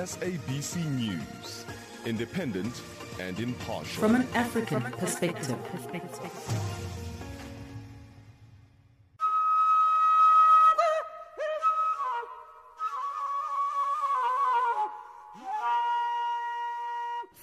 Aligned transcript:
SABC 0.00 0.78
News, 0.96 1.66
independent 2.06 2.80
and 3.20 3.38
impartial. 3.38 4.00
From 4.00 4.14
an 4.14 4.26
African 4.34 4.80
perspective. 4.98 5.54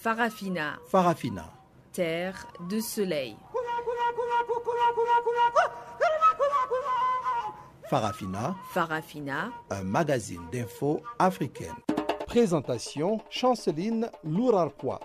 Farafina, 0.02 0.78
Farafina. 0.90 1.52
terre 1.92 2.44
de 2.68 2.80
soleil. 2.80 3.36
Farafina, 7.88 8.56
Farafina, 8.74 9.52
un 9.70 9.84
magazine 9.84 10.42
d'infos 10.50 11.00
africaine. 11.20 11.76
Présentation 12.28 13.20
Chanceline 13.30 14.10
Lourarquois. 14.22 15.00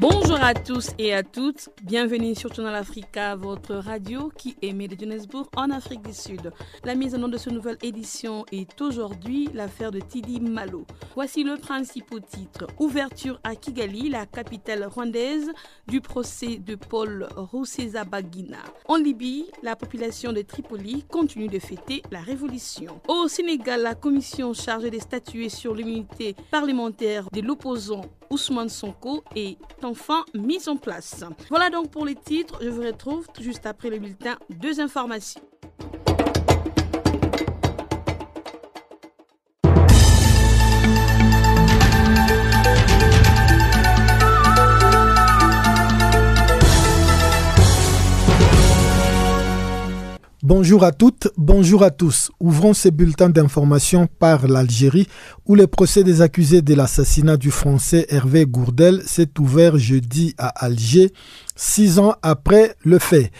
Bonjour 0.00 0.38
à 0.42 0.54
tous 0.54 0.92
et 0.98 1.12
à 1.12 1.22
toutes, 1.22 1.68
bienvenue 1.82 2.34
sur 2.34 2.54
Channel 2.54 2.74
Africa, 2.74 3.36
votre 3.36 3.74
radio 3.74 4.32
qui 4.34 4.56
émet 4.62 4.88
de 4.88 4.96
Johannesburg 4.98 5.50
en 5.54 5.68
Afrique 5.68 6.00
du 6.00 6.14
Sud. 6.14 6.52
La 6.84 6.94
mise 6.94 7.14
en 7.14 7.18
œuvre 7.18 7.28
de 7.32 7.36
cette 7.36 7.52
nouvelle 7.52 7.76
édition 7.82 8.46
est 8.50 8.80
aujourd'hui 8.80 9.50
l'affaire 9.52 9.90
de 9.90 10.00
Tidi 10.00 10.40
Malo. 10.40 10.86
Voici 11.14 11.44
le 11.44 11.58
principal 11.58 12.22
titre. 12.22 12.66
Ouverture 12.78 13.38
à 13.44 13.54
Kigali, 13.54 14.08
la 14.08 14.24
capitale 14.24 14.86
rwandaise, 14.86 15.52
du 15.86 16.00
procès 16.00 16.56
de 16.56 16.76
Paul 16.76 17.28
Rusesabagina. 17.36 18.56
En 18.88 18.96
Libye, 18.96 19.50
la 19.62 19.76
population 19.76 20.32
de 20.32 20.40
Tripoli 20.40 21.04
continue 21.10 21.48
de 21.48 21.58
fêter 21.58 22.00
la 22.10 22.20
révolution. 22.20 23.02
Au 23.06 23.28
Sénégal, 23.28 23.82
la 23.82 23.94
commission 23.94 24.54
chargée 24.54 24.90
de 24.90 24.98
statuer 24.98 25.50
sur 25.50 25.74
l'immunité 25.74 26.36
parlementaire 26.50 27.28
de 27.30 27.42
l'opposant 27.42 28.00
Ousmane 28.32 28.68
Sonko 28.68 29.24
est 29.34 29.58
enfin 29.90 30.24
mise 30.34 30.68
en 30.68 30.76
place. 30.76 31.24
Voilà 31.48 31.70
donc 31.70 31.90
pour 31.90 32.06
les 32.06 32.14
titres. 32.14 32.58
Je 32.62 32.68
vous 32.68 32.82
retrouve 32.82 33.26
juste 33.40 33.66
après 33.66 33.90
le 33.90 33.98
bulletin. 33.98 34.36
Deux 34.50 34.80
informations. 34.80 35.40
Bonjour 50.52 50.82
à 50.82 50.90
toutes, 50.90 51.28
bonjour 51.36 51.84
à 51.84 51.92
tous. 51.92 52.32
Ouvrons 52.40 52.74
ces 52.74 52.90
bulletins 52.90 53.28
d'information 53.28 54.08
par 54.18 54.48
l'Algérie 54.48 55.06
où 55.46 55.54
le 55.54 55.68
procès 55.68 56.02
des 56.02 56.22
accusés 56.22 56.60
de 56.60 56.74
l'assassinat 56.74 57.36
du 57.36 57.52
Français 57.52 58.04
Hervé 58.08 58.46
Gourdel 58.46 59.00
s'est 59.06 59.30
ouvert 59.38 59.78
jeudi 59.78 60.34
à 60.38 60.48
Alger, 60.48 61.12
six 61.54 62.00
ans 62.00 62.16
après 62.22 62.74
le 62.82 62.98
fait. 62.98 63.30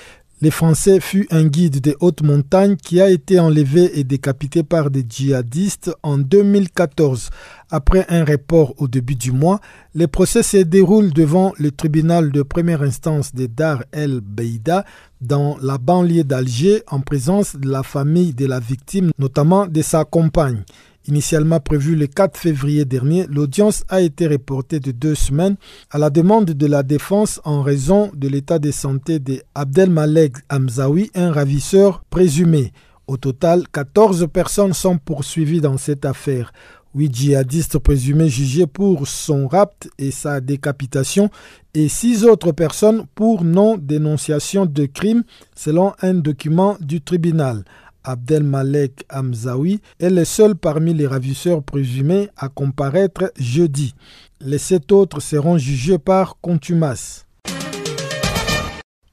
Les 0.42 0.50
Français 0.50 1.00
fut 1.00 1.26
un 1.30 1.44
guide 1.44 1.82
des 1.82 1.94
hautes 2.00 2.22
montagnes 2.22 2.76
qui 2.76 2.98
a 3.02 3.10
été 3.10 3.38
enlevé 3.38 3.98
et 3.98 4.04
décapité 4.04 4.62
par 4.62 4.90
des 4.90 5.04
djihadistes 5.06 5.90
en 6.02 6.16
2014. 6.16 7.28
Après 7.70 8.06
un 8.08 8.24
report 8.24 8.72
au 8.78 8.88
début 8.88 9.16
du 9.16 9.32
mois, 9.32 9.60
les 9.94 10.06
procès 10.06 10.42
se 10.42 10.56
déroulent 10.56 11.12
devant 11.12 11.52
le 11.58 11.70
tribunal 11.70 12.32
de 12.32 12.40
première 12.40 12.80
instance 12.80 13.34
de 13.34 13.44
Dar 13.44 13.84
el 13.92 14.22
Beida 14.22 14.86
dans 15.20 15.58
la 15.60 15.76
banlieue 15.76 16.24
d'Alger 16.24 16.84
en 16.86 17.00
présence 17.00 17.54
de 17.54 17.68
la 17.68 17.82
famille 17.82 18.32
de 18.32 18.46
la 18.46 18.60
victime, 18.60 19.10
notamment 19.18 19.66
de 19.66 19.82
sa 19.82 20.06
compagne. 20.06 20.62
Initialement 21.10 21.58
prévue 21.58 21.96
le 21.96 22.06
4 22.06 22.38
février 22.38 22.84
dernier, 22.84 23.26
l'audience 23.28 23.82
a 23.88 24.00
été 24.00 24.28
reportée 24.28 24.78
de 24.78 24.92
deux 24.92 25.16
semaines 25.16 25.56
à 25.90 25.98
la 25.98 26.08
demande 26.08 26.44
de 26.44 26.66
la 26.68 26.84
défense 26.84 27.40
en 27.42 27.62
raison 27.62 28.12
de 28.14 28.28
l'état 28.28 28.60
de 28.60 28.70
santé 28.70 29.18
de 29.18 29.42
Abdelmalek 29.56 30.36
Hamzaoui, 30.48 31.10
un 31.16 31.32
ravisseur 31.32 32.04
présumé. 32.10 32.72
Au 33.08 33.16
total, 33.16 33.64
14 33.72 34.28
personnes 34.32 34.72
sont 34.72 34.98
poursuivies 34.98 35.60
dans 35.60 35.78
cette 35.78 36.04
affaire. 36.04 36.52
Huit 36.94 37.12
djihadistes 37.12 37.78
présumés 37.80 38.28
jugés 38.28 38.68
pour 38.68 39.08
son 39.08 39.48
rapt 39.48 39.90
et 39.98 40.12
sa 40.12 40.40
décapitation 40.40 41.28
et 41.74 41.88
six 41.88 42.24
autres 42.24 42.52
personnes 42.52 43.04
pour 43.16 43.42
non-dénonciation 43.42 44.64
de 44.64 44.86
crime 44.86 45.24
selon 45.56 45.92
un 46.02 46.14
document 46.14 46.76
du 46.80 47.00
tribunal. 47.00 47.64
Abdelmalek 48.04 49.04
Hamzaoui 49.10 49.80
est 49.98 50.10
le 50.10 50.24
seul 50.24 50.54
parmi 50.54 50.94
les 50.94 51.06
ravisseurs 51.06 51.62
présumés 51.62 52.28
à 52.36 52.48
comparaître 52.48 53.32
jeudi. 53.38 53.94
Les 54.40 54.58
sept 54.58 54.90
autres 54.92 55.20
seront 55.20 55.58
jugés 55.58 55.98
par 55.98 56.38
contumace. 56.40 57.26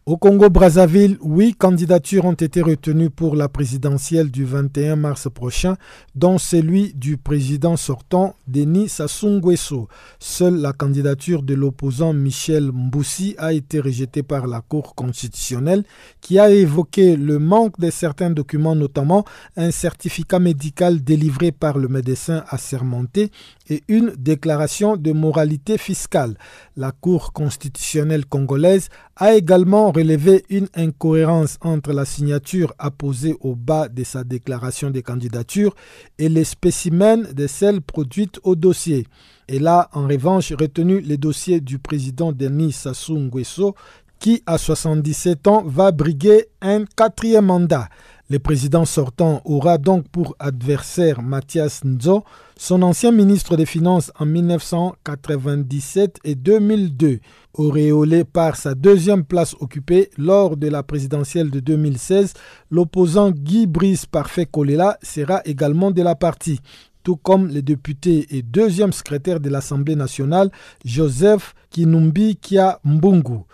Au 0.08 0.16
Congo-Brazzaville, 0.16 1.18
huit 1.22 1.56
candidatures 1.56 2.24
ont 2.24 2.32
été 2.32 2.62
retenues 2.62 3.10
pour 3.10 3.36
la 3.36 3.50
présidentielle 3.50 4.32
du 4.32 4.46
21 4.46 4.96
mars 4.96 5.28
prochain, 5.30 5.76
dont 6.16 6.38
celui 6.38 6.94
du 6.94 7.18
président 7.18 7.76
sortant 7.76 8.34
Denis 8.48 8.88
Sassou 8.88 9.28
Nguesso. 9.28 9.90
Seule 10.18 10.62
la 10.62 10.72
candidature 10.72 11.44
de 11.44 11.54
l'opposant 11.56 12.14
Michel 12.14 12.72
Mboussi 12.72 13.36
a 13.38 13.52
été 13.52 13.82
rejetée 13.82 14.24
par 14.24 14.48
la 14.48 14.62
Cour 14.62 14.96
constitutionnelle 14.96 15.84
qui 16.22 16.40
a 16.40 16.52
évoqué 16.52 17.18
le 17.18 17.38
manque 17.38 17.78
de 17.78 17.90
certains 17.90 18.30
documents, 18.30 18.76
notamment 18.76 19.26
un 19.58 19.72
certificat 19.72 20.40
médical 20.40 21.04
délivré 21.04 21.52
par 21.52 21.78
le 21.78 21.90
médecin 21.90 22.46
assermenté 22.48 23.30
et 23.70 23.84
une 23.90 24.14
déclaration 24.18 24.96
de 24.96 25.12
moralité 25.12 25.78
fiscale. 25.78 26.38
La 26.78 26.94
Cour 26.94 27.34
constitutionnelle 27.34 28.26
congolaise 28.26 28.88
a 29.20 29.34
également 29.34 29.92
relevé 29.92 30.46
une 30.50 30.68
incohérence 30.76 31.58
entre 31.62 31.92
la 31.92 32.06
signature 32.06 32.74
apposée 32.78 33.36
au 33.42 33.56
bas 33.56 33.90
de 33.90 34.04
sa 34.04 34.24
déclaration 34.24 34.92
de 34.92 35.02
candidature 35.02 35.76
et 36.20 36.30
les 36.30 36.44
spécimens 36.44 37.34
de 37.34 37.48
celles 37.48 37.82
produites 37.82 38.40
au 38.44 38.56
dossier. 38.56 39.08
Elle 39.48 39.66
a 39.68 39.90
en 39.94 40.08
revanche 40.08 40.54
retenu 40.54 41.02
le 41.02 41.18
dossier 41.18 41.62
du 41.62 41.80
président 41.80 42.32
Denis 42.32 42.74
Sassou 42.74 43.18
Nguesso 43.18 43.76
qui, 44.20 44.44
à 44.46 44.58
77 44.58 45.48
ans, 45.48 45.64
va 45.66 45.92
briguer 45.92 46.48
un 46.62 46.86
quatrième 46.86 47.46
mandat. 47.46 47.90
Le 48.30 48.40
président 48.40 48.84
sortant 48.84 49.42
aura 49.46 49.78
donc 49.78 50.10
pour 50.10 50.36
adversaire 50.40 51.22
Mathias 51.22 51.86
Nzo, 51.86 52.26
son 52.58 52.82
ancien 52.82 53.14
ministre 53.14 53.56
des 53.56 53.66
Finances 53.66 54.12
en 54.20 54.26
1997 54.26 56.18
et 56.26 56.36
2002, 56.36 57.20
auréolé 57.54 58.26
par 58.26 58.58
sa 58.58 58.76
deuxième 58.76 59.24
place 59.24 59.56
occupée 59.62 60.10
lors 60.18 60.58
de 60.58 60.68
la 60.68 60.84
présidentielle 60.84 61.50
de 61.50 61.62
2016, 61.62 62.34
l'opposant 62.70 63.32
Guy 63.32 63.66
Brice 63.66 64.06
Parfait 64.06 64.46
Kolela 64.46 64.98
sera 65.02 65.42
également 65.46 65.92
de 65.92 66.02
la 66.02 66.16
partie 66.16 66.60
tout 67.04 67.16
comme 67.16 67.48
le 67.48 67.62
député 67.62 68.28
et 68.32 68.42
deuxième 68.42 68.92
secrétaire 68.92 69.40
de 69.40 69.50
l'Assemblée 69.50 69.96
nationale, 69.96 70.52
Joseph 70.84 71.56
Kinumbi 71.70 72.36
Kia 72.36 72.82
Mbungu. 72.84 73.46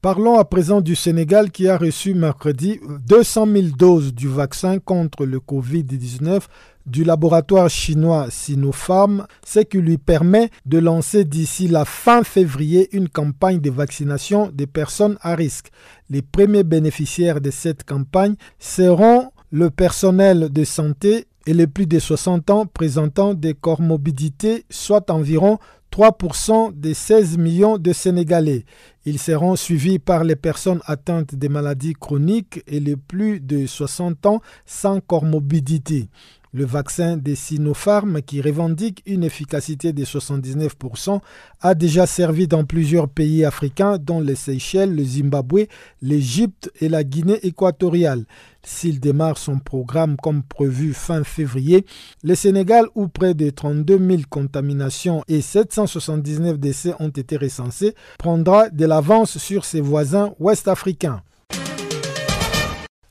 Parlons 0.00 0.38
à 0.38 0.44
présent 0.44 0.80
du 0.80 0.94
Sénégal 0.94 1.50
qui 1.50 1.66
a 1.68 1.76
reçu 1.76 2.14
mercredi 2.14 2.78
200 3.08 3.46
000 3.52 3.66
doses 3.76 4.14
du 4.14 4.28
vaccin 4.28 4.78
contre 4.78 5.26
le 5.26 5.38
Covid-19 5.40 6.42
du 6.86 7.02
laboratoire 7.02 7.68
chinois 7.68 8.28
Sinopharm, 8.30 9.26
ce 9.44 9.58
qui 9.58 9.78
lui 9.78 9.98
permet 9.98 10.50
de 10.66 10.78
lancer 10.78 11.24
d'ici 11.24 11.66
la 11.66 11.84
fin 11.84 12.22
février 12.22 12.88
une 12.96 13.08
campagne 13.08 13.58
de 13.60 13.70
vaccination 13.70 14.52
des 14.54 14.68
personnes 14.68 15.18
à 15.20 15.34
risque. 15.34 15.72
Les 16.10 16.22
premiers 16.22 16.62
bénéficiaires 16.62 17.40
de 17.40 17.50
cette 17.50 17.82
campagne 17.82 18.36
seront 18.60 19.32
le 19.50 19.68
personnel 19.68 20.52
de 20.52 20.62
santé 20.62 21.26
et 21.48 21.54
les 21.54 21.66
plus 21.66 21.86
de 21.86 21.98
60 21.98 22.50
ans 22.50 22.66
présentant 22.66 23.34
des 23.34 23.54
comorbidités, 23.54 24.64
soit 24.70 25.10
environ 25.10 25.58
3% 25.92 26.72
des 26.74 26.94
16 26.94 27.38
millions 27.38 27.78
de 27.78 27.92
Sénégalais. 27.92 28.64
Ils 29.04 29.18
seront 29.18 29.56
suivis 29.56 29.98
par 29.98 30.22
les 30.24 30.36
personnes 30.36 30.80
atteintes 30.86 31.34
des 31.34 31.48
maladies 31.48 31.94
chroniques 31.94 32.62
et 32.66 32.78
les 32.80 32.96
plus 32.96 33.40
de 33.40 33.66
60 33.66 34.26
ans 34.26 34.40
sans 34.66 35.00
comorbidité. 35.00 36.08
Le 36.52 36.64
vaccin 36.64 37.16
des 37.18 37.34
Sinopharm, 37.34 38.22
qui 38.22 38.40
revendique 38.40 39.02
une 39.06 39.22
efficacité 39.22 39.92
de 39.92 40.04
79%, 40.04 41.20
a 41.60 41.74
déjà 41.74 42.06
servi 42.06 42.48
dans 42.48 42.64
plusieurs 42.64 43.08
pays 43.08 43.44
africains, 43.44 43.98
dont 43.98 44.20
les 44.20 44.34
Seychelles, 44.34 44.94
le 44.94 45.04
Zimbabwe, 45.04 45.66
l'Égypte 46.00 46.70
et 46.80 46.88
la 46.88 47.04
Guinée 47.04 47.38
équatoriale. 47.42 48.24
S'il 48.62 48.98
démarre 48.98 49.38
son 49.38 49.58
programme 49.58 50.16
comme 50.16 50.42
prévu 50.42 50.94
fin 50.94 51.22
février, 51.22 51.84
le 52.22 52.34
Sénégal, 52.34 52.86
où 52.94 53.08
près 53.08 53.34
de 53.34 53.50
32 53.50 53.98
000 53.98 54.22
contaminations 54.28 55.22
et 55.28 55.40
779 55.42 56.58
décès 56.58 56.94
ont 56.98 57.08
été 57.08 57.36
recensés, 57.36 57.94
prendra 58.18 58.70
de 58.70 58.86
l'avance 58.86 59.38
sur 59.38 59.64
ses 59.64 59.80
voisins 59.80 60.34
ouest-africains. 60.38 61.22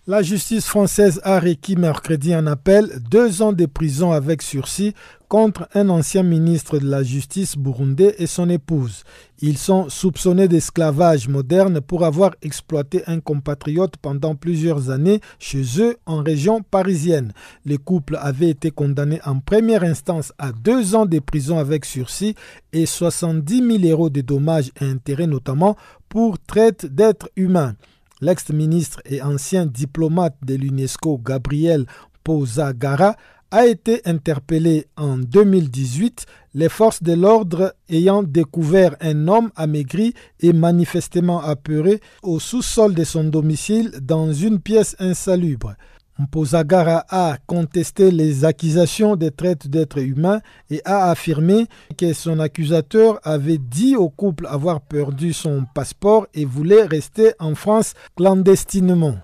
La 0.09 0.21
justice 0.21 0.67
française 0.67 1.19
a 1.25 1.37
requis 1.37 1.75
mercredi 1.75 2.33
un 2.33 2.47
appel 2.47 3.01
deux 3.11 3.41
ans 3.41 3.51
de 3.51 3.65
prison 3.65 4.13
avec 4.13 4.41
sursis 4.41 4.93
contre 5.27 5.67
un 5.73 5.89
ancien 5.89 6.23
ministre 6.23 6.79
de 6.79 6.87
la 6.89 7.03
Justice 7.03 7.57
burundais 7.57 8.15
et 8.17 8.25
son 8.25 8.49
épouse. 8.49 9.03
Ils 9.41 9.57
sont 9.57 9.89
soupçonnés 9.89 10.47
d'esclavage 10.47 11.27
moderne 11.27 11.81
pour 11.81 12.05
avoir 12.05 12.37
exploité 12.41 13.03
un 13.07 13.19
compatriote 13.19 13.97
pendant 13.97 14.35
plusieurs 14.35 14.89
années 14.91 15.19
chez 15.39 15.63
eux 15.79 15.97
en 16.05 16.23
région 16.23 16.61
parisienne. 16.61 17.33
Le 17.65 17.75
couple 17.77 18.17
avait 18.21 18.51
été 18.51 18.71
condamné 18.71 19.19
en 19.25 19.39
première 19.41 19.83
instance 19.83 20.31
à 20.37 20.53
deux 20.53 20.95
ans 20.95 21.05
de 21.05 21.19
prison 21.19 21.57
avec 21.57 21.83
sursis 21.83 22.33
et 22.71 22.85
70 22.85 23.79
000 23.81 23.91
euros 23.91 24.09
de 24.09 24.21
dommages 24.21 24.71
et 24.79 24.85
intérêts 24.85 25.27
notamment 25.27 25.75
pour 26.07 26.39
traite 26.39 26.85
d'êtres 26.85 27.29
humains. 27.35 27.75
L'ex-ministre 28.19 28.99
et 29.05 29.21
ancien 29.21 29.65
diplomate 29.67 30.35
de 30.43 30.55
l'UNESCO 30.55 31.19
Gabriel 31.19 31.85
Pozagara 32.23 33.15
a 33.51 33.65
été 33.65 34.01
interpellé 34.05 34.87
en 34.97 35.17
2018, 35.17 36.25
les 36.55 36.67
forces 36.67 37.03
de 37.03 37.13
l'ordre 37.13 37.75
ayant 37.89 38.23
découvert 38.23 38.95
un 38.99 39.27
homme 39.27 39.51
amaigri 39.55 40.13
et 40.39 40.51
manifestement 40.51 41.41
apeuré 41.41 42.01
au 42.23 42.39
sous-sol 42.39 42.93
de 42.93 43.03
son 43.03 43.25
domicile 43.25 43.91
dans 44.01 44.33
une 44.33 44.59
pièce 44.59 44.95
insalubre. 44.99 45.75
Mpozagara 46.19 47.05
a 47.09 47.37
contesté 47.45 48.09
les 48.09 48.43
accusations 48.43 49.15
de 49.15 49.29
traite 49.29 49.67
d'êtres 49.67 49.99
humains 49.99 50.41
et 50.71 50.81
a 50.83 51.11
affirmé 51.11 51.67
que 51.95 52.13
son 52.13 52.39
accusateur 52.39 53.19
avait 53.23 53.59
dit 53.59 53.95
au 53.95 54.09
couple 54.09 54.47
avoir 54.47 54.81
perdu 54.81 55.31
son 55.33 55.65
passeport 55.75 56.27
et 56.33 56.45
voulait 56.45 56.85
rester 56.85 57.33
en 57.39 57.53
France 57.53 57.93
clandestinement. 58.15 59.17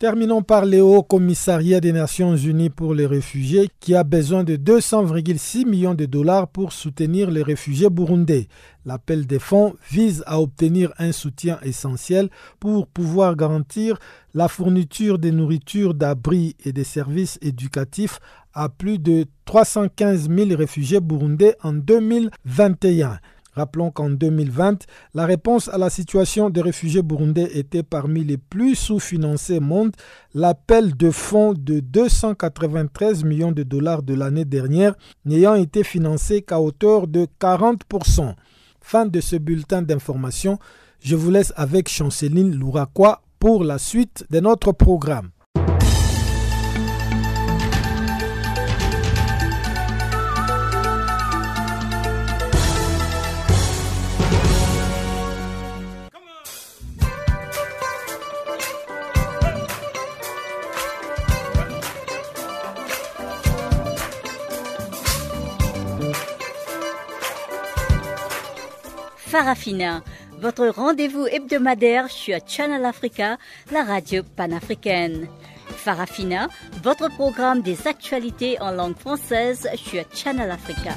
Terminons 0.00 0.40
par 0.40 0.64
le 0.64 0.80
Haut 0.80 1.02
Commissariat 1.02 1.78
des 1.78 1.92
Nations 1.92 2.34
Unies 2.34 2.70
pour 2.70 2.94
les 2.94 3.04
réfugiés 3.04 3.68
qui 3.80 3.94
a 3.94 4.02
besoin 4.02 4.44
de 4.44 4.56
200,6 4.56 5.66
millions 5.66 5.92
de 5.92 6.06
dollars 6.06 6.48
pour 6.48 6.72
soutenir 6.72 7.30
les 7.30 7.42
réfugiés 7.42 7.90
burundais. 7.90 8.48
L'appel 8.86 9.26
des 9.26 9.38
fonds 9.38 9.74
vise 9.90 10.24
à 10.26 10.40
obtenir 10.40 10.90
un 10.96 11.12
soutien 11.12 11.58
essentiel 11.62 12.30
pour 12.60 12.86
pouvoir 12.86 13.36
garantir 13.36 13.98
la 14.32 14.48
fourniture 14.48 15.18
de 15.18 15.28
nourriture, 15.28 15.92
d'abris 15.92 16.56
et 16.64 16.72
de 16.72 16.82
services 16.82 17.38
éducatifs 17.42 18.20
à 18.54 18.70
plus 18.70 18.98
de 18.98 19.26
315 19.44 20.30
000 20.34 20.56
réfugiés 20.56 21.00
burundais 21.00 21.56
en 21.62 21.74
2021. 21.74 23.18
Rappelons 23.52 23.90
qu'en 23.90 24.10
2020, 24.10 24.86
la 25.14 25.26
réponse 25.26 25.68
à 25.68 25.78
la 25.78 25.90
situation 25.90 26.50
des 26.50 26.62
réfugiés 26.62 27.02
burundais 27.02 27.50
était 27.58 27.82
parmi 27.82 28.24
les 28.24 28.36
plus 28.36 28.76
sous-financées 28.76 29.58
au 29.58 29.62
monde. 29.62 29.92
L'appel 30.34 30.96
de 30.96 31.10
fonds 31.10 31.52
de 31.52 31.80
293 31.80 33.24
millions 33.24 33.52
de 33.52 33.62
dollars 33.62 34.02
de 34.02 34.14
l'année 34.14 34.44
dernière 34.44 34.94
n'ayant 35.24 35.54
été 35.54 35.82
financé 35.82 36.42
qu'à 36.42 36.60
hauteur 36.60 37.08
de 37.08 37.26
40%. 37.40 38.34
Fin 38.80 39.06
de 39.06 39.20
ce 39.20 39.36
bulletin 39.36 39.82
d'information. 39.82 40.58
Je 41.00 41.16
vous 41.16 41.30
laisse 41.30 41.52
avec 41.56 41.88
Chanceline 41.88 42.54
Louraquois 42.54 43.22
pour 43.38 43.64
la 43.64 43.78
suite 43.78 44.24
de 44.30 44.38
notre 44.40 44.72
programme. 44.72 45.30
Farafina, 69.30 70.02
votre 70.40 70.66
rendez-vous 70.66 71.24
hebdomadaire 71.28 72.10
sur 72.10 72.36
Channel 72.48 72.84
Africa, 72.84 73.38
la 73.70 73.84
radio 73.84 74.24
panafricaine. 74.24 75.28
Farafina, 75.68 76.48
votre 76.82 77.08
programme 77.14 77.62
des 77.62 77.86
actualités 77.86 78.60
en 78.60 78.72
langue 78.72 78.96
française 78.96 79.68
sur 79.76 80.02
Channel 80.12 80.50
Africa. 80.50 80.96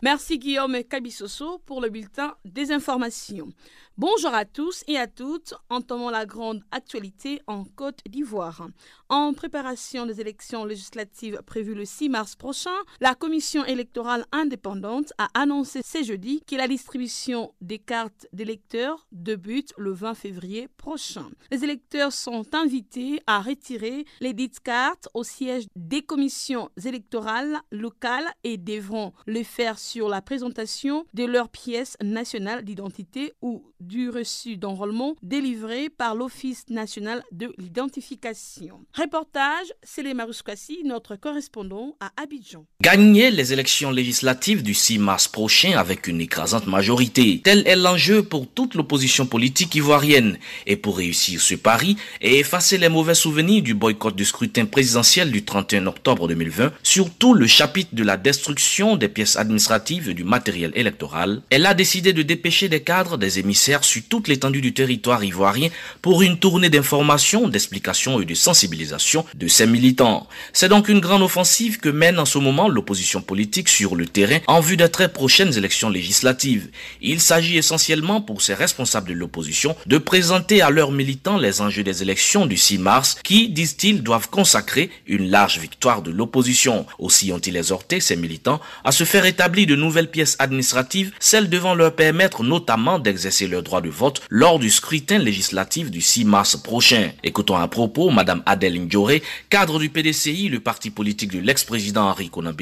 Merci 0.00 0.38
Guillaume 0.38 0.82
Kabisoso 0.82 1.58
pour 1.66 1.82
le 1.82 1.90
bulletin 1.90 2.34
des 2.46 2.72
informations. 2.72 3.48
Bonjour 3.98 4.32
à 4.32 4.46
tous 4.46 4.82
et 4.88 4.96
à 4.96 5.06
toutes, 5.06 5.52
entendons 5.68 6.08
la 6.08 6.24
grande 6.24 6.62
actualité 6.70 7.42
en 7.46 7.64
Côte 7.64 8.00
d'Ivoire. 8.08 8.68
En 9.10 9.34
préparation 9.34 10.06
des 10.06 10.22
élections 10.22 10.64
législatives 10.64 11.42
prévues 11.44 11.74
le 11.74 11.84
6 11.84 12.08
mars 12.08 12.34
prochain, 12.34 12.70
la 13.00 13.14
Commission 13.14 13.62
électorale 13.66 14.24
indépendante 14.32 15.12
a 15.18 15.28
annoncé 15.34 15.82
ce 15.84 16.02
jeudi 16.02 16.40
que 16.46 16.56
la 16.56 16.66
distribution 16.66 17.52
des 17.60 17.78
cartes 17.78 18.26
d'électeurs 18.32 19.06
débute 19.12 19.74
le 19.76 19.92
20 19.92 20.14
février 20.14 20.68
prochain. 20.78 21.28
Les 21.50 21.62
électeurs 21.62 22.12
sont 22.12 22.46
invités 22.54 23.20
à 23.26 23.40
retirer 23.42 24.06
les 24.20 24.32
dites 24.32 24.60
cartes 24.60 25.08
au 25.12 25.24
siège 25.24 25.66
des 25.76 26.00
commissions 26.00 26.70
électorales 26.86 27.60
locales 27.70 28.32
et 28.44 28.56
devront 28.56 29.12
le 29.26 29.42
faire 29.42 29.78
sur 29.78 30.08
la 30.08 30.22
présentation 30.22 31.04
de 31.12 31.24
leur 31.24 31.50
pièce 31.50 31.98
nationale 32.02 32.64
d'identité 32.64 33.34
ou 33.42 33.62
du 33.80 34.10
reçu 34.10 34.56
d'enrôlement 34.56 35.16
délivré 35.22 35.88
par 35.88 36.14
l'Office 36.14 36.64
national 36.68 37.22
de 37.32 37.52
l'identification. 37.58 38.80
Reportage, 38.94 39.72
c'est 39.82 40.02
Marouskassi, 40.14 40.80
notre 40.84 41.16
correspondant 41.16 41.96
à 42.00 42.10
Abidjan. 42.20 42.64
Gagner 42.80 43.30
les 43.30 43.52
élections 43.52 43.90
législatives 43.90 44.62
du 44.62 44.74
6 44.74 44.98
mars 44.98 45.28
prochain 45.28 45.72
avec 45.76 46.06
une 46.06 46.20
écrasante 46.20 46.66
majorité, 46.66 47.40
tel 47.44 47.66
est 47.66 47.76
l'enjeu 47.76 48.22
pour 48.22 48.48
toute 48.48 48.74
l'opposition 48.74 49.26
politique 49.26 49.74
ivoirienne. 49.74 50.38
Et 50.66 50.76
pour 50.76 50.96
réussir 50.96 51.40
ce 51.40 51.54
pari 51.54 51.96
et 52.20 52.38
effacer 52.38 52.78
les 52.78 52.88
mauvais 52.88 53.14
souvenirs 53.14 53.62
du 53.62 53.74
boycott 53.74 54.16
du 54.16 54.24
scrutin 54.24 54.66
présidentiel 54.66 55.30
du 55.30 55.44
31 55.44 55.86
octobre 55.86 56.26
2020, 56.28 56.72
surtout 56.82 57.34
le 57.34 57.46
chapitre 57.46 57.94
de 57.94 58.02
la 58.02 58.16
destruction 58.16 58.96
des 58.96 59.08
pièces 59.08 59.36
administratives 59.36 60.08
et 60.08 60.14
du 60.14 60.24
matériel 60.24 60.72
électoral, 60.74 61.42
elle 61.50 61.66
a 61.66 61.74
décidé 61.74 62.12
de 62.12 62.22
dépêcher 62.22 62.68
des 62.68 62.82
cadres, 62.82 63.16
des 63.16 63.38
émissaires 63.38 63.69
sur 63.82 64.02
toute 64.08 64.28
l'étendue 64.28 64.60
du 64.60 64.74
territoire 64.74 65.22
ivoirien 65.22 65.68
pour 66.02 66.22
une 66.22 66.38
tournée 66.38 66.70
d'information, 66.70 67.48
d'explication 67.48 68.20
et 68.20 68.24
de 68.24 68.34
sensibilisation 68.34 69.24
de 69.34 69.48
ses 69.48 69.66
militants. 69.66 70.26
C'est 70.52 70.68
donc 70.68 70.88
une 70.88 71.00
grande 71.00 71.22
offensive 71.22 71.78
que 71.78 71.88
mène 71.88 72.18
en 72.18 72.24
ce 72.24 72.38
moment 72.38 72.68
l'opposition 72.68 73.22
politique 73.22 73.68
sur 73.68 73.94
le 73.94 74.06
terrain 74.06 74.40
en 74.46 74.60
vue 74.60 74.76
des 74.76 74.88
très 74.88 75.12
prochaines 75.12 75.56
élections 75.56 75.88
législatives. 75.88 76.68
Il 77.00 77.20
s'agit 77.20 77.58
essentiellement 77.58 78.20
pour 78.20 78.42
ces 78.42 78.54
responsables 78.54 79.08
de 79.08 79.14
l'opposition 79.14 79.76
de 79.86 79.98
présenter 79.98 80.62
à 80.62 80.70
leurs 80.70 80.92
militants 80.92 81.38
les 81.38 81.60
enjeux 81.60 81.84
des 81.84 82.02
élections 82.02 82.46
du 82.46 82.56
6 82.56 82.78
mars 82.78 83.16
qui, 83.22 83.48
disent-ils, 83.48 84.02
doivent 84.02 84.30
consacrer 84.30 84.90
une 85.06 85.30
large 85.30 85.58
victoire 85.58 86.02
de 86.02 86.10
l'opposition. 86.10 86.86
Aussi 86.98 87.32
ont-ils 87.32 87.56
exhorté 87.56 88.00
ces 88.00 88.16
militants 88.16 88.60
à 88.84 88.92
se 88.92 89.04
faire 89.04 89.26
établir 89.26 89.66
de 89.66 89.76
nouvelles 89.76 90.10
pièces 90.10 90.36
administratives, 90.38 91.12
celles 91.20 91.48
devant 91.48 91.74
leur 91.74 91.94
permettre 91.94 92.42
notamment 92.42 92.98
d'exercer 92.98 93.46
leur 93.46 93.59
droit 93.60 93.80
de 93.80 93.90
vote 93.90 94.22
lors 94.30 94.58
du 94.58 94.70
scrutin 94.70 95.18
législatif 95.18 95.90
du 95.90 96.00
6 96.00 96.24
mars 96.24 96.56
prochain. 96.56 97.10
Écoutons 97.24 97.56
à 97.56 97.66
propos 97.68 98.10
Madame 98.10 98.42
Adèle 98.46 98.80
Ndioré, 98.80 99.22
cadre 99.48 99.78
du 99.78 99.90
PDCI, 99.90 100.48
le 100.48 100.60
parti 100.60 100.90
politique 100.90 101.32
de 101.32 101.38
l'ex-président 101.40 102.08
Henri 102.08 102.30
Conan 102.30 102.52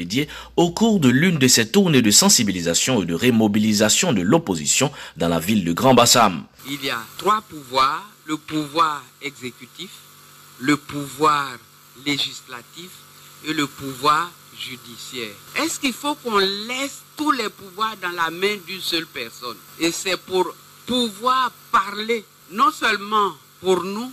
au 0.55 0.71
cours 0.71 0.99
de 0.99 1.09
l'une 1.09 1.37
de 1.37 1.47
ces 1.47 1.69
tournées 1.69 2.01
de 2.01 2.11
sensibilisation 2.11 3.01
et 3.01 3.05
de 3.05 3.13
remobilisation 3.13 4.13
de 4.13 4.21
l'opposition 4.21 4.91
dans 5.17 5.27
la 5.29 5.39
ville 5.39 5.63
de 5.65 5.73
Grand 5.73 5.93
Bassam. 5.93 6.43
Il 6.69 6.83
y 6.83 6.89
a 6.89 6.99
trois 7.17 7.41
pouvoirs, 7.41 8.09
le 8.25 8.37
pouvoir 8.37 9.03
exécutif, 9.21 9.89
le 10.59 10.77
pouvoir 10.77 11.57
législatif 12.05 12.89
et 13.47 13.53
le 13.53 13.67
pouvoir 13.67 14.31
judiciaire. 14.57 15.33
Est-ce 15.61 15.79
qu'il 15.79 15.93
faut 15.93 16.15
qu'on 16.15 16.37
laisse 16.37 17.01
tous 17.15 17.31
les 17.31 17.49
pouvoirs 17.49 17.95
dans 18.01 18.09
la 18.09 18.29
main 18.29 18.57
d'une 18.67 18.81
seule 18.81 19.07
personne? 19.07 19.57
Et 19.79 19.91
c'est 19.91 20.17
pour 20.17 20.53
pouvoir 20.89 21.51
parler, 21.71 22.25
non 22.49 22.71
seulement 22.71 23.37
pour 23.61 23.83
nous, 23.83 24.11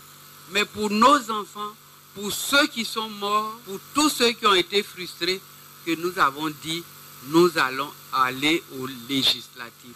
mais 0.50 0.66
pour 0.66 0.90
nos 0.90 1.30
enfants, 1.30 1.74
pour 2.14 2.30
ceux 2.30 2.66
qui 2.66 2.84
sont 2.84 3.08
morts, 3.08 3.58
pour 3.64 3.78
tous 3.94 4.10
ceux 4.10 4.32
qui 4.32 4.46
ont 4.46 4.54
été 4.54 4.82
frustrés, 4.82 5.40
que 5.86 5.94
nous 5.96 6.18
avons 6.18 6.50
dit, 6.62 6.84
nous 7.28 7.50
allons 7.56 7.90
aller 8.12 8.62
aux 8.78 8.86
législatives. 9.08 9.94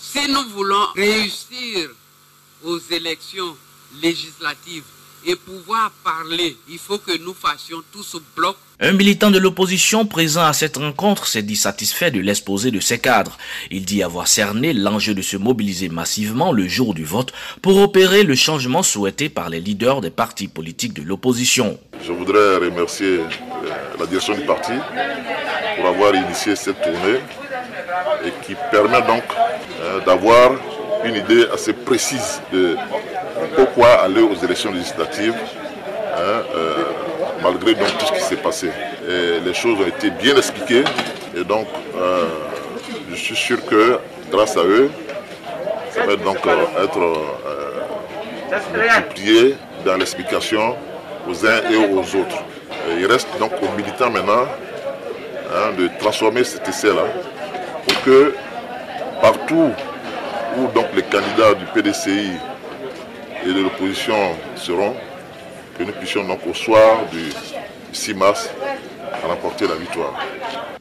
Si 0.00 0.26
nous 0.28 0.48
voulons 0.48 0.86
réussir 0.96 1.90
aux 2.64 2.78
élections 2.90 3.56
législatives 4.02 4.82
et 5.26 5.36
pouvoir 5.36 5.90
parler, 6.02 6.56
il 6.68 6.78
faut 6.78 6.98
que 6.98 7.16
nous 7.18 7.34
fassions 7.34 7.82
tout 7.92 8.02
ce 8.02 8.18
bloc. 8.36 8.56
Un 8.80 8.92
militant 8.92 9.30
de 9.30 9.38
l'opposition 9.38 10.06
présent 10.06 10.44
à 10.44 10.52
cette 10.52 10.78
rencontre 10.78 11.26
s'est 11.26 11.42
dit 11.42 11.56
satisfait 11.56 12.10
de 12.10 12.20
l'exposé 12.20 12.70
de 12.70 12.80
ses 12.80 12.98
cadres. 12.98 13.36
Il 13.70 13.84
dit 13.84 14.02
avoir 14.02 14.26
cerné 14.26 14.72
l'enjeu 14.72 15.14
de 15.14 15.22
se 15.22 15.36
mobiliser 15.36 15.88
massivement 15.90 16.52
le 16.52 16.66
jour 16.66 16.94
du 16.94 17.04
vote 17.04 17.32
pour 17.60 17.78
opérer 17.78 18.22
le 18.22 18.34
changement 18.34 18.82
souhaité 18.82 19.28
par 19.28 19.50
les 19.50 19.60
leaders 19.60 20.00
des 20.00 20.10
partis 20.10 20.48
politiques 20.48 20.94
de 20.94 21.02
l'opposition. 21.02 21.78
Je 22.02 22.12
voudrais 22.12 22.56
remercier 22.56 23.18
euh, 23.18 23.24
la 23.98 24.06
direction 24.06 24.34
du 24.34 24.46
parti 24.46 24.72
pour 25.76 25.86
avoir 25.86 26.14
initié 26.14 26.56
cette 26.56 26.80
tournée 26.80 27.20
et 28.24 28.32
qui 28.46 28.54
permet 28.70 29.02
donc 29.02 29.24
euh, 29.82 30.00
d'avoir 30.04 30.52
une 31.04 31.16
idée 31.16 31.46
assez 31.52 31.72
précise 31.72 32.40
de 32.52 32.76
pourquoi 33.54 33.88
aller 34.02 34.22
aux 34.22 34.34
élections 34.34 34.72
législatives, 34.72 35.34
hein, 36.16 36.42
euh, 36.54 36.74
malgré 37.42 37.74
donc 37.74 37.88
tout 37.98 38.06
ce 38.06 38.12
qui 38.12 38.20
s'est 38.20 38.36
passé. 38.36 38.70
Les 39.44 39.54
choses 39.54 39.78
ont 39.80 39.86
été 39.86 40.10
bien 40.10 40.36
expliquées 40.36 40.84
et 41.36 41.44
donc 41.44 41.66
euh, 41.96 42.26
je 43.10 43.14
suis 43.16 43.36
sûr 43.36 43.64
que 43.66 43.98
grâce 44.30 44.56
à 44.56 44.64
eux, 44.64 44.90
ça 45.90 46.06
va 46.06 46.16
donc 46.16 46.46
euh, 46.46 46.84
être 46.84 46.98
multiplié 48.74 49.56
dans 49.84 49.96
l'explication 49.96 50.76
aux 51.28 51.46
uns 51.46 51.60
et 51.70 51.76
aux 51.76 52.00
autres. 52.00 52.42
il 52.98 53.06
reste 53.06 53.28
donc 53.38 53.52
aux 53.62 53.76
militants 53.76 54.10
maintenant 54.10 54.46
hein, 55.52 55.72
de 55.78 55.88
transformer 55.98 56.44
cet 56.44 56.68
essai-là 56.68 57.04
pour 57.86 58.02
que 58.02 58.34
partout 59.20 59.70
où 60.56 60.66
donc 60.74 60.86
les 60.94 61.02
candidats 61.02 61.54
du 61.54 61.64
PDCI 61.66 62.32
et 63.44 63.52
de 63.52 63.60
l'opposition 63.62 64.14
seront, 64.56 64.94
que 65.78 65.84
nous 65.84 65.92
puissions 65.92 66.24
donc 66.24 66.40
au 66.46 66.54
soir 66.54 67.06
du 67.10 67.30
6 67.92 68.14
mars 68.14 68.50
remporter 69.26 69.66
la 69.66 69.74
victoire. 69.74 70.14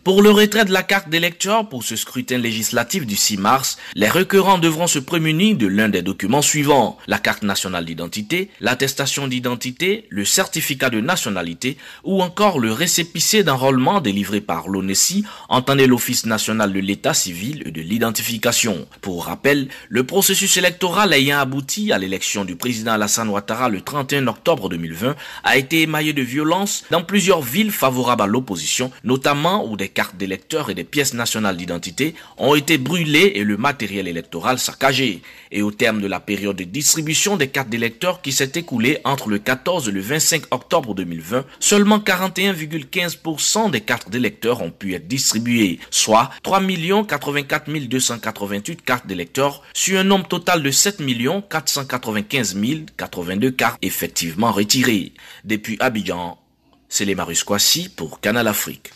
Pour 0.09 0.23
le 0.23 0.31
retrait 0.31 0.65
de 0.65 0.73
la 0.73 0.81
carte 0.81 1.09
d'électeur 1.09 1.69
pour 1.69 1.83
ce 1.83 1.95
scrutin 1.95 2.39
législatif 2.39 3.05
du 3.05 3.15
6 3.15 3.37
mars, 3.37 3.77
les 3.93 4.09
requérants 4.09 4.57
devront 4.57 4.87
se 4.87 4.97
prémunir 4.97 5.55
de 5.55 5.67
l'un 5.67 5.87
des 5.87 6.01
documents 6.01 6.41
suivants. 6.41 6.97
La 7.05 7.19
carte 7.19 7.43
nationale 7.43 7.85
d'identité, 7.85 8.49
l'attestation 8.59 9.27
d'identité, 9.27 10.07
le 10.09 10.25
certificat 10.25 10.89
de 10.89 10.99
nationalité 10.99 11.77
ou 12.03 12.23
encore 12.23 12.57
le 12.57 12.73
récépissé 12.73 13.43
d'enrôlement 13.43 14.01
délivré 14.01 14.41
par 14.41 14.67
l'ONESI, 14.67 15.25
entendez 15.47 15.85
l'Office 15.85 16.25
national 16.25 16.73
de 16.73 16.79
l'état 16.79 17.13
civil 17.13 17.61
et 17.67 17.71
de 17.71 17.81
l'identification. 17.81 18.87
Pour 19.01 19.25
rappel, 19.25 19.67
le 19.89 20.03
processus 20.03 20.57
électoral 20.57 21.13
ayant 21.13 21.37
abouti 21.37 21.91
à 21.91 21.99
l'élection 21.99 22.45
du 22.45 22.55
président 22.55 22.93
Alassane 22.93 23.29
Ouattara 23.29 23.69
le 23.69 23.81
31 23.81 24.25
octobre 24.25 24.69
2020 24.69 25.15
a 25.43 25.57
été 25.57 25.83
émaillé 25.83 26.13
de 26.13 26.23
violence 26.23 26.83
dans 26.89 27.03
plusieurs 27.03 27.43
villes 27.43 27.71
favorables 27.71 28.23
à 28.23 28.25
l'opposition, 28.25 28.89
notamment 29.03 29.69
où 29.69 29.77
des 29.77 29.98
cartes 29.99 30.15
d'électeurs 30.15 30.69
et 30.69 30.75
des 30.75 30.85
pièces 30.85 31.13
nationales 31.13 31.57
d'identité 31.57 32.15
ont 32.37 32.55
été 32.55 32.77
brûlées 32.77 33.33
et 33.35 33.43
le 33.43 33.57
matériel 33.57 34.07
électoral 34.07 34.57
saccagé. 34.57 35.21
Et 35.51 35.61
au 35.61 35.71
terme 35.71 35.99
de 35.99 36.07
la 36.07 36.21
période 36.21 36.55
de 36.55 36.63
distribution 36.63 37.35
des 37.35 37.49
cartes 37.49 37.67
d'électeurs 37.67 38.21
qui 38.21 38.31
s'est 38.31 38.53
écoulée 38.55 38.99
entre 39.03 39.27
le 39.27 39.39
14 39.39 39.89
et 39.89 39.91
le 39.91 39.99
25 39.99 40.43
octobre 40.51 40.95
2020, 40.95 41.43
seulement 41.59 41.97
41,15% 41.97 43.71
des 43.71 43.81
cartes 43.81 44.09
d'électeurs 44.09 44.61
ont 44.61 44.71
pu 44.71 44.93
être 44.93 45.09
distribuées, 45.09 45.81
soit 45.91 46.29
3 46.43 46.61
84 47.05 47.69
288 47.69 48.81
cartes 48.81 49.05
d'électeurs 49.05 49.63
sur 49.73 49.99
un 49.99 50.05
nombre 50.05 50.29
total 50.29 50.63
de 50.63 50.71
7 50.71 51.03
495 51.49 52.55
082 52.95 53.51
cartes 53.51 53.77
effectivement 53.81 54.53
retirées. 54.53 55.11
Depuis 55.43 55.75
Abidjan, 55.81 56.37
c'est 56.87 57.03
les 57.03 57.15
Marus 57.15 57.43
Kwasi 57.43 57.89
pour 57.89 58.21
Canal 58.21 58.47
Afrique. 58.47 58.91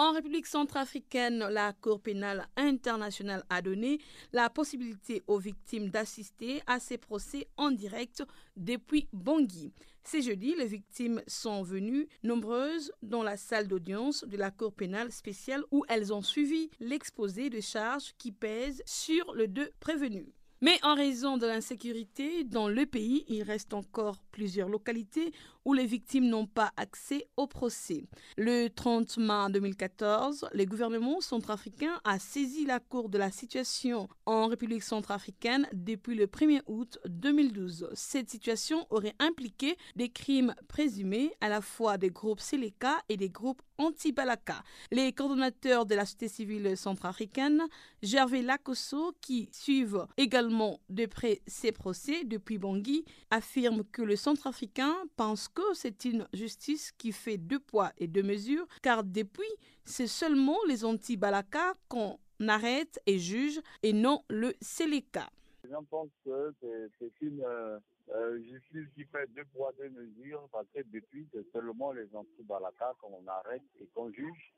En 0.00 0.12
République 0.12 0.46
centrafricaine, 0.46 1.40
la 1.50 1.72
Cour 1.72 2.00
pénale 2.00 2.46
internationale 2.56 3.42
a 3.50 3.60
donné 3.60 3.98
la 4.32 4.48
possibilité 4.48 5.24
aux 5.26 5.40
victimes 5.40 5.88
d'assister 5.88 6.62
à 6.68 6.78
ces 6.78 6.98
procès 6.98 7.48
en 7.56 7.72
direct 7.72 8.22
depuis 8.56 9.08
Bangui. 9.12 9.72
C'est 10.04 10.22
jeudi, 10.22 10.54
les 10.54 10.66
victimes 10.68 11.20
sont 11.26 11.64
venues 11.64 12.06
nombreuses 12.22 12.92
dans 13.02 13.24
la 13.24 13.36
salle 13.36 13.66
d'audience 13.66 14.22
de 14.22 14.36
la 14.36 14.52
Cour 14.52 14.72
pénale 14.72 15.10
spéciale 15.10 15.64
où 15.72 15.84
elles 15.88 16.12
ont 16.12 16.22
suivi 16.22 16.70
l'exposé 16.78 17.50
de 17.50 17.60
charges 17.60 18.14
qui 18.18 18.30
pèsent 18.30 18.84
sur 18.86 19.34
le 19.34 19.48
deux 19.48 19.72
prévenus. 19.80 20.28
Mais 20.60 20.78
en 20.82 20.96
raison 20.96 21.36
de 21.36 21.46
l'insécurité 21.46 22.42
dans 22.42 22.68
le 22.68 22.84
pays, 22.84 23.24
il 23.28 23.44
reste 23.44 23.74
encore 23.74 24.24
plusieurs 24.32 24.68
localités 24.68 25.32
où 25.68 25.74
les 25.74 25.84
victimes 25.84 26.30
n'ont 26.30 26.46
pas 26.46 26.72
accès 26.78 27.28
au 27.36 27.46
procès. 27.46 28.06
Le 28.38 28.68
30 28.68 29.18
mars 29.18 29.52
2014, 29.52 30.48
le 30.54 30.64
gouvernement 30.64 31.20
centrafricain 31.20 32.00
a 32.04 32.18
saisi 32.18 32.64
la 32.64 32.80
Cour 32.80 33.10
de 33.10 33.18
la 33.18 33.30
situation 33.30 34.08
en 34.24 34.46
République 34.46 34.82
centrafricaine 34.82 35.68
depuis 35.74 36.14
le 36.14 36.24
1er 36.24 36.62
août 36.68 36.98
2012. 37.06 37.90
Cette 37.92 38.30
situation 38.30 38.86
aurait 38.88 39.14
impliqué 39.18 39.76
des 39.94 40.08
crimes 40.08 40.54
présumés 40.68 41.34
à 41.42 41.50
la 41.50 41.60
fois 41.60 41.98
des 41.98 42.08
groupes 42.08 42.40
Seleka 42.40 42.96
et 43.10 43.18
des 43.18 43.28
groupes 43.28 43.60
anti-Balaka. 43.76 44.62
Les 44.90 45.12
coordonnateurs 45.12 45.84
de 45.84 45.94
la 45.94 46.04
société 46.04 46.28
civile 46.28 46.76
centrafricaine, 46.76 47.62
Gervais 48.02 48.42
Lacosso, 48.42 49.14
qui 49.20 49.48
suivent 49.52 50.06
également 50.16 50.80
de 50.88 51.04
près 51.04 51.42
ces 51.46 51.72
procès 51.72 52.24
depuis 52.24 52.56
Bangui, 52.56 53.04
affirment 53.30 53.84
que 53.92 54.02
le 54.02 54.16
centrafricain 54.16 54.94
pense 55.16 55.48
c'est 55.74 56.04
une 56.04 56.26
justice 56.32 56.92
qui 56.92 57.12
fait 57.12 57.38
deux 57.38 57.58
poids 57.58 57.92
et 57.98 58.06
deux 58.06 58.22
mesures, 58.22 58.66
car 58.82 59.04
depuis, 59.04 59.50
c'est 59.84 60.06
seulement 60.06 60.58
les 60.66 60.84
anti-Balaka 60.84 61.74
qu'on 61.88 62.18
arrête 62.46 63.00
et 63.06 63.18
juge 63.18 63.60
et 63.82 63.92
non 63.92 64.22
le 64.28 64.52
Séléka. 64.60 65.28
Je 65.64 65.74
pense 65.90 66.08
que 66.24 66.54
c'est 66.98 67.12
une 67.20 67.42
euh, 67.44 67.78
euh, 68.14 68.40
justice 68.42 68.86
qui 68.94 69.04
fait 69.04 69.26
deux 69.34 69.44
poids, 69.54 69.72
deux 69.78 69.90
mesures, 69.90 70.48
parce 70.50 70.66
que 70.74 70.80
depuis, 70.92 71.26
c'est 71.32 71.50
seulement 71.52 71.92
les 71.92 72.08
anti-Balaka 72.14 72.94
qu'on 73.00 73.26
arrête 73.26 73.62
et 73.80 73.86
qu'on 73.94 74.10
juge, 74.10 74.54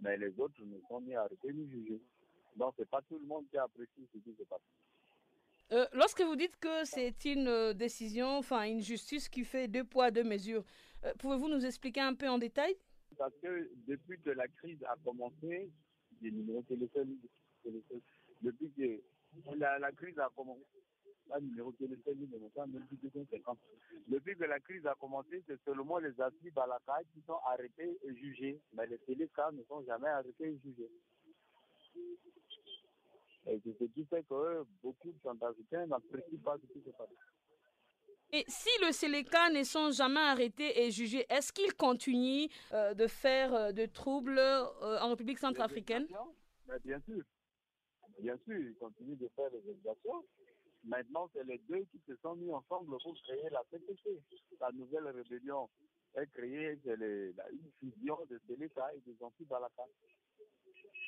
mais 0.00 0.16
les 0.16 0.38
autres 0.38 0.60
ne 0.60 0.78
sont 0.88 1.00
ni 1.00 1.14
arrêtés 1.14 1.52
ni 1.52 1.68
jugés. 1.68 2.00
Donc, 2.56 2.74
c'est 2.78 2.88
pas 2.88 3.00
tout 3.08 3.18
le 3.18 3.26
monde 3.26 3.44
qui 3.50 3.58
apprécie 3.58 4.06
ce 4.12 4.18
qui 4.18 4.34
se 4.38 4.44
passe. 4.44 4.60
Euh, 5.72 5.86
lorsque 5.94 6.20
vous 6.20 6.36
dites 6.36 6.56
que 6.60 6.84
c'est 6.84 7.24
une 7.24 7.48
euh, 7.48 7.72
décision, 7.72 8.36
enfin 8.36 8.64
une 8.64 8.82
justice 8.82 9.30
qui 9.30 9.42
fait 9.42 9.68
deux 9.68 9.84
poids, 9.84 10.10
deux 10.10 10.22
mesures, 10.22 10.64
euh, 11.04 11.14
pouvez-vous 11.18 11.48
nous 11.48 11.64
expliquer 11.64 12.00
un 12.00 12.12
peu 12.14 12.28
en 12.28 12.36
détail? 12.36 12.76
Parce 13.16 13.32
que 13.42 13.70
depuis 13.88 14.20
que 14.20 14.28
la 14.30 14.46
crise 14.48 14.84
a 14.84 14.96
commencé, 15.02 15.70
depuis 16.20 16.44
que 16.44 16.74
la, 16.74 16.82
crise 19.92 20.18
a 20.18 20.28
commencé, 20.36 20.66
depuis 24.08 24.36
que 24.36 24.44
la 24.44 24.60
crise 24.60 24.86
a 24.86 24.94
commencé, 25.00 25.42
c'est 25.46 25.58
seulement 25.64 25.96
les 25.98 26.20
assis 26.20 26.50
Balaka 26.50 26.98
qui 27.14 27.22
sont 27.26 27.38
arrêtés 27.46 27.96
et 28.04 28.14
jugés, 28.16 28.60
mais 28.74 28.86
les 28.88 28.98
télécas 28.98 29.50
ne 29.52 29.62
sont 29.64 29.82
jamais 29.84 30.08
arrêtés 30.08 30.48
et 30.48 30.58
jugés. 30.62 30.90
Et 33.46 33.60
c'est 33.64 33.76
ce 33.78 33.84
qui 33.92 34.04
fait 34.04 34.22
que 34.28 34.64
beaucoup 34.82 35.10
de 35.10 35.18
Centrafricains 35.22 35.86
n'apprécient 35.86 36.38
pas 36.44 36.56
ce 36.58 36.72
qui 36.72 36.84
se 36.84 36.90
passe. 36.90 37.08
Et 38.34 38.44
si 38.48 38.70
le 38.82 38.92
Séléka 38.92 39.50
ne 39.50 39.62
sont 39.62 39.90
jamais 39.90 40.20
arrêtés 40.20 40.82
et 40.82 40.90
jugés, 40.90 41.26
est-ce 41.28 41.52
qu'ils 41.52 41.74
continuent 41.74 42.48
euh, 42.72 42.94
de 42.94 43.06
faire 43.06 43.52
euh, 43.52 43.72
de 43.72 43.84
troubles 43.84 44.38
euh, 44.38 44.98
en 45.00 45.10
République 45.10 45.38
centrafricaine? 45.38 46.06
Bien 46.82 47.00
sûr. 47.00 47.22
Bien 48.18 48.38
sûr, 48.38 48.56
ils 48.58 48.74
continuent 48.76 49.18
de 49.18 49.28
faire 49.36 49.50
des 49.50 49.70
exactions. 49.70 50.24
Maintenant, 50.84 51.28
c'est 51.34 51.44
les 51.44 51.58
deux 51.68 51.84
qui 51.90 52.00
se 52.06 52.16
sont 52.22 52.34
mis 52.36 52.50
ensemble 52.50 52.96
pour 53.02 53.14
créer 53.22 53.50
la 53.50 53.62
CPC. 53.70 54.18
La 54.60 54.72
nouvelle 54.72 55.08
rébellion 55.08 55.68
est 56.14 56.26
créée, 56.32 56.78
c'est 56.84 56.94
une 56.94 57.70
fusion 57.80 58.18
de 58.30 58.40
Séléka 58.46 58.88
et 58.94 59.00
des 59.00 59.16
anti-Balaka. 59.22 59.82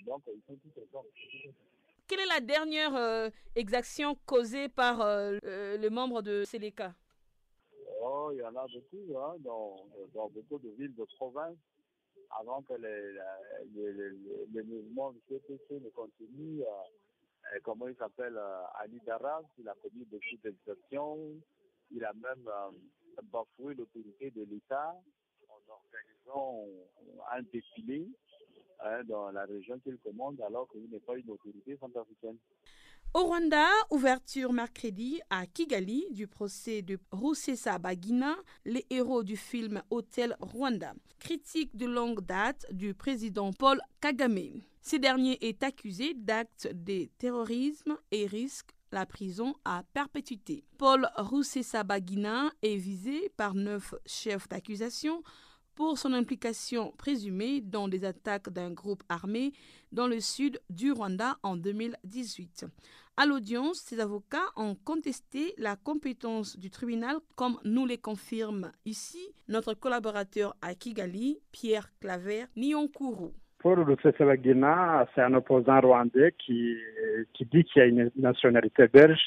Donc, 0.05 0.23
ils 0.27 0.43
sont 0.47 0.57
tous 0.57 0.83
ensemble. 0.83 1.09
Quelle 2.07 2.21
est 2.21 2.27
la 2.27 2.41
dernière 2.41 2.95
euh, 2.97 3.31
exaction 3.57 4.15
causée 4.27 4.69
par 4.69 5.01
euh, 5.01 5.39
le 5.43 5.89
membre 5.89 6.21
de 6.21 6.45
Séléka 6.45 6.95
Oh, 8.03 8.31
il 8.31 8.39
y 8.41 8.43
en 8.43 8.55
a 8.55 8.67
beaucoup 8.67 9.19
hein, 9.19 9.37
dans, 9.41 10.29
beaucoup 10.29 10.59
de 10.59 10.69
villes 10.79 10.95
de 10.95 11.05
province. 11.17 11.57
Avant 12.39 12.61
que 12.63 12.75
les, 12.75 14.63
mouvements 14.65 15.13
du 15.13 15.21
CPC 15.29 15.81
ne 15.81 15.89
continuent, 15.91 16.61
euh, 16.61 17.59
comment 17.63 17.89
il 17.89 17.97
s'appelle, 17.97 18.39
Ali 18.81 19.01
Daras, 19.07 19.43
il 19.59 19.67
a 19.67 19.75
commis 19.83 20.05
beaucoup 20.05 20.37
d'exactions. 20.43 21.19
Il 21.91 22.05
a 22.05 22.13
même 22.13 22.51
bafoué 23.33 23.75
l'autorité 23.75 24.31
de 24.31 24.45
l'État 24.45 24.95
en 25.49 25.73
organisant 25.73 26.67
un 27.33 27.43
défilé 27.51 28.09
Hein, 28.87 29.03
dans 29.05 29.31
la 29.31 29.47
région 29.47 29.79
qu'il 29.79 29.97
commande 29.97 30.39
alors 30.47 30.69
qu'il 30.69 30.91
n'est 30.91 31.01
pas 31.01 31.17
une 31.17 31.31
autorité 31.31 31.75
centrafricaine. 31.81 32.37
Au 33.15 33.25
Rwanda, 33.25 33.67
ouverture 33.91 34.53
mercredi 34.53 35.23
à 35.31 35.47
Kigali 35.47 36.05
du 36.11 36.27
procès 36.27 36.83
de 36.83 36.99
Roussessa 37.11 37.79
Bagina, 37.79 38.37
les 38.67 38.85
héros 38.91 39.23
du 39.23 39.39
film 39.39 39.83
Hôtel 39.89 40.37
Rwanda. 40.39 40.93
Critique 41.19 41.75
de 41.75 41.87
longue 41.87 42.21
date 42.27 42.67
du 42.73 42.93
président 42.93 43.55
Paul 43.55 43.81
Kagame. 44.03 44.61
Ce 44.83 44.97
dernier 44.97 45.39
est 45.41 45.63
accusé 45.63 46.13
d'actes 46.13 46.69
de 46.75 47.07
terrorisme 47.17 47.97
et 48.11 48.27
risque 48.27 48.69
la 48.93 49.07
prison 49.07 49.55
à 49.65 49.83
perpétuité. 49.95 50.63
Paul 50.77 51.09
Roussessa-Bagina 51.17 52.53
est 52.63 52.77
visé 52.77 53.31
par 53.39 53.55
neuf 53.55 53.95
chefs 54.05 54.49
d'accusation 54.49 55.23
pour 55.75 55.99
son 55.99 56.13
implication 56.13 56.93
présumée 56.99 57.61
dans 57.61 57.89
des 57.89 58.05
attaques 58.05 58.51
d'un 58.51 58.71
groupe 58.71 59.03
armé 59.09 59.53
dans 59.93 60.07
le 60.07 60.21
sud 60.21 60.61
du 60.71 60.93
Rwanda 60.93 61.37
en 61.43 61.57
2018. 61.57 62.67
À 63.17 63.27
l'audience, 63.27 63.79
ses 63.79 64.01
avocats 64.01 64.51
ont 64.57 64.75
contesté 64.75 65.55
la 65.57 65.77
compétence 65.77 66.59
du 66.59 66.69
tribunal, 66.71 67.17
comme 67.37 67.59
nous 67.65 67.87
les 67.87 67.99
confirme 67.99 68.73
ici 68.85 69.33
notre 69.49 69.75
collaborateur 69.75 70.57
à 70.61 70.75
Kigali, 70.75 71.39
Pierre 71.53 71.89
Claver 72.01 72.47
Nyonkuru. 72.57 73.31
Pour 73.61 73.77
Rusesabagina, 73.77 75.07
c'est 75.15 75.23
un 75.23 75.35
opposant 75.35 75.81
rwandais 75.81 76.35
qui, 76.39 76.77
dit 77.41 77.65
qu'il 77.65 77.83
a 77.83 77.87
une 77.87 78.11
nationalité 78.17 78.89
belge 78.89 79.23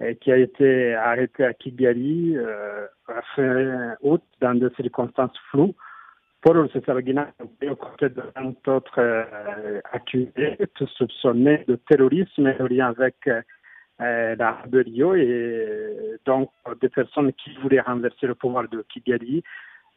et 0.00 0.16
qui 0.16 0.30
a 0.30 0.36
été 0.36 0.94
arrêté 0.94 1.44
à 1.44 1.54
Kigali 1.54 2.36
euh, 2.36 2.86
fin 3.34 3.96
août 4.02 4.22
dans 4.40 4.54
des 4.54 4.68
circonstances 4.76 5.36
floues. 5.50 5.74
Paul 6.42 6.56
Rusesabagina 6.58 7.32
est 7.60 7.68
aux 7.68 7.76
côtés 7.76 8.08
de 8.08 8.22
20 8.34 8.68
autres 8.68 8.98
euh, 8.98 9.80
accusés, 9.92 10.56
tous 10.74 10.86
soupçonnés 10.96 11.64
de 11.68 11.76
terrorisme 11.76 12.46
en 12.58 12.64
lien 12.64 12.88
avec 12.88 13.16
euh, 13.26 13.42
la 14.36 14.52
rébellion 14.52 15.14
et 15.14 16.16
donc 16.24 16.50
des 16.80 16.88
personnes 16.88 17.32
qui 17.34 17.54
voulaient 17.60 17.80
renverser 17.80 18.26
le 18.26 18.34
pouvoir 18.34 18.68
de 18.68 18.82
Kigali. 18.88 19.42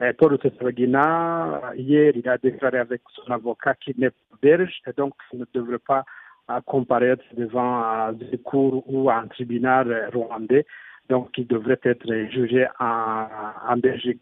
Et 0.01 0.11
Paul 0.11 0.33
Rusesabagina, 0.33 1.61
hier, 1.77 2.11
il 2.13 2.27
a 2.27 2.37
déclaré 2.37 2.79
avec 2.79 3.01
son 3.13 3.31
avocat 3.31 3.75
qu'il 3.75 3.97
n'est 3.97 4.09
pas 4.09 4.37
belge 4.41 4.81
et 4.85 4.91
donc 4.91 5.13
il 5.31 5.39
ne 5.39 5.45
devrait 5.53 5.77
pas 5.79 6.03
euh, 6.49 6.59
comparaître 6.65 7.23
devant 7.37 8.11
des 8.11 8.37
cours 8.39 8.83
ou 8.91 9.09
un 9.09 9.27
tribunal 9.27 10.09
rwandais. 10.13 10.65
Donc, 11.07 11.37
il 11.37 11.47
devrait 11.47 11.79
être 11.83 12.05
jugé 12.31 12.65
en 12.79 13.77
Belgique. 13.77 14.21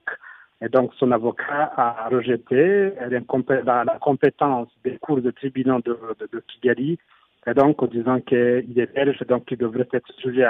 Et 0.61 0.69
donc, 0.69 0.93
son 0.95 1.11
avocat 1.11 1.73
a 1.75 2.07
rejeté. 2.09 2.93
La, 3.09 3.97
compétence 3.99 4.69
des 4.83 4.97
cours 4.97 5.21
de 5.21 5.31
tribunal 5.31 5.81
de, 5.83 6.43
Kigali, 6.47 6.99
et 7.47 7.53
donc 7.53 7.81
en 7.81 7.87
disant 7.87 8.19
qu'il 8.21 8.73
est 8.77 8.93
belge, 8.93 9.19
donc 9.27 9.49
il 9.49 9.57
devrait 9.57 9.87
être 9.91 10.11
jugé 10.23 10.45
euh, 10.45 10.49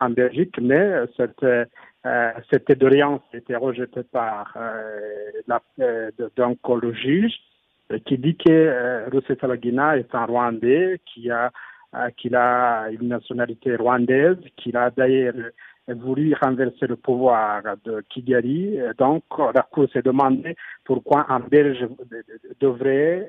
en 0.00 0.10
Belgique, 0.10 0.56
mais 0.60 1.04
cette, 1.16 1.44
euh, 2.06 2.30
cette 2.50 2.70
doléance 2.78 3.20
a 3.34 3.38
été 3.38 3.56
rejetée 3.56 4.04
par 4.04 4.56
euh, 4.56 6.10
donc 6.36 6.58
le 6.82 6.92
juge, 6.92 7.34
qui 8.06 8.18
dit 8.18 8.36
que 8.36 8.50
euh, 8.50 9.08
Rusesabagina 9.08 9.98
est 9.98 10.14
un 10.14 10.26
Rwandais, 10.26 11.00
qui 11.06 11.30
a, 11.30 11.50
qu'il 12.16 12.36
a 12.36 12.88
une 12.90 13.08
nationalité 13.08 13.74
rwandaise, 13.76 14.36
qu'il 14.56 14.76
a 14.76 14.90
d'ailleurs 14.90 15.34
voulu 15.94 16.34
renverser 16.40 16.86
le 16.86 16.96
pouvoir 16.96 17.62
de 17.84 18.02
Kigali. 18.08 18.78
Donc, 18.98 19.24
la 19.54 19.62
Cour 19.62 19.86
s'est 19.92 20.02
demandé 20.02 20.56
pourquoi 20.84 21.26
un 21.28 21.40
Belge 21.40 21.86
devrait 22.60 23.28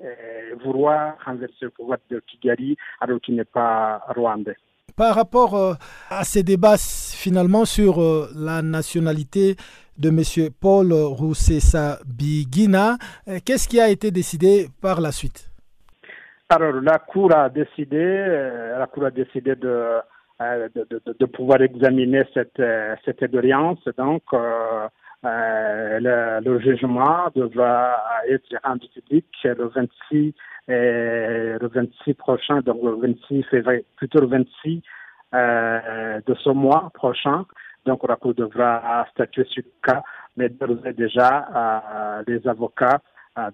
vouloir 0.64 1.16
renverser 1.26 1.56
le 1.62 1.70
pouvoir 1.70 2.00
de 2.10 2.22
Kigali 2.28 2.78
alors 3.00 3.20
qu'il 3.22 3.36
n'est 3.36 3.46
pas 3.46 4.02
rwandais. 4.16 4.58
Par 4.96 5.16
rapport 5.16 5.78
à 6.10 6.24
ces 6.24 6.44
débats 6.44 6.78
finalement 6.78 7.66
sur 7.66 8.00
la 8.36 8.62
nationalité 8.62 9.56
de 9.98 10.10
M. 10.10 10.52
Paul 10.60 10.92
Roussessa-Bigina, 10.92 12.98
qu'est-ce 13.46 13.68
qui 13.68 13.80
a 13.80 13.90
été 13.90 14.12
décidé 14.12 14.68
par 14.82 15.00
la 15.00 15.12
suite? 15.12 15.50
Alors, 16.50 16.82
la 16.82 17.00
Cour 17.00 17.36
a 17.36 17.50
décidé, 17.50 18.26
la 18.78 18.88
Cour 18.88 19.06
a 19.06 19.12
décidé 19.12 19.56
de 19.56 20.00
de, 20.40 20.88
de, 20.90 21.02
de, 21.20 21.26
pouvoir 21.26 21.62
examiner 21.62 22.24
cette, 22.34 22.62
cette 23.04 23.22
audience. 23.24 23.80
Donc, 23.98 24.24
euh, 24.34 24.88
le, 25.24 26.40
le, 26.50 26.60
jugement 26.60 27.28
devra 27.36 27.98
être 28.28 28.56
rendu 28.64 28.88
public 28.94 29.26
le 29.44 29.68
26, 29.68 30.34
le 30.70 31.68
26 31.68 32.14
prochain, 32.14 32.62
donc 32.62 32.82
le 32.84 32.96
26 32.96 33.44
février, 33.44 33.86
plutôt 33.98 34.22
le 34.22 34.28
26 34.28 34.82
euh, 35.36 36.20
de 36.26 36.34
ce 36.36 36.50
mois 36.50 36.90
prochain. 36.94 37.46
Donc, 37.86 38.08
la 38.08 38.16
Cour 38.16 38.34
devra 38.34 39.06
statuer 39.12 39.46
sur 39.46 39.64
le 39.64 39.72
cas, 39.84 40.02
mais 40.36 40.50
déjà, 40.94 41.48
euh, 41.56 42.24
les 42.28 42.48
avocats 42.48 43.00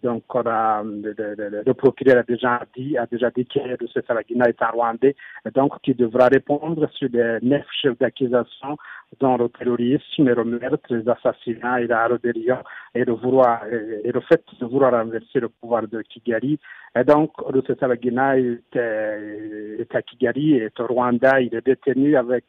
donc, 0.01 0.23
le, 0.33 1.13
le, 1.17 1.63
le, 1.65 1.73
procureur 1.73 2.17
a 2.17 2.23
déjà 2.23 2.61
dit, 2.75 2.97
a 2.97 3.05
déjà 3.05 3.29
dit 3.29 3.45
que 3.45 3.59
le 3.59 4.01
Salagina 4.07 4.45
est 4.47 4.61
un 4.61 4.67
Rwandais, 4.67 5.15
donc 5.53 5.79
qui 5.81 5.93
devra 5.93 6.27
répondre 6.27 6.89
sur 6.91 7.09
les 7.11 7.39
neuf 7.41 7.65
chefs 7.81 7.97
d'accusation, 7.97 8.77
dont 9.19 9.37
le 9.37 9.49
terrorisme, 9.49 10.25
le 10.25 10.43
meurtre, 10.43 10.93
les 10.93 11.07
assassinats 11.09 11.81
et 11.81 11.87
la 11.87 12.07
rébellion, 12.07 12.59
et 12.93 13.05
le, 13.05 13.13
vouloir, 13.13 13.63
et 13.67 14.11
le 14.11 14.21
fait 14.21 14.43
de 14.59 14.65
vouloir 14.65 14.91
renverser 14.91 15.39
le 15.39 15.49
pouvoir 15.49 15.87
de 15.87 16.01
Kigali. 16.01 16.59
Et 16.95 17.03
donc, 17.03 17.31
le 17.51 17.61
Salagina 17.79 18.37
est, 18.37 18.75
est, 18.75 19.95
à 19.95 20.01
Kigali, 20.01 20.55
est 20.55 20.79
au 20.79 20.87
Rwanda, 20.87 21.41
il 21.41 21.53
est 21.55 21.65
détenu 21.65 22.15
avec 22.15 22.45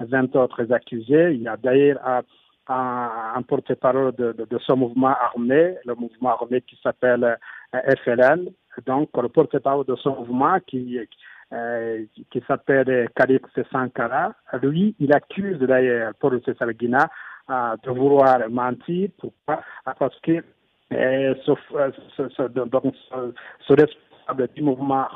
20 0.00 0.36
autres 0.36 0.72
accusés. 0.72 1.34
Il 1.34 1.48
a 1.48 1.56
d'ailleurs 1.56 2.00
un, 2.68 3.42
porte-parole 3.46 4.14
de, 4.14 4.32
de, 4.32 4.44
de, 4.44 4.58
ce 4.58 4.72
mouvement 4.72 5.14
armé, 5.20 5.76
le 5.84 5.94
mouvement 5.94 6.30
armé 6.30 6.62
qui 6.62 6.78
s'appelle 6.82 7.38
FLN. 7.72 8.50
Donc, 8.86 9.10
le 9.20 9.28
porte-parole 9.28 9.86
de 9.86 9.96
ce 9.96 10.08
mouvement 10.08 10.58
qui, 10.66 10.98
euh, 11.52 12.04
qui 12.30 12.42
s'appelle 12.48 13.08
Kalix 13.14 13.42
Sankara, 13.70 14.32
lui, 14.62 14.94
il 14.98 15.12
accuse 15.12 15.58
d'ailleurs 15.58 16.12
Paul 16.18 16.40
Salguina 16.58 17.08
euh, 17.50 17.76
de 17.82 17.90
vouloir 17.90 18.48
mentir. 18.50 19.10
Pourquoi? 19.18 19.62
Parce 19.98 20.18
que 20.20 20.42
euh, 20.92 21.34
ce, 21.44 21.52
ce, 22.16 22.42
donc, 22.48 22.94
ce, 23.10 23.72
responsable 23.72 24.48
du 24.54 24.62
mouvement 24.62 25.06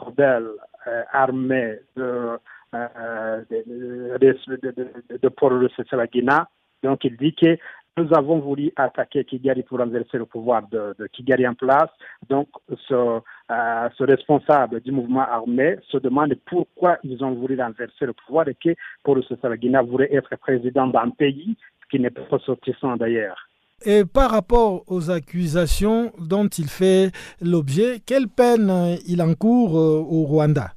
armé 1.13 1.79
de, 1.97 2.39
de, 2.73 4.57
de, 4.71 5.19
de 5.19 5.29
Paul 5.29 5.69
Salguina 5.91 6.49
donc 6.83 7.05
il 7.05 7.17
dit 7.17 7.35
que 7.35 7.59
nous 7.99 8.09
avons 8.15 8.39
voulu 8.39 8.71
attaquer 8.77 9.25
Kigali 9.25 9.63
pour 9.63 9.79
renverser 9.79 10.19
le 10.19 10.27
pouvoir 10.27 10.63
de, 10.69 10.95
de 10.99 11.07
Kigali 11.09 11.47
en 11.47 11.55
place. 11.55 11.91
Donc 12.29 12.49
ce, 12.89 12.95
euh, 12.95 13.89
ce, 13.97 14.05
responsable 14.05 14.81
du 14.81 14.93
mouvement 14.93 15.27
armé 15.29 15.77
se 15.89 15.99
demande 15.99 16.35
pourquoi 16.47 16.99
ils 17.03 17.23
ont 17.25 17.35
voulu 17.35 17.61
renverser 17.61 18.07
le 18.07 18.13
pouvoir 18.13 18.49
et 18.49 18.55
que 18.55 18.71
le 19.07 19.57
Guinée 19.57 19.81
voulait 19.83 20.15
être 20.15 20.37
président 20.37 20.87
d'un 20.87 21.11
pays 21.11 21.57
qui 21.91 21.99
n'est 21.99 22.11
pas 22.11 22.23
ressortissant 22.31 22.97
d'ailleurs. 22.97 23.49
Et 23.85 24.05
par 24.05 24.31
rapport 24.31 24.83
aux 24.89 25.11
accusations 25.11 26.13
dont 26.19 26.49
il 26.49 26.69
fait 26.69 27.11
l'objet, 27.41 28.01
quelle 28.05 28.29
peine 28.29 28.97
il 29.07 29.23
encourt 29.23 29.75
au 29.75 30.25
Rwanda? 30.25 30.73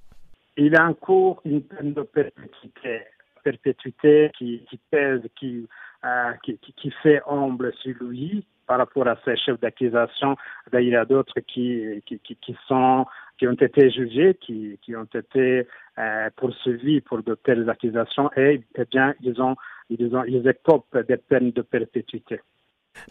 Il 0.58 0.80
encourt 0.80 1.42
une 1.46 1.62
peine 1.62 1.94
de 1.94 2.04
perpétuité, 2.04 3.02
perpétuité 3.44 4.32
qui, 4.38 4.64
qui 4.70 4.80
pèse, 4.92 5.22
qui 5.40 5.68
euh, 6.06 6.32
qui, 6.44 6.92
fait 7.04 7.22
ombre 7.28 7.72
sur 7.82 7.96
lui 8.02 8.46
par 8.68 8.80
rapport 8.80 9.08
à 9.08 9.18
ses 9.24 9.38
chefs 9.38 9.60
d'accusation. 9.60 10.36
D'ailleurs, 10.72 10.88
il 10.88 10.94
y 10.94 10.96
a 10.96 11.06
d'autres 11.06 11.40
qui, 11.42 12.02
qui, 12.06 12.20
qui, 12.20 12.58
sont, 12.68 13.06
qui 13.38 13.48
ont 13.48 13.54
été 13.54 13.92
jugés, 13.92 14.36
qui, 14.42 14.80
qui 14.82 14.96
ont 14.96 15.08
été 15.14 15.68
euh, 16.00 16.30
poursuivis 16.36 17.02
pour 17.02 17.22
de 17.22 17.36
telles 17.36 17.70
accusations 17.70 18.30
et, 18.36 18.64
eh 18.76 18.86
bien, 18.86 19.14
ils 19.22 19.42
ont, 19.42 19.56
ils 19.90 20.16
ont, 20.16 20.24
ils 20.24 20.48
écopent 20.48 20.98
des 21.08 21.18
peines 21.18 21.52
de 21.52 21.62
perpétuité. 21.62 22.40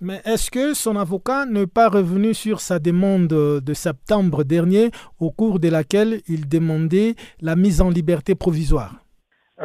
Mais 0.00 0.20
est-ce 0.24 0.50
que 0.50 0.74
son 0.74 0.96
avocat 0.96 1.46
n'est 1.46 1.66
pas 1.66 1.88
revenu 1.88 2.35
sur 2.35 2.61
sa 2.61 2.79
demande 2.79 3.29
de 3.29 3.74
septembre 3.74 4.44
dernier, 4.44 4.90
au 5.18 5.31
cours 5.31 5.59
de 5.61 5.68
laquelle 5.68 6.20
il 6.29 6.48
demandait 6.48 7.14
la 7.40 7.57
mise 7.57 7.81
en 7.81 7.90
liberté 7.90 8.35
provisoire? 8.35 8.96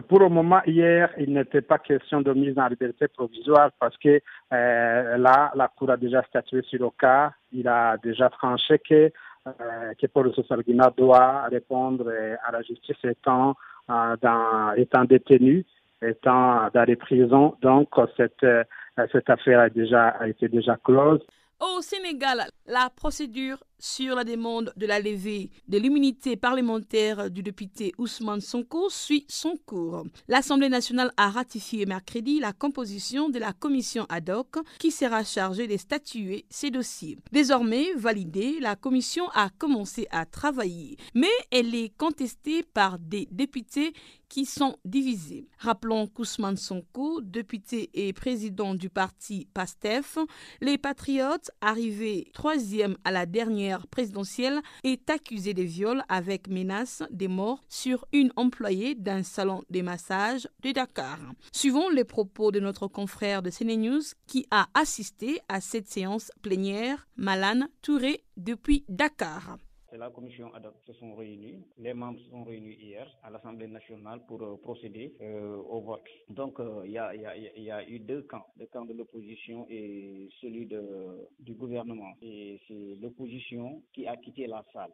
Pour 0.02 0.20
le 0.20 0.30
moment, 0.30 0.62
hier, 0.66 1.10
il 1.18 1.34
n'était 1.34 1.62
pas 1.62 1.78
question 1.80 2.22
de 2.22 2.34
mise 2.34 2.58
en 2.58 2.68
liberté 2.68 3.08
provisoire 3.08 3.72
parce 3.80 3.98
que 3.98 4.22
euh, 4.54 5.18
là, 5.18 5.52
la 5.56 5.68
Cour 5.70 5.92
a 5.92 5.98
déjà 5.98 6.22
statué 6.24 6.62
sur 6.64 6.82
le 6.82 6.90
cas. 7.00 7.32
Il 7.54 7.68
a 7.68 7.98
déjà 8.04 8.30
tranché 8.30 8.80
que, 8.80 9.12
euh, 9.48 9.94
que 10.00 10.08
Paul 10.08 10.34
Sosalguina 10.34 10.92
doit 10.98 11.44
répondre 11.44 12.12
à 12.46 12.52
la 12.52 12.62
justice 12.62 12.98
étant, 13.04 13.56
euh, 13.90 14.16
dans, 14.22 14.74
étant 14.74 15.06
détenu, 15.06 15.66
étant 16.02 16.68
dans 16.74 16.84
les 16.84 16.98
prisons. 16.98 17.56
Donc, 17.62 17.90
cette, 18.18 18.44
euh, 18.44 18.64
cette 19.12 19.30
affaire 19.30 19.60
a, 19.60 19.70
déjà, 19.70 20.10
a 20.10 20.28
été 20.28 20.48
déjà 20.48 20.78
close. 20.84 21.22
Au 21.60 21.82
Sénégal, 21.82 22.40
la 22.68 22.90
procédure 22.94 23.64
sur 23.80 24.16
la 24.16 24.24
demande 24.24 24.74
de 24.76 24.86
la 24.86 25.00
levée 25.00 25.50
de 25.68 25.78
l'immunité 25.78 26.36
parlementaire 26.36 27.30
du 27.30 27.44
député 27.44 27.94
Ousmane 27.98 28.42
Sonko 28.42 28.90
suit 28.90 29.26
son 29.28 29.58
cours. 29.66 30.06
L'Assemblée 30.28 30.70
nationale 30.70 31.12
a 31.18 31.30
ratifié 31.30 31.86
mercredi 31.86 32.40
la 32.40 32.54
composition 32.54 33.30
de 33.30 33.40
la 33.40 33.54
commission 33.54 34.06
ad 34.10 34.30
hoc 34.30 34.58
qui 34.80 34.92
sera 34.92 35.24
chargée 35.24 35.68
de 35.68 35.78
statuer 35.78 36.46
ces 36.50 36.72
dossiers. 36.72 37.18
Désormais 37.32 37.94
validée, 37.96 38.60
la 38.60 38.76
commission 38.76 39.28
a 39.34 39.50
commencé 39.58 40.08
à 40.12 40.26
travailler, 40.26 40.98
mais 41.14 41.28
elle 41.52 41.74
est 41.76 41.96
contestée 41.98 42.64
par 42.64 43.00
des 43.00 43.28
députés 43.32 43.94
qui 44.30 44.46
sont 44.46 44.76
divisés. 44.86 45.48
Rappelons 45.60 46.08
qu'Ousmane 46.08 46.58
Sonko, 46.58 47.22
député 47.22 47.90
et 47.94 48.12
président 48.12 48.74
du 48.76 48.90
parti 48.90 49.48
PASTEF, 49.54 50.18
les 50.62 50.78
Patriotes, 50.78 51.52
arrivé 51.62 52.28
troisième 52.34 52.98
à 53.04 53.12
la 53.12 53.26
dernière 53.26 53.65
présidentielle, 53.90 54.62
est 54.84 55.10
accusé 55.10 55.54
de 55.54 55.64
viol 55.64 56.04
avec 56.10 56.48
menace 56.48 57.04
de 57.10 57.28
mort 57.28 57.62
sur 57.70 58.06
une 58.12 58.32
employée 58.36 58.96
d'un 58.96 59.24
salon 59.24 59.64
de 59.70 59.82
massage 59.82 60.48
de 60.62 60.72
Dakar. 60.72 61.20
Suivons 61.52 61.90
les 61.90 62.04
propos 62.04 62.52
de 62.52 62.60
notre 62.60 62.88
confrère 62.88 63.42
de 63.42 63.50
CNews 63.50 64.02
qui 64.28 64.46
a 64.52 64.68
assisté 64.74 65.40
à 65.50 65.62
cette 65.62 65.88
séance 65.88 66.32
plénière, 66.42 67.08
Malan 67.16 67.68
Touré, 67.82 68.24
depuis 68.38 68.86
Dakar 68.90 69.58
la 69.98 70.10
commission 70.10 70.54
ad 70.54 70.66
hoc 70.66 70.76
se 70.86 70.94
sont 70.94 71.16
réunis. 71.16 71.64
Les 71.78 71.94
membres 71.94 72.20
se 72.20 72.30
sont 72.30 72.44
réunis 72.44 72.76
hier 72.76 73.08
à 73.24 73.30
l'Assemblée 73.30 73.68
nationale 73.68 74.22
pour 74.28 74.42
euh, 74.42 74.58
procéder 74.58 75.16
euh, 75.22 75.56
au 75.58 75.82
vote. 75.82 76.04
Donc, 76.30 76.60
euh, 76.60 76.82
il 76.86 76.92
y, 76.92 76.98
a, 76.98 77.16
y, 77.16 77.72
a, 77.72 77.90
eu 77.90 78.00
deux 78.00 78.24
camps, 78.24 78.46
le 78.58 78.66
camp 78.68 78.86
de 78.86 78.94
l'opposition 78.94 79.66
et 79.70 80.30
celui 80.42 80.66
de, 80.66 81.28
du 81.40 81.54
gouvernement. 81.54 82.14
Et 82.22 82.60
c'est 82.68 82.98
l'opposition 83.02 83.84
qui 83.94 84.08
a 84.08 84.18
quitté 84.18 84.48
la 84.48 84.64
salle. 84.74 84.92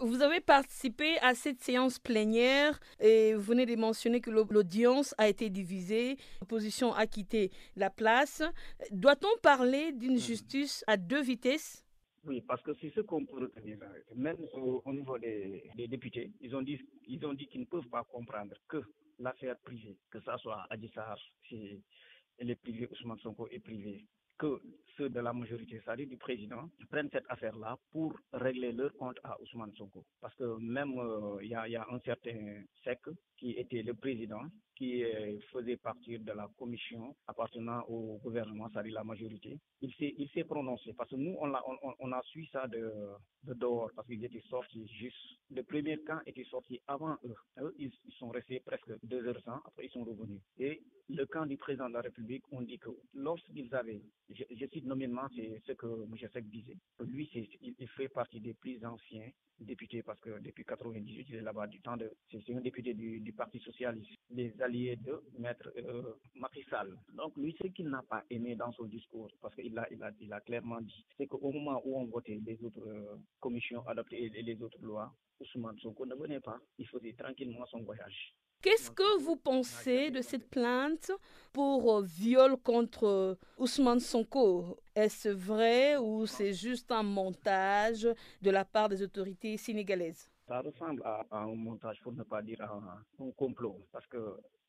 Vous 0.00 0.22
avez 0.22 0.40
participé 0.40 1.18
à 1.18 1.34
cette 1.34 1.60
séance 1.60 1.98
plénière 1.98 2.80
et 3.00 3.34
vous 3.34 3.42
venez 3.42 3.66
de 3.66 3.76
mentionner 3.76 4.22
que 4.22 4.30
l'audience 4.30 5.14
a 5.18 5.28
été 5.28 5.50
divisée, 5.50 6.16
l'opposition 6.40 6.94
a 6.94 7.06
quitté 7.06 7.50
la 7.76 7.90
place. 7.90 8.42
Doit-on 8.90 9.28
parler 9.42 9.92
d'une 9.92 10.14
mm-hmm. 10.14 10.26
justice 10.26 10.84
à 10.86 10.96
deux 10.96 11.20
vitesses? 11.20 11.83
Oui, 12.26 12.40
parce 12.42 12.62
que 12.62 12.72
c'est 12.80 12.90
ce 12.94 13.00
qu'on 13.00 13.24
peut 13.26 13.38
retenir. 13.40 13.78
Même 14.14 14.36
au, 14.54 14.92
niveau 14.92 15.18
des, 15.18 15.62
députés, 15.88 16.30
ils 16.40 16.54
ont 16.56 16.62
dit 16.62 16.78
ils 17.06 17.24
ont 17.26 17.34
dit 17.34 17.46
qu'ils 17.46 17.60
ne 17.62 17.66
peuvent 17.66 17.88
pas 17.88 18.04
comprendre 18.04 18.54
que 18.68 18.82
l'affaire 19.18 19.58
privée, 19.60 19.96
que 20.10 20.20
ça 20.20 20.38
soit 20.38 20.66
Adissar, 20.70 21.18
si 21.48 21.82
elle 22.38 22.50
est 22.50 22.56
privée, 22.56 22.88
Ousmane 22.90 23.18
Sonko 23.18 23.48
est 23.48 23.60
privé, 23.60 24.06
que 24.38 24.60
ceux 24.96 25.08
de 25.08 25.20
la 25.20 25.32
majorité, 25.32 25.80
c'est-à-dire 25.84 26.08
du 26.08 26.16
président, 26.16 26.68
prennent 26.90 27.10
cette 27.12 27.26
affaire-là 27.28 27.78
pour 27.90 28.16
régler 28.32 28.72
leur 28.72 28.92
compte 28.94 29.18
à 29.22 29.40
Ousmane 29.42 29.72
Sonko. 29.74 30.04
Parce 30.20 30.34
que 30.36 30.56
même 30.58 30.98
euh, 30.98 31.38
il 31.42 31.50
y, 31.50 31.54
a, 31.54 31.68
y, 31.68 31.76
a, 31.76 31.86
un 31.90 32.00
certain 32.00 32.62
SEC 32.84 33.00
qui 33.36 33.52
était 33.52 33.82
le 33.82 33.94
président, 33.94 34.42
qui 34.76 35.04
euh, 35.04 35.38
faisait 35.52 35.76
partie 35.76 36.18
de 36.18 36.32
la 36.32 36.48
commission 36.58 37.14
appartenant 37.26 37.82
au 37.88 38.18
gouvernement, 38.18 38.68
c'est-à-dire 38.72 38.94
la 38.94 39.04
majorité, 39.04 39.58
il 39.80 39.92
s'est, 39.94 40.14
il 40.18 40.28
s'est 40.30 40.44
prononcé. 40.44 40.92
Parce 40.94 41.10
que 41.10 41.16
nous, 41.16 41.36
on 41.40 41.52
a, 41.54 41.62
on, 41.66 41.94
on 41.98 42.12
a 42.12 42.22
suivi 42.22 42.48
ça 42.52 42.66
de, 42.66 42.90
de 43.44 43.54
dehors, 43.54 43.90
parce 43.94 44.06
qu'ils 44.08 44.24
étaient 44.24 44.42
sortis 44.48 44.86
juste. 44.88 45.16
Le 45.50 45.62
premier 45.62 45.98
camp 45.98 46.20
était 46.26 46.44
sorti 46.44 46.80
avant 46.86 47.16
eux. 47.24 47.34
eux 47.60 47.74
ils, 47.78 47.92
sont 48.18 48.30
restés 48.30 48.60
presque 48.60 48.90
deux 49.02 49.26
heures 49.26 49.40
sans, 49.44 49.60
après 49.66 49.86
ils 49.86 49.90
sont 49.90 50.04
revenus. 50.04 50.40
Et 50.58 50.82
le 51.08 51.26
camp 51.26 51.46
du 51.46 51.56
président 51.56 51.88
de 51.88 51.94
la 51.94 52.00
République, 52.00 52.44
on 52.50 52.62
dit 52.62 52.78
que 52.78 52.88
lorsqu'ils 53.14 53.74
avaient, 53.74 54.00
je, 54.30 54.66
cite 54.72 54.86
nommément, 54.86 55.26
c'est 55.36 55.60
ce 55.66 55.72
que 55.72 55.86
M. 55.86 56.30
Sek 56.32 56.48
disait, 56.48 56.76
lui, 57.00 57.28
c'est, 57.32 57.48
il, 57.60 57.88
fait 57.88 58.08
partie 58.08 58.40
des 58.40 58.54
plus 58.54 58.82
anciens 58.84 59.28
députés, 59.60 60.02
parce 60.02 60.18
que 60.20 60.40
depuis 60.40 60.64
98, 60.64 61.26
il 61.28 61.34
est 61.36 61.40
là-bas 61.42 61.66
du 61.66 61.80
temps 61.80 61.96
de, 61.96 62.10
c'est, 62.30 62.54
un 62.54 62.60
député 62.60 62.94
du, 62.94 63.20
du 63.20 63.32
Parti 63.32 63.58
Socialiste. 63.60 64.18
Allié 64.64 64.96
de 64.96 65.22
Maître 65.38 65.70
euh, 65.76 66.14
Macky 66.36 66.64
Donc 67.14 67.36
lui, 67.36 67.54
ce 67.60 67.66
qu'il 67.68 67.88
n'a 67.88 68.02
pas 68.08 68.22
aimé 68.30 68.56
dans 68.56 68.72
son 68.72 68.84
discours, 68.84 69.30
parce 69.40 69.54
qu'il 69.54 69.78
a, 69.78 69.86
il 69.90 70.02
a, 70.02 70.10
il 70.20 70.32
a 70.32 70.40
clairement 70.40 70.80
dit, 70.80 71.04
c'est 71.16 71.26
qu'au 71.26 71.50
moment 71.52 71.80
où 71.84 71.98
on 72.00 72.06
votait 72.06 72.40
les 72.44 72.58
autres 72.64 72.80
euh, 72.86 73.16
commissions 73.40 73.86
adoptées 73.86 74.24
et 74.34 74.42
les 74.42 74.60
autres 74.62 74.78
lois, 74.82 75.12
Ousmane 75.40 75.78
Sonko 75.78 76.06
ne 76.06 76.14
venait 76.14 76.40
pas, 76.40 76.58
il 76.78 76.86
faisait 76.88 77.12
tranquillement 77.12 77.66
son 77.66 77.82
voyage. 77.82 78.34
Qu'est-ce 78.62 78.90
que 78.90 79.20
vous 79.20 79.36
pensez 79.36 80.10
de 80.10 80.22
cette 80.22 80.48
plainte 80.48 81.12
pour 81.52 81.98
euh, 81.98 82.02
viol 82.02 82.56
contre 82.56 83.04
euh, 83.06 83.34
Ousmane 83.58 84.00
Sonko? 84.00 84.78
Est-ce 84.94 85.28
vrai 85.28 85.98
ou 85.98 86.24
c'est 86.24 86.54
juste 86.54 86.90
un 86.90 87.02
montage 87.02 88.08
de 88.40 88.50
la 88.50 88.64
part 88.64 88.88
des 88.88 89.02
autorités 89.02 89.58
sénégalaises? 89.58 90.30
Ça 90.48 90.60
ressemble 90.60 91.02
à, 91.04 91.26
un 91.30 91.54
montage, 91.54 92.00
pour 92.02 92.12
ne 92.12 92.22
pas 92.22 92.40
dire 92.40 92.60
à 92.62 92.72
un, 93.20 93.30
complot, 93.36 93.78
parce 93.92 94.06
que 94.06 94.18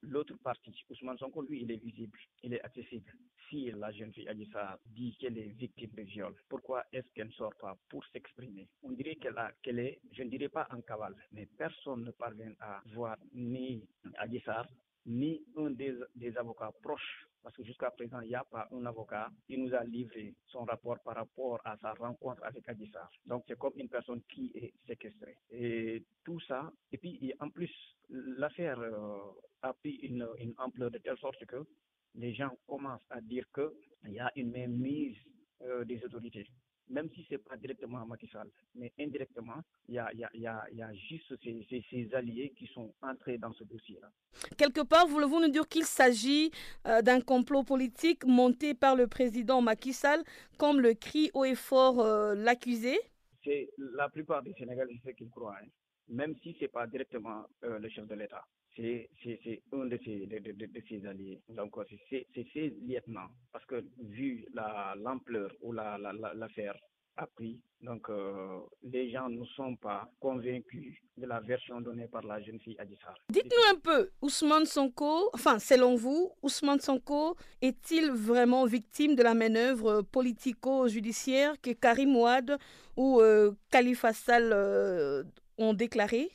l'autre 0.10 0.36
partie, 0.44 0.74
Ousmane 0.90 1.18
Sonko, 1.18 1.42
lui, 1.44 1.62
il 1.62 1.72
est 1.72 1.84
visible, 1.84 2.18
il 2.44 2.54
est 2.54 2.62
accessible. 2.62 3.12
Si 3.50 3.72
la 3.72 3.92
jeune 3.92 4.12
fille 4.14 4.28
Adissa 4.28 4.80
dit 4.88 5.16
qu'elle 5.20 5.38
est 5.38 5.54
victime 5.58 5.92
de 5.96 6.02
viol, 6.04 6.34
pourquoi 6.50 6.84
est-ce 6.92 7.08
qu'elle 7.14 7.28
ne 7.28 7.34
sort 7.34 7.54
pas 7.62 7.78
pour 7.90 8.04
s'exprimer? 8.08 8.68
On 8.84 8.92
dirait 8.92 9.16
qu'elle 9.16 9.80
est, 9.80 10.00
je 10.12 10.24
ne 10.24 10.30
dirais 10.30 10.50
pas 10.50 10.68
en 10.72 10.82
cavale, 10.82 11.16
mais 11.32 11.46
personne 11.58 12.04
ne 12.04 12.12
parvient 12.12 12.54
à 12.60 12.82
voir 12.94 13.18
ni 13.34 13.88
Adissa 14.18 14.68
ni 15.06 15.44
un 15.58 15.72
des 15.72 16.38
avocats 16.38 16.72
proches 16.82 17.28
parce 17.46 17.58
que 17.58 17.64
jusqu'à 17.64 17.92
présent, 17.92 18.22
il 18.22 18.30
n'y 18.30 18.36
a 18.36 18.44
pas 18.44 18.68
un 18.72 18.84
avocat 18.88 19.30
qui 19.46 19.56
nous 19.60 19.72
a 19.76 19.84
livré 19.84 20.34
son 20.48 20.64
rapport 20.64 20.98
par 21.04 21.14
rapport 21.14 21.62
à 21.64 21.78
sa 21.78 21.94
rencontre 21.94 22.44
avec 22.44 22.68
Adissar. 22.68 23.08
Donc, 23.28 23.44
c'est 23.48 23.56
comme 23.56 23.74
une 23.76 23.88
personne 23.88 24.24
qui 24.34 24.52
est 24.56 24.74
séquestrée. 24.88 25.38
Et 25.52 26.04
tout 26.24 26.40
ça, 26.40 26.72
et 26.92 26.98
puis 26.98 27.32
en 27.40 27.52
plus, 27.52 27.70
l'affaire 28.10 28.80
euh, 28.80 29.20
a 29.62 29.74
pris 29.74 29.92
une, 29.92 30.28
ampleur 30.58 30.90
de 30.90 30.98
telle 30.98 31.18
sorte 31.20 31.46
que 31.46 31.64
les 32.16 32.34
gens 32.34 32.50
commencent 32.66 33.06
à 33.12 33.22
dire 33.22 33.46
qu'il 33.54 34.14
y 34.14 34.20
a 34.20 34.32
une 34.36 34.50
mainmise 34.50 35.16
euh, 35.62 35.86
des 35.86 36.04
autorités 36.04 36.48
même 36.90 37.10
si 37.14 37.24
ce 37.28 37.34
n'est 37.34 37.38
pas 37.40 37.56
directement 37.58 38.02
à 38.02 38.06
Macky 38.06 38.30
mais 38.76 38.92
indirectement, 39.00 39.62
il 39.88 39.96
y 39.96 40.00
a, 40.00 40.12
y, 40.14 40.24
a, 40.24 40.30
y, 40.34 40.48
a, 40.48 40.64
y 40.72 40.82
a, 40.82 40.94
juste 40.94 41.34
ces, 41.44 41.66
ces, 41.90 42.14
alliés 42.16 42.54
qui 42.58 42.68
sont 42.68 42.94
entrés 43.02 43.38
dans 43.38 43.54
ce 43.54 43.64
dossier-là. 43.64 44.10
Quelque 44.58 44.82
part, 44.82 45.08
voulez-vous 45.08 45.40
nous 45.40 45.50
dire 45.50 45.68
qu'il 45.68 45.84
s'agit 45.86 46.52
euh, 46.88 47.02
d'un 47.02 47.22
complot 47.22 47.64
politique 47.64 48.26
monté 48.26 48.74
par 48.74 48.96
le 48.96 49.08
président 49.08 49.62
Macky 49.62 49.94
Sall, 49.94 50.24
comme 50.58 50.80
le 50.80 50.94
crie 50.94 51.32
haut 51.34 51.46
et 51.46 51.56
fort 51.56 52.00
euh, 52.02 52.36
l'accusé? 52.36 52.98
C'est 53.44 53.70
la 53.78 54.10
plupart 54.10 54.42
des 54.44 54.54
Sénégalais, 54.54 55.00
ce 55.06 55.12
qu'ils 55.12 55.30
croient, 55.30 55.56
hein. 55.62 55.68
même 56.10 56.36
si 56.42 56.54
ce 56.56 56.62
n'est 56.62 56.68
pas 56.68 56.88
directement 56.88 57.46
euh, 57.64 57.80
le 57.80 57.90
chef 57.90 58.08
de 58.08 58.16
l'État 58.16 58.44
c'est 58.76 59.10
un 59.72 59.86
de 59.86 59.98
ses, 60.04 60.26
de, 60.26 60.40
de, 60.40 60.66
de 60.66 60.82
ses, 60.90 61.06
alliés. 61.06 61.40
Donc, 61.50 61.76
c'est 62.10 62.28
ses 62.54 62.70
lieutenants. 62.86 63.30
Parce 63.52 63.66
que 63.66 63.84
vu 64.00 64.46
l'ampleur 64.98 65.52
où 65.62 65.72
l'affaire 65.72 66.00
la, 66.00 66.34
la, 66.34 66.48
a 67.18 67.28
pris, 67.28 67.62
donc 67.82 68.10
euh, 68.10 68.60
les 68.84 69.10
gens 69.12 69.30
ne 69.30 69.46
sont 69.56 69.76
pas 69.78 70.10
convaincus 70.20 70.98
de 71.18 71.26
la 71.26 71.40
version 71.40 71.80
donnée 71.80 72.08
par 72.08 72.24
la 72.24 72.42
jeune 72.42 72.60
fille 72.60 72.76
Adissar. 72.78 73.16
Dites-nous 73.30 73.74
un 73.74 73.80
peu, 73.80 74.10
Ousmane 74.22 74.66
Sonko, 74.66 75.30
enfin 75.34 75.60
selon 75.60 75.96
vous, 75.96 76.32
Ousmane 76.42 76.82
Sonko 76.82 77.38
est-il 77.62 78.12
vraiment 78.12 78.66
victime 78.66 79.16
de 79.16 79.24
la 79.24 79.34
manœuvre 79.34 80.02
politico-judiciaire 80.02 81.56
que 81.62 81.72
Karim 81.72 82.16
Ouad 82.18 82.58
ou 82.98 83.22
euh, 83.22 83.52
Khalifa 83.72 84.12
Sall 84.12 84.52
euh, 84.52 85.24
ont 85.58 85.74
déclaré 85.74 86.30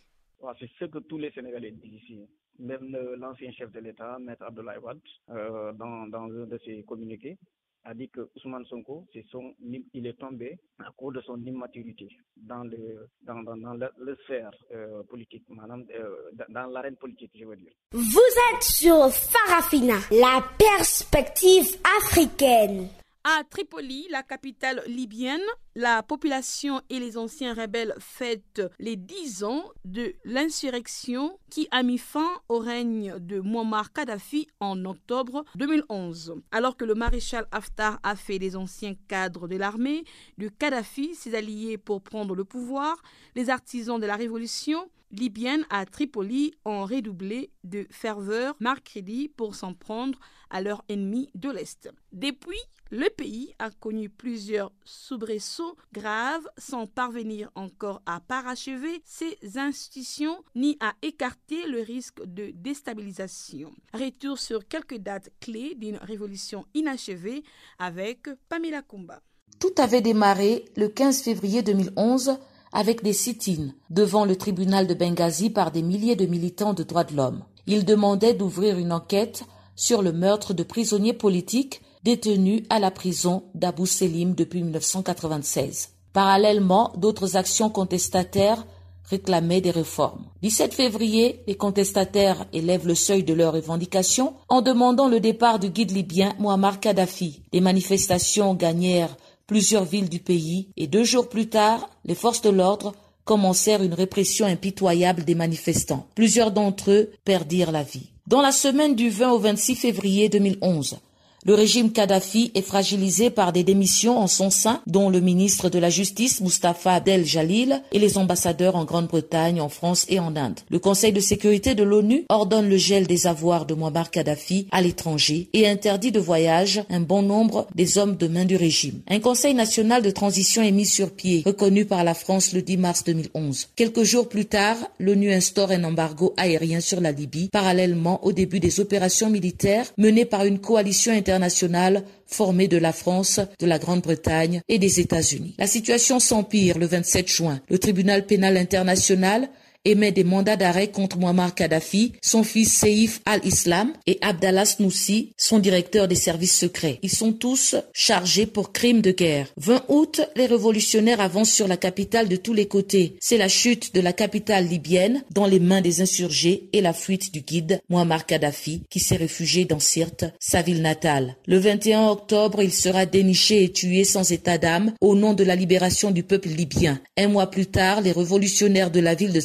c'est 0.58 0.70
ce 0.78 0.84
que 0.86 0.98
tous 0.98 1.18
les 1.18 1.30
Sénégalais 1.32 1.72
disent 1.72 2.02
ici. 2.02 2.20
Même 2.58 2.96
l'ancien 3.18 3.50
chef 3.52 3.70
de 3.72 3.80
l'État, 3.80 4.18
Maître 4.18 4.44
Abdoulaye 4.44 4.78
Wade, 4.78 5.00
euh, 5.30 5.72
dans, 5.72 6.06
dans 6.08 6.24
un 6.24 6.46
de 6.46 6.58
ses 6.64 6.82
communiqués, 6.84 7.38
a 7.84 7.94
dit 7.94 8.08
que 8.10 8.28
Ousmane 8.36 8.64
Sonko, 8.66 9.06
il 9.14 10.06
est 10.06 10.18
tombé 10.18 10.58
à 10.78 10.90
cause 10.96 11.14
de 11.14 11.20
son 11.22 11.38
immaturité 11.44 12.08
dans 12.36 12.64
le 12.64 13.08
dans, 13.22 13.42
dans 13.42 13.74
le, 13.74 14.16
sphère 14.24 14.50
euh, 14.72 15.02
politique, 15.04 15.44
madame, 15.48 15.84
euh, 15.94 16.30
dans 16.50 16.66
l'arène 16.66 16.96
politique, 16.96 17.30
je 17.34 17.44
veux 17.44 17.56
dire. 17.56 17.72
Vous 17.92 18.30
êtes 18.54 18.62
sur 18.62 19.08
Farafina, 19.10 19.94
la 20.10 20.42
perspective 20.58 21.68
africaine. 21.98 22.88
À 23.22 23.44
Tripoli, 23.44 24.06
la 24.08 24.22
capitale 24.22 24.82
libyenne, 24.86 25.42
la 25.74 26.02
population 26.02 26.80
et 26.88 26.98
les 26.98 27.18
anciens 27.18 27.52
rebelles 27.52 27.94
fêtent 27.98 28.62
les 28.78 28.96
10 28.96 29.44
ans 29.44 29.64
de 29.84 30.14
l'insurrection 30.24 31.38
qui 31.50 31.68
a 31.70 31.82
mis 31.82 31.98
fin 31.98 32.30
au 32.48 32.58
règne 32.60 33.18
de 33.18 33.40
Muammar 33.40 33.92
Kadhafi 33.92 34.46
en 34.58 34.86
octobre 34.86 35.44
2011. 35.56 36.36
Alors 36.50 36.78
que 36.78 36.86
le 36.86 36.94
maréchal 36.94 37.46
Haftar 37.52 38.00
a 38.02 38.16
fait 38.16 38.38
des 38.38 38.56
anciens 38.56 38.94
cadres 39.06 39.48
de 39.48 39.56
l'armée 39.56 40.04
de 40.38 40.48
Kadhafi 40.48 41.14
ses 41.14 41.34
alliés 41.34 41.76
pour 41.76 42.00
prendre 42.00 42.34
le 42.34 42.44
pouvoir, 42.44 43.02
les 43.34 43.50
artisans 43.50 44.00
de 44.00 44.06
la 44.06 44.16
révolution 44.16 44.88
libyennes 45.10 45.66
à 45.70 45.86
Tripoli 45.86 46.54
ont 46.64 46.84
redoublé 46.84 47.50
de 47.64 47.86
ferveur 47.90 48.54
mercredi 48.60 49.28
pour 49.28 49.54
s'en 49.54 49.74
prendre 49.74 50.18
à 50.50 50.60
leurs 50.60 50.84
ennemis 50.88 51.30
de 51.34 51.50
l'Est. 51.50 51.90
Depuis, 52.12 52.58
le 52.90 53.08
pays 53.08 53.54
a 53.60 53.70
connu 53.70 54.08
plusieurs 54.08 54.72
soubresauts 54.84 55.76
graves 55.92 56.48
sans 56.58 56.86
parvenir 56.86 57.50
encore 57.54 58.02
à 58.04 58.20
parachever 58.20 59.00
ses 59.04 59.38
institutions 59.56 60.42
ni 60.56 60.76
à 60.80 60.94
écarter 61.02 61.66
le 61.66 61.82
risque 61.82 62.24
de 62.24 62.50
déstabilisation. 62.54 63.72
Retour 63.94 64.38
sur 64.38 64.66
quelques 64.66 64.98
dates 64.98 65.30
clés 65.40 65.76
d'une 65.76 65.98
révolution 65.98 66.64
inachevée 66.74 67.44
avec 67.78 68.28
Pamela 68.48 68.82
Kumba. 68.82 69.22
Tout 69.60 69.74
avait 69.76 70.00
démarré 70.00 70.64
le 70.76 70.88
15 70.88 71.22
février 71.22 71.62
2011 71.62 72.38
avec 72.72 73.02
des 73.02 73.12
sit-ins 73.12 73.72
devant 73.90 74.24
le 74.24 74.36
tribunal 74.36 74.86
de 74.86 74.94
Benghazi 74.94 75.50
par 75.50 75.70
des 75.70 75.82
milliers 75.82 76.16
de 76.16 76.26
militants 76.26 76.74
de 76.74 76.82
droits 76.82 77.04
de 77.04 77.16
l'homme. 77.16 77.42
Ils 77.66 77.84
demandaient 77.84 78.34
d'ouvrir 78.34 78.78
une 78.78 78.92
enquête 78.92 79.44
sur 79.76 80.02
le 80.02 80.12
meurtre 80.12 80.54
de 80.54 80.62
prisonniers 80.62 81.12
politiques 81.12 81.82
détenus 82.04 82.62
à 82.70 82.78
la 82.78 82.90
prison 82.90 83.44
d'Abu 83.54 83.86
Selim 83.86 84.34
depuis 84.34 84.62
1996. 84.62 85.90
Parallèlement, 86.12 86.92
d'autres 86.96 87.36
actions 87.36 87.70
contestataires 87.70 88.66
réclamaient 89.04 89.60
des 89.60 89.70
réformes. 89.70 90.24
17 90.42 90.72
février, 90.72 91.42
les 91.46 91.56
contestataires 91.56 92.46
élèvent 92.52 92.86
le 92.86 92.94
seuil 92.94 93.24
de 93.24 93.34
leurs 93.34 93.52
revendications 93.52 94.34
en 94.48 94.62
demandant 94.62 95.08
le 95.08 95.20
départ 95.20 95.58
du 95.58 95.70
guide 95.70 95.90
libyen 95.90 96.32
Muammar 96.38 96.80
Kadhafi. 96.80 97.42
Les 97.52 97.60
manifestations 97.60 98.54
gagnèrent 98.54 99.16
plusieurs 99.50 99.84
villes 99.84 100.08
du 100.08 100.20
pays 100.20 100.68
et 100.76 100.86
deux 100.86 101.02
jours 101.02 101.28
plus 101.28 101.48
tard, 101.48 101.90
les 102.04 102.14
forces 102.14 102.40
de 102.40 102.50
l'ordre 102.50 102.94
commencèrent 103.24 103.82
une 103.82 103.94
répression 103.94 104.46
impitoyable 104.46 105.24
des 105.24 105.34
manifestants. 105.34 106.06
Plusieurs 106.14 106.52
d'entre 106.52 106.92
eux 106.92 107.10
perdirent 107.24 107.72
la 107.72 107.82
vie. 107.82 108.10
Dans 108.28 108.42
la 108.42 108.52
semaine 108.52 108.94
du 108.94 109.10
20 109.10 109.32
au 109.32 109.40
26 109.40 109.74
février 109.74 110.28
2011, 110.28 110.98
le 111.46 111.54
régime 111.54 111.90
Kadhafi 111.90 112.50
est 112.54 112.60
fragilisé 112.60 113.30
par 113.30 113.52
des 113.52 113.64
démissions 113.64 114.18
en 114.18 114.26
son 114.26 114.50
sein, 114.50 114.82
dont 114.86 115.08
le 115.08 115.20
ministre 115.20 115.70
de 115.70 115.78
la 115.78 115.88
Justice 115.88 116.42
Mustafa 116.42 116.92
Abdel 116.96 117.24
Jalil 117.24 117.82
et 117.92 117.98
les 117.98 118.18
ambassadeurs 118.18 118.76
en 118.76 118.84
Grande-Bretagne, 118.84 119.62
en 119.62 119.70
France 119.70 120.04
et 120.10 120.20
en 120.20 120.36
Inde. 120.36 120.60
Le 120.68 120.78
Conseil 120.78 121.12
de 121.12 121.20
sécurité 121.20 121.74
de 121.74 121.82
l'ONU 121.82 122.24
ordonne 122.28 122.68
le 122.68 122.76
gel 122.76 123.06
des 123.06 123.26
avoirs 123.26 123.64
de 123.64 123.74
Muammar 123.74 124.10
Kadhafi 124.10 124.66
à 124.70 124.82
l'étranger 124.82 125.48
et 125.54 125.66
interdit 125.66 126.12
de 126.12 126.20
voyage 126.20 126.82
un 126.90 127.00
bon 127.00 127.22
nombre 127.22 127.66
des 127.74 127.96
hommes 127.96 128.16
de 128.16 128.28
main 128.28 128.44
du 128.44 128.56
régime. 128.56 129.00
Un 129.08 129.20
Conseil 129.20 129.54
national 129.54 130.02
de 130.02 130.10
transition 130.10 130.62
est 130.62 130.72
mis 130.72 130.84
sur 130.84 131.10
pied, 131.10 131.42
reconnu 131.46 131.86
par 131.86 132.04
la 132.04 132.12
France 132.12 132.52
le 132.52 132.60
10 132.60 132.76
mars 132.76 133.04
2011. 133.04 133.68
Quelques 133.76 134.02
jours 134.02 134.28
plus 134.28 134.44
tard, 134.44 134.76
l'ONU 134.98 135.32
instaure 135.32 135.70
un 135.70 135.84
embargo 135.84 136.34
aérien 136.36 136.80
sur 136.80 137.00
la 137.00 137.12
Libye, 137.12 137.48
parallèlement 137.50 138.22
au 138.26 138.32
début 138.32 138.60
des 138.60 138.78
opérations 138.78 139.30
militaires 139.30 139.86
menées 139.96 140.26
par 140.26 140.44
une 140.44 140.58
coalition 140.58 141.12
internationale 141.12 141.29
internationale 141.30 142.04
formée 142.26 142.68
de 142.68 142.76
la 142.76 142.92
France, 142.92 143.40
de 143.58 143.66
la 143.66 143.78
Grande-Bretagne 143.78 144.62
et 144.68 144.78
des 144.78 145.00
États-Unis. 145.00 145.54
La 145.58 145.66
situation 145.66 146.18
s'empire 146.18 146.78
le 146.78 146.86
27 146.86 147.28
juin. 147.28 147.60
Le 147.68 147.78
tribunal 147.78 148.26
pénal 148.26 148.56
international 148.56 149.48
émet 149.84 150.12
des 150.12 150.24
mandats 150.24 150.56
d'arrêt 150.56 150.88
contre 150.88 151.18
Muammar 151.18 151.54
Kadhafi, 151.54 152.12
son 152.22 152.42
fils 152.42 152.72
Seif 152.72 153.20
al-Islam 153.24 153.92
et 154.06 154.18
Abdallah 154.20 154.64
Snoussi, 154.64 155.32
son 155.36 155.58
directeur 155.58 156.08
des 156.08 156.14
services 156.14 156.56
secrets. 156.56 156.98
Ils 157.02 157.10
sont 157.10 157.32
tous 157.32 157.76
chargés 157.92 158.46
pour 158.46 158.72
crimes 158.72 159.00
de 159.00 159.10
guerre. 159.10 159.48
20 159.56 159.84
août, 159.88 160.20
les 160.36 160.46
révolutionnaires 160.46 161.20
avancent 161.20 161.52
sur 161.52 161.68
la 161.68 161.76
capitale 161.76 162.28
de 162.28 162.36
tous 162.36 162.52
les 162.52 162.66
côtés. 162.66 163.16
C'est 163.20 163.38
la 163.38 163.48
chute 163.48 163.94
de 163.94 164.00
la 164.00 164.12
capitale 164.12 164.66
libyenne 164.66 165.22
dans 165.30 165.46
les 165.46 165.60
mains 165.60 165.80
des 165.80 166.00
insurgés 166.00 166.68
et 166.72 166.80
la 166.80 166.92
fuite 166.92 167.32
du 167.32 167.40
guide 167.40 167.80
Muammar 167.88 168.26
Kadhafi 168.26 168.82
qui 168.90 169.00
s'est 169.00 169.16
réfugié 169.16 169.64
dans 169.64 169.80
Sirte, 169.80 170.24
sa 170.38 170.62
ville 170.62 170.82
natale. 170.82 171.36
Le 171.46 171.58
21 171.58 172.08
octobre, 172.08 172.62
il 172.62 172.72
sera 172.72 173.06
déniché 173.06 173.64
et 173.64 173.72
tué 173.72 174.04
sans 174.04 174.30
état 174.32 174.58
d'âme 174.58 174.92
au 175.00 175.14
nom 175.14 175.34
de 175.34 175.44
la 175.44 175.56
libération 175.56 176.10
du 176.10 176.22
peuple 176.22 176.48
libyen. 176.48 177.00
Un 177.16 177.28
mois 177.28 177.50
plus 177.50 177.66
tard, 177.66 178.00
les 178.00 178.12
révolutionnaires 178.12 178.90
de 178.90 179.00
la 179.00 179.14
ville 179.14 179.32
de 179.32 179.40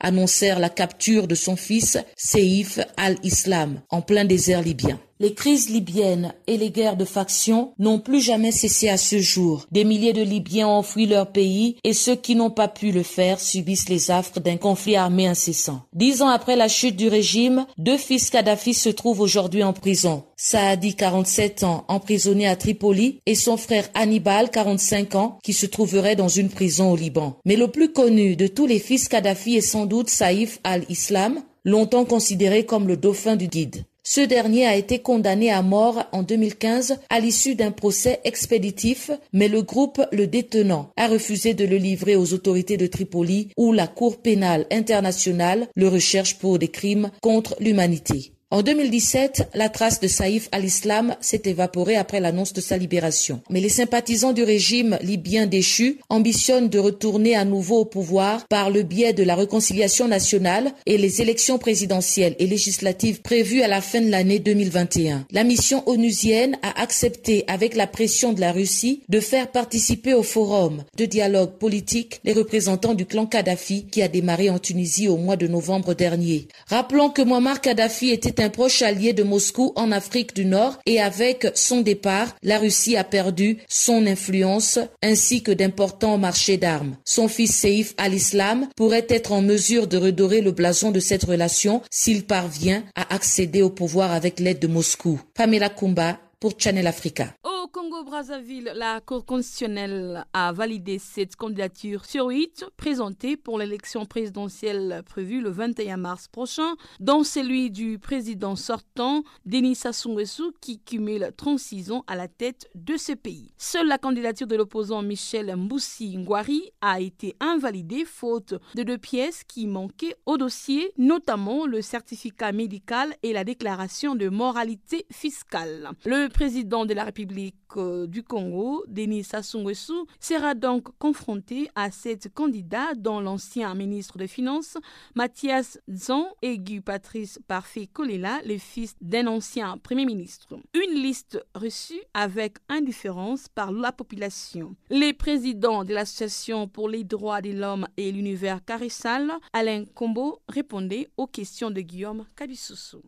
Annoncèrent 0.00 0.58
la 0.58 0.68
capture 0.68 1.26
de 1.26 1.34
son 1.34 1.56
fils 1.56 1.98
Seif 2.16 2.80
al-Islam 2.96 3.80
en 3.90 4.02
plein 4.02 4.24
désert 4.24 4.62
libyen. 4.62 4.98
Les 5.20 5.32
crises 5.32 5.70
libyennes 5.70 6.34
et 6.48 6.56
les 6.56 6.70
guerres 6.70 6.96
de 6.96 7.04
factions 7.04 7.72
n'ont 7.78 8.00
plus 8.00 8.20
jamais 8.20 8.50
cessé 8.50 8.88
à 8.88 8.96
ce 8.96 9.20
jour. 9.20 9.64
Des 9.70 9.84
milliers 9.84 10.12
de 10.12 10.22
Libyens 10.22 10.66
ont 10.66 10.82
fui 10.82 11.06
leur 11.06 11.30
pays 11.30 11.76
et 11.84 11.92
ceux 11.92 12.16
qui 12.16 12.34
n'ont 12.34 12.50
pas 12.50 12.66
pu 12.66 12.90
le 12.90 13.04
faire 13.04 13.38
subissent 13.38 13.88
les 13.88 14.10
affres 14.10 14.40
d'un 14.40 14.56
conflit 14.56 14.96
armé 14.96 15.28
incessant. 15.28 15.82
Dix 15.92 16.20
ans 16.20 16.28
après 16.28 16.56
la 16.56 16.66
chute 16.66 16.96
du 16.96 17.06
régime, 17.06 17.64
deux 17.78 17.96
fils 17.96 18.28
Kadhafi 18.28 18.74
se 18.74 18.88
trouvent 18.88 19.20
aujourd'hui 19.20 19.62
en 19.62 19.72
prison. 19.72 20.24
Saadi, 20.36 20.96
47 20.96 21.62
ans, 21.62 21.84
emprisonné 21.86 22.48
à 22.48 22.56
Tripoli, 22.56 23.20
et 23.24 23.36
son 23.36 23.56
frère 23.56 23.88
Hannibal, 23.94 24.50
45 24.50 25.14
ans, 25.14 25.38
qui 25.44 25.52
se 25.52 25.66
trouverait 25.66 26.16
dans 26.16 26.28
une 26.28 26.48
prison 26.48 26.90
au 26.90 26.96
Liban. 26.96 27.36
Mais 27.44 27.54
le 27.56 27.68
plus 27.68 27.92
connu 27.92 28.34
de 28.34 28.48
tous 28.48 28.66
les 28.66 28.80
fils 28.80 29.06
Kadhafi 29.06 29.56
est 29.56 29.60
sans 29.60 29.86
doute 29.86 30.10
Saïf 30.10 30.58
al-Islam, 30.64 31.40
longtemps 31.64 32.04
considéré 32.04 32.66
comme 32.66 32.88
le 32.88 32.96
dauphin 32.96 33.36
du 33.36 33.46
guide. 33.46 33.84
Ce 34.06 34.20
dernier 34.20 34.66
a 34.66 34.76
été 34.76 34.98
condamné 34.98 35.50
à 35.50 35.62
mort 35.62 36.04
en 36.12 36.22
2015 36.22 36.98
à 37.08 37.20
l'issue 37.20 37.54
d'un 37.54 37.70
procès 37.70 38.20
expéditif, 38.24 39.10
mais 39.32 39.48
le 39.48 39.62
groupe 39.62 40.02
le 40.12 40.26
détenant 40.26 40.92
a 40.98 41.08
refusé 41.08 41.54
de 41.54 41.64
le 41.64 41.78
livrer 41.78 42.14
aux 42.14 42.34
autorités 42.34 42.76
de 42.76 42.86
Tripoli 42.86 43.48
où 43.56 43.72
la 43.72 43.86
Cour 43.86 44.20
pénale 44.20 44.66
internationale 44.70 45.68
le 45.74 45.88
recherche 45.88 46.38
pour 46.38 46.58
des 46.58 46.68
crimes 46.68 47.10
contre 47.22 47.56
l'humanité. 47.60 48.33
En 48.54 48.62
2017, 48.62 49.48
la 49.54 49.68
trace 49.68 49.98
de 49.98 50.06
Saïf 50.06 50.48
al-Islam 50.52 51.16
s'est 51.20 51.42
évaporée 51.46 51.96
après 51.96 52.20
l'annonce 52.20 52.52
de 52.52 52.60
sa 52.60 52.76
libération. 52.76 53.40
Mais 53.50 53.60
les 53.60 53.68
sympathisants 53.68 54.32
du 54.32 54.44
régime 54.44 54.96
libyen 55.02 55.46
déchu 55.46 55.98
ambitionnent 56.08 56.68
de 56.68 56.78
retourner 56.78 57.34
à 57.34 57.44
nouveau 57.44 57.80
au 57.80 57.84
pouvoir 57.84 58.46
par 58.46 58.70
le 58.70 58.84
biais 58.84 59.12
de 59.12 59.24
la 59.24 59.34
réconciliation 59.34 60.06
nationale 60.06 60.72
et 60.86 60.98
les 60.98 61.20
élections 61.20 61.58
présidentielles 61.58 62.36
et 62.38 62.46
législatives 62.46 63.22
prévues 63.22 63.62
à 63.62 63.66
la 63.66 63.80
fin 63.80 64.00
de 64.00 64.08
l'année 64.08 64.38
2021. 64.38 65.26
La 65.32 65.42
mission 65.42 65.82
onusienne 65.88 66.56
a 66.62 66.80
accepté, 66.80 67.42
avec 67.48 67.74
la 67.74 67.88
pression 67.88 68.32
de 68.32 68.40
la 68.40 68.52
Russie, 68.52 69.02
de 69.08 69.18
faire 69.18 69.50
participer 69.50 70.14
au 70.14 70.22
forum 70.22 70.84
de 70.96 71.06
dialogue 71.06 71.58
politique 71.58 72.20
les 72.22 72.32
représentants 72.32 72.94
du 72.94 73.04
clan 73.04 73.26
Kadhafi 73.26 73.86
qui 73.86 74.00
a 74.00 74.06
démarré 74.06 74.48
en 74.48 74.60
Tunisie 74.60 75.08
au 75.08 75.16
mois 75.16 75.34
de 75.34 75.48
novembre 75.48 75.94
dernier. 75.94 76.46
Rappelons 76.68 77.10
que 77.10 77.22
Muammar 77.22 77.60
Kadhafi 77.60 78.10
était 78.10 78.43
proche 78.48 78.82
allié 78.82 79.12
de 79.12 79.22
Moscou 79.22 79.72
en 79.76 79.92
Afrique 79.92 80.34
du 80.34 80.44
Nord 80.44 80.78
et 80.86 81.00
avec 81.00 81.46
son 81.54 81.80
départ, 81.80 82.34
la 82.42 82.58
Russie 82.58 82.96
a 82.96 83.04
perdu 83.04 83.58
son 83.68 84.06
influence 84.06 84.78
ainsi 85.02 85.42
que 85.42 85.52
d'importants 85.52 86.18
marchés 86.18 86.56
d'armes. 86.56 86.96
Son 87.04 87.28
fils 87.28 87.54
Seif 87.54 87.94
al-Islam 87.96 88.68
pourrait 88.76 89.06
être 89.08 89.32
en 89.32 89.42
mesure 89.42 89.86
de 89.86 89.96
redorer 89.96 90.40
le 90.40 90.52
blason 90.52 90.90
de 90.90 91.00
cette 91.00 91.24
relation 91.24 91.82
s'il 91.90 92.24
parvient 92.24 92.84
à 92.94 93.14
accéder 93.14 93.62
au 93.62 93.70
pouvoir 93.70 94.12
avec 94.12 94.40
l'aide 94.40 94.58
de 94.58 94.66
Moscou. 94.66 95.20
Pamela 95.34 95.68
Kumba 95.68 96.18
pour 96.40 96.52
Channel 96.58 96.86
Africa. 96.86 97.34
Congo-Brazzaville, 97.74 98.70
la 98.76 99.00
Cour 99.00 99.26
constitutionnelle 99.26 100.24
a 100.32 100.52
validé 100.52 101.00
cette 101.00 101.34
candidature 101.34 102.04
sur 102.04 102.26
huit 102.26 102.64
présentée 102.76 103.36
pour 103.36 103.58
l'élection 103.58 104.06
présidentielle 104.06 105.02
prévue 105.04 105.40
le 105.40 105.50
21 105.50 105.96
mars 105.96 106.28
prochain, 106.28 106.76
dont 107.00 107.24
celui 107.24 107.72
du 107.72 107.98
président 107.98 108.54
sortant, 108.54 109.24
Denis 109.44 109.74
Sassou 109.74 110.10
Nguesso, 110.10 110.52
qui 110.60 110.78
cumule 110.78 111.32
36 111.36 111.90
ans 111.90 112.04
à 112.06 112.14
la 112.14 112.28
tête 112.28 112.70
de 112.76 112.96
ce 112.96 113.10
pays. 113.10 113.52
Seule 113.58 113.88
la 113.88 113.98
candidature 113.98 114.46
de 114.46 114.54
l'opposant 114.54 115.02
Michel 115.02 115.52
Mboussi 115.56 116.16
Ngwari 116.16 116.70
a 116.80 117.00
été 117.00 117.34
invalidée 117.40 118.04
faute 118.04 118.54
de 118.76 118.84
deux 118.84 118.98
pièces 118.98 119.42
qui 119.42 119.66
manquaient 119.66 120.14
au 120.26 120.36
dossier, 120.36 120.92
notamment 120.96 121.66
le 121.66 121.82
certificat 121.82 122.52
médical 122.52 123.16
et 123.24 123.32
la 123.32 123.42
déclaration 123.42 124.14
de 124.14 124.28
moralité 124.28 125.06
fiscale. 125.10 125.90
Le 126.04 126.28
président 126.28 126.86
de 126.86 126.94
la 126.94 127.02
République 127.02 127.56
du 127.78 128.22
Congo, 128.22 128.84
Denis 128.88 129.24
Sassou 129.24 129.58
Nguesso, 129.60 130.06
sera 130.20 130.54
donc 130.54 130.88
confronté 130.98 131.68
à 131.74 131.90
cette 131.90 132.32
candidat 132.32 132.94
dont 132.94 133.20
l'ancien 133.20 133.74
ministre 133.74 134.18
des 134.18 134.28
Finances, 134.28 134.76
Mathias 135.14 135.78
Zan, 135.90 136.26
et 136.42 136.58
Patrice 136.80 137.40
Parfait 137.46 137.86
Kolela, 137.86 138.40
le 138.44 138.58
fils 138.58 138.94
d'un 139.00 139.26
ancien 139.26 139.78
Premier 139.78 140.06
ministre. 140.06 140.56
Une 140.74 140.94
liste 140.94 141.44
reçue 141.54 142.00
avec 142.14 142.58
indifférence 142.68 143.48
par 143.48 143.72
la 143.72 143.92
population. 143.92 144.74
Les 144.90 145.12
présidents 145.12 145.84
de 145.84 145.94
l'Association 145.94 146.68
pour 146.68 146.88
les 146.88 147.04
droits 147.04 147.40
de 147.40 147.50
l'homme 147.50 147.86
et 147.96 148.12
l'univers 148.12 148.64
carissal, 148.64 149.32
Alain 149.52 149.84
Combo, 149.84 150.40
répondaient 150.48 151.08
aux 151.16 151.26
questions 151.26 151.70
de 151.70 151.80
Guillaume 151.80 152.26
Kabissoussou 152.36 153.02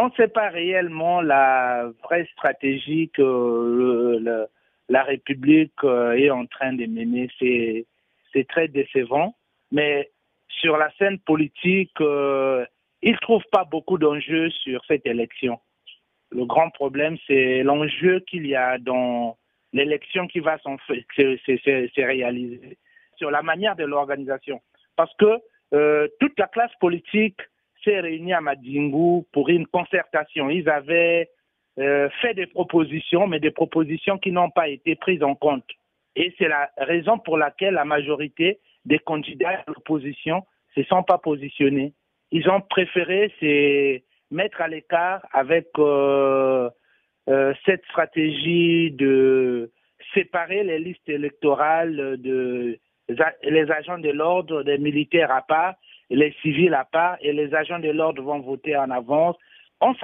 on 0.00 0.08
ne 0.08 0.12
sait 0.12 0.28
pas 0.28 0.48
réellement 0.48 1.20
la 1.20 1.90
vraie 2.04 2.26
stratégie 2.32 3.10
que 3.10 4.46
la 4.88 5.02
République 5.02 5.72
euh, 5.84 6.12
est 6.12 6.30
en 6.30 6.46
train 6.46 6.72
de 6.72 6.86
mener. 6.86 7.28
C'est 8.32 8.48
très 8.48 8.68
décevant. 8.68 9.34
Mais 9.70 10.10
sur 10.48 10.76
la 10.76 10.90
scène 10.98 11.18
politique, 11.18 12.00
euh, 12.00 12.64
ils 13.02 13.12
ne 13.12 13.18
trouvent 13.18 13.48
pas 13.52 13.64
beaucoup 13.64 13.98
d'enjeux 13.98 14.50
sur 14.50 14.84
cette 14.86 15.06
élection. 15.06 15.60
Le 16.30 16.44
grand 16.44 16.70
problème, 16.70 17.16
c'est 17.26 17.62
l'enjeu 17.62 18.20
qu'il 18.20 18.46
y 18.46 18.54
a 18.54 18.78
dans 18.78 19.36
l'élection 19.72 20.26
qui 20.26 20.40
va 20.40 20.58
se 20.58 22.00
réaliser, 22.00 22.78
sur 23.16 23.30
la 23.30 23.42
manière 23.42 23.76
de 23.76 23.84
l'organisation. 23.84 24.60
Parce 24.96 25.14
que 25.16 25.38
euh, 25.74 26.08
toute 26.20 26.38
la 26.38 26.46
classe 26.46 26.74
politique 26.80 27.40
s'est 27.88 28.00
réunie 28.00 28.32
à 28.32 28.40
Madingu 28.40 29.24
pour 29.32 29.48
une 29.48 29.66
concertation. 29.66 30.50
Ils 30.50 30.68
avaient 30.68 31.30
euh, 31.78 32.08
fait 32.20 32.34
des 32.34 32.46
propositions, 32.46 33.26
mais 33.26 33.40
des 33.40 33.50
propositions 33.50 34.18
qui 34.18 34.32
n'ont 34.32 34.50
pas 34.50 34.68
été 34.68 34.96
prises 34.96 35.22
en 35.22 35.34
compte. 35.34 35.64
Et 36.16 36.34
c'est 36.38 36.48
la 36.48 36.70
raison 36.76 37.18
pour 37.18 37.38
laquelle 37.38 37.74
la 37.74 37.84
majorité 37.84 38.58
des 38.84 38.98
candidats 38.98 39.62
de 39.66 39.72
l'opposition 39.74 40.44
ne 40.76 40.82
se 40.82 40.88
sont 40.88 41.02
pas 41.02 41.18
positionnés. 41.18 41.94
Ils 42.30 42.48
ont 42.50 42.60
préféré 42.60 43.32
se 43.40 44.00
mettre 44.30 44.60
à 44.60 44.68
l'écart 44.68 45.24
avec 45.32 45.68
euh, 45.78 46.68
euh, 47.28 47.54
cette 47.64 47.84
stratégie 47.86 48.90
de 48.90 49.70
séparer 50.14 50.64
les 50.64 50.78
listes 50.78 51.08
électorales 51.08 52.16
de 52.20 52.78
les 53.42 53.70
agents 53.70 53.98
de 53.98 54.10
l'ordre, 54.10 54.62
des 54.62 54.76
militaires 54.76 55.30
à 55.30 55.40
part, 55.40 55.76
les 56.10 56.34
civils 56.42 56.74
à 56.74 56.84
part, 56.84 57.16
et 57.20 57.32
les 57.32 57.54
agents 57.54 57.78
de 57.78 57.90
l'ordre 57.90 58.22
vont 58.22 58.40
voter 58.40 58.76
en 58.76 58.90
avance. 58.90 59.36
On, 59.80 59.94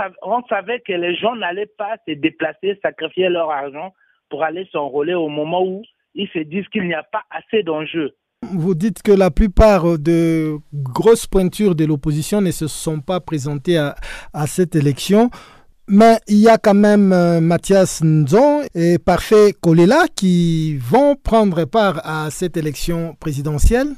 savait 0.48 0.80
que 0.80 0.92
les 0.92 1.16
gens 1.16 1.34
n'allaient 1.34 1.70
pas 1.78 1.96
se 2.06 2.14
déplacer, 2.14 2.78
sacrifier 2.82 3.28
leur 3.28 3.50
argent 3.50 3.92
pour 4.30 4.44
aller 4.44 4.68
s'enrôler 4.70 5.14
au 5.14 5.28
moment 5.28 5.64
où 5.64 5.82
ils 6.14 6.28
se 6.28 6.38
disent 6.38 6.68
qu'il 6.68 6.86
n'y 6.86 6.94
a 6.94 7.02
pas 7.02 7.22
assez 7.30 7.62
d'enjeux. 7.64 8.12
Vous 8.42 8.74
dites 8.74 9.02
que 9.02 9.10
la 9.10 9.30
plupart 9.30 9.98
de 9.98 10.58
grosses 10.72 11.26
pointures 11.26 11.74
de 11.74 11.86
l'opposition 11.86 12.40
ne 12.40 12.50
se 12.50 12.68
sont 12.68 13.00
pas 13.00 13.20
présentées 13.20 13.78
à, 13.78 13.96
à 14.32 14.46
cette 14.46 14.76
élection. 14.76 15.30
Mais 15.88 16.18
il 16.28 16.38
y 16.38 16.48
a 16.48 16.56
quand 16.56 16.74
même 16.74 17.12
euh, 17.12 17.40
Mathias 17.40 18.02
Nzon 18.02 18.62
et 18.74 18.98
Parfait 18.98 19.54
Kolela 19.60 20.06
qui 20.14 20.78
vont 20.78 21.14
prendre 21.14 21.64
part 21.64 22.00
à 22.04 22.30
cette 22.30 22.56
élection 22.56 23.16
présidentielle. 23.20 23.88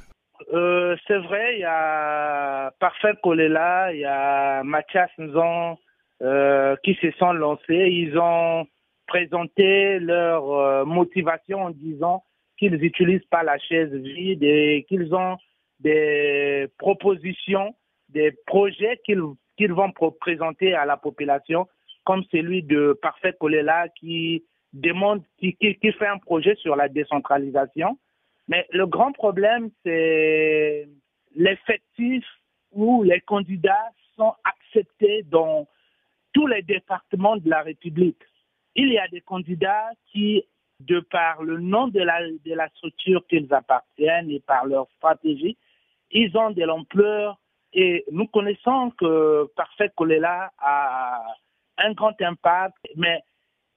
Euh, 0.52 0.96
c'est 1.06 1.18
vrai, 1.18 1.56
il 1.56 1.60
y 1.60 1.64
a 1.64 2.70
Parfait 2.78 3.14
Kolela, 3.22 3.92
il 3.92 4.00
y 4.00 4.04
a 4.04 4.62
Mathias 4.62 5.10
Nzon 5.18 5.78
euh, 6.22 6.76
qui 6.84 6.94
se 6.94 7.10
sont 7.12 7.32
lancés. 7.32 7.88
Ils 7.90 8.18
ont 8.18 8.66
présenté 9.06 9.98
leur 10.00 10.84
motivation 10.86 11.64
en 11.64 11.70
disant 11.70 12.24
qu'ils 12.58 12.74
n'utilisent 12.74 13.26
pas 13.30 13.42
la 13.42 13.58
chaise 13.58 13.92
vide 13.92 14.42
et 14.42 14.84
qu'ils 14.88 15.14
ont 15.14 15.36
des 15.80 16.68
propositions, 16.78 17.74
des 18.08 18.32
projets 18.46 19.00
qu'ils 19.04 19.72
vont 19.72 19.92
présenter 20.20 20.74
à 20.74 20.84
la 20.84 20.96
population 20.96 21.68
comme 22.04 22.22
celui 22.30 22.62
de 22.62 22.98
Parfait 23.02 23.34
Kolela 23.38 23.88
qui 23.88 24.44
demande, 24.72 25.22
qui, 25.38 25.56
fait 25.60 26.06
un 26.06 26.18
projet 26.18 26.54
sur 26.56 26.76
la 26.76 26.88
décentralisation. 26.88 27.98
Mais 28.48 28.66
le 28.70 28.86
grand 28.86 29.12
problème, 29.12 29.70
c'est 29.84 30.88
l'effectif 31.34 32.24
où 32.72 33.02
les 33.02 33.20
candidats 33.20 33.90
sont 34.16 34.34
acceptés 34.44 35.22
dans 35.24 35.66
tous 36.32 36.46
les 36.46 36.62
départements 36.62 37.36
de 37.36 37.48
la 37.48 37.62
République. 37.62 38.22
Il 38.74 38.92
y 38.92 38.98
a 38.98 39.08
des 39.08 39.20
candidats 39.20 39.90
qui, 40.12 40.44
de 40.80 41.00
par 41.00 41.42
le 41.42 41.58
nom 41.58 41.88
de 41.88 42.00
la, 42.00 42.20
de 42.22 42.54
la 42.54 42.68
structure 42.70 43.26
qu'ils 43.26 43.52
appartiennent 43.52 44.30
et 44.30 44.40
par 44.40 44.66
leur 44.66 44.86
stratégie, 44.96 45.56
ils 46.10 46.36
ont 46.36 46.50
de 46.50 46.62
l'ampleur 46.62 47.38
et 47.72 48.04
nous 48.12 48.26
connaissons 48.26 48.90
que 48.98 49.50
Parfait 49.56 49.90
Kolela 49.96 50.50
a 50.58 51.22
un 51.78 51.92
grand 51.92 52.20
impact, 52.20 52.76
mais 52.96 53.22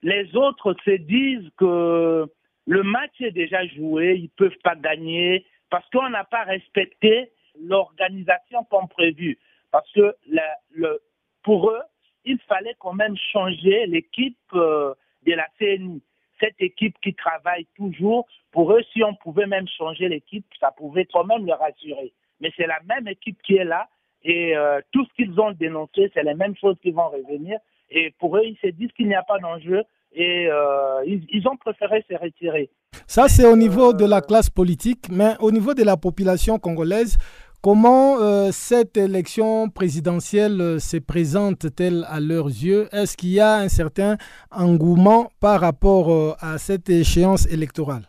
les 0.02 0.36
autres 0.36 0.76
se 0.86 0.92
disent 0.92 1.50
que 1.58 2.26
le 2.70 2.84
match 2.84 3.20
est 3.20 3.32
déjà 3.32 3.66
joué, 3.66 4.14
ils 4.16 4.24
ne 4.26 4.48
peuvent 4.48 4.60
pas 4.64 4.76
gagner 4.76 5.44
parce 5.72 5.90
qu'on 5.90 6.08
n'a 6.10 6.24
pas 6.24 6.44
respecté 6.44 7.32
l'organisation 7.60 8.64
comme 8.66 8.88
prévu. 8.88 9.40
Parce 9.72 9.92
que 9.92 10.16
le, 10.28 11.02
pour 11.42 11.72
eux, 11.72 11.82
il 12.26 12.38
fallait 12.48 12.76
quand 12.78 12.94
même 12.94 13.18
changer 13.34 13.88
l'équipe 13.88 14.38
euh, 14.54 14.94
de 15.26 15.34
la 15.34 15.48
CNI. 15.58 16.04
Cette 16.40 16.62
équipe 16.62 16.96
qui 17.02 17.16
travaille 17.16 17.66
toujours, 17.76 18.28
pour 18.52 18.72
eux, 18.72 18.84
si 18.94 19.04
on 19.04 19.16
pouvait 19.16 19.48
même 19.48 19.68
changer 19.68 20.08
l'équipe, 20.08 20.46
ça 20.60 20.72
pouvait 20.72 21.06
quand 21.06 21.24
même 21.24 21.48
les 21.48 21.54
rassurer. 21.54 22.14
Mais 22.40 22.52
c'est 22.56 22.68
la 22.68 22.80
même 22.88 23.08
équipe 23.08 23.42
qui 23.42 23.56
est 23.56 23.66
là 23.66 23.90
et 24.22 24.56
euh, 24.56 24.80
tout 24.92 25.06
ce 25.06 25.14
qu'ils 25.14 25.40
ont 25.40 25.52
dénoncé, 25.54 26.12
c'est 26.14 26.24
les 26.24 26.36
mêmes 26.36 26.56
choses 26.56 26.78
qui 26.84 26.92
vont 26.92 27.10
revenir. 27.10 27.58
Et 27.90 28.12
pour 28.20 28.38
eux, 28.38 28.44
ils 28.46 28.58
se 28.58 28.68
disent 28.68 28.92
qu'il 28.92 29.08
n'y 29.08 29.16
a 29.16 29.24
pas 29.24 29.40
d'enjeu 29.40 29.84
et 30.14 30.48
euh, 30.50 31.04
ils, 31.06 31.48
ont 31.48 31.58
préféré 31.58 32.04
se 32.10 32.16
retirer. 32.16 32.70
Ça, 33.08 33.28
c'est 33.28 33.46
au 33.46 33.56
niveau 33.56 33.94
de 33.94 34.06
la 34.06 34.22
classe 34.22 34.50
politique, 34.50 35.08
mais 35.12 35.34
au 35.40 35.52
niveau 35.52 35.74
de 35.74 35.84
la 35.84 35.98
population 35.98 36.58
congolaise, 36.60 37.18
comment 37.62 38.20
euh, 38.20 38.50
cette 38.52 38.98
élection 38.98 39.70
présidentielle 39.70 40.62
euh, 40.62 40.80
se 40.80 40.98
présente-t-elle 40.98 42.06
à 42.10 42.20
leurs 42.20 42.48
yeux? 42.48 42.88
Est-ce 42.92 43.16
qu'il 43.18 43.30
y 43.30 43.40
a 43.40 43.56
un 43.56 43.70
certain 43.70 44.18
engouement 44.52 45.30
par 45.40 45.62
rapport 45.62 46.36
à 46.40 46.58
cette 46.58 46.90
échéance 46.90 47.52
électorale? 47.52 48.04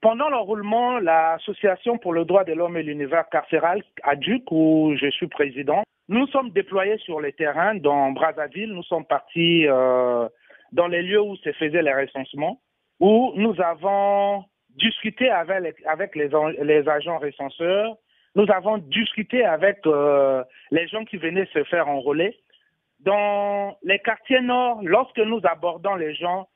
Pendant 0.00 0.28
l'enroulement, 0.28 1.00
l'Association 1.00 1.98
pour 1.98 2.12
le 2.12 2.24
droit 2.24 2.44
de 2.44 2.52
l'homme 2.52 2.76
et 2.76 2.84
l'univers 2.84 3.28
carcéral, 3.30 3.82
ADUC, 4.04 4.44
où 4.52 4.94
je 5.00 5.10
suis 5.10 5.26
président, 5.26 5.82
nous 6.08 6.26
sommes 6.28 6.50
déployés 6.50 6.96
sur 6.98 7.20
les 7.20 7.32
terrains 7.32 7.74
dans 7.74 8.12
Brazzaville. 8.12 8.72
Nous 8.72 8.82
sommes 8.84 9.04
partis 9.04 9.66
euh, 9.66 10.26
dans 10.72 10.86
les 10.86 11.02
lieux 11.02 11.20
où 11.20 11.36
se 11.36 11.52
faisaient 11.52 11.82
les 11.82 11.94
recensements, 11.94 12.60
où 13.00 13.32
nous 13.36 13.60
avons 13.60 14.44
discuté 14.70 15.30
avec, 15.30 15.74
les, 16.14 16.88
agents 16.88 17.18
recenseurs. 17.18 17.96
Nous 18.34 18.46
avons 18.50 18.78
discuté 18.78 19.44
avec 19.44 19.78
euh, 19.86 20.44
les 20.70 20.86
gens 20.88 21.04
qui 21.04 21.16
venaient 21.16 21.48
se 21.52 21.64
faire 21.64 21.88
enrôler. 21.88 22.36
Dans 23.00 23.76
les 23.82 23.98
quartiers 23.98 24.40
nord, 24.40 24.80
lorsque 24.82 25.18
nous 25.18 25.40
abordons 25.44 25.94
les 25.94 26.14
gens 26.14 26.48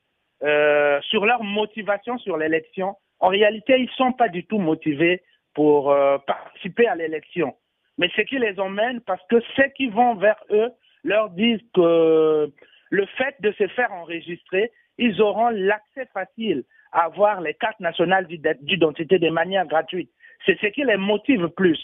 euh, 0.43 0.99
sur 1.01 1.25
leur 1.25 1.43
motivation 1.43 2.17
sur 2.17 2.37
l'élection, 2.37 2.95
en 3.19 3.29
réalité, 3.29 3.77
ils 3.77 3.85
ne 3.85 3.91
sont 3.91 4.11
pas 4.13 4.29
du 4.29 4.45
tout 4.45 4.59
motivés 4.59 5.23
pour 5.53 5.91
euh, 5.91 6.17
participer 6.19 6.87
à 6.87 6.95
l'élection 6.95 7.53
mais 7.97 8.09
ce 8.15 8.21
qui 8.21 8.39
les 8.39 8.59
emmène, 8.59 9.01
parce 9.01 9.21
que 9.29 9.39
ceux 9.55 9.67
qui 9.75 9.87
vont 9.87 10.15
vers 10.15 10.41
eux 10.51 10.71
leur 11.03 11.29
disent 11.29 11.61
que 11.73 12.51
le 12.93 13.07
fait 13.17 13.35
de 13.39 13.51
se 13.53 13.67
faire 13.69 13.91
enregistrer, 13.91 14.71
ils 14.99 15.19
auront 15.19 15.49
l'accès 15.49 16.05
facile 16.13 16.63
à 16.91 17.05
avoir 17.05 17.41
les 17.41 17.55
cartes 17.55 17.79
nationales 17.79 18.27
d'identité 18.27 19.17
de 19.17 19.29
manière 19.31 19.65
gratuite. 19.65 20.11
C'est 20.45 20.59
ce 20.61 20.67
qui 20.67 20.83
les 20.83 20.97
motive 20.97 21.47
plus. 21.49 21.81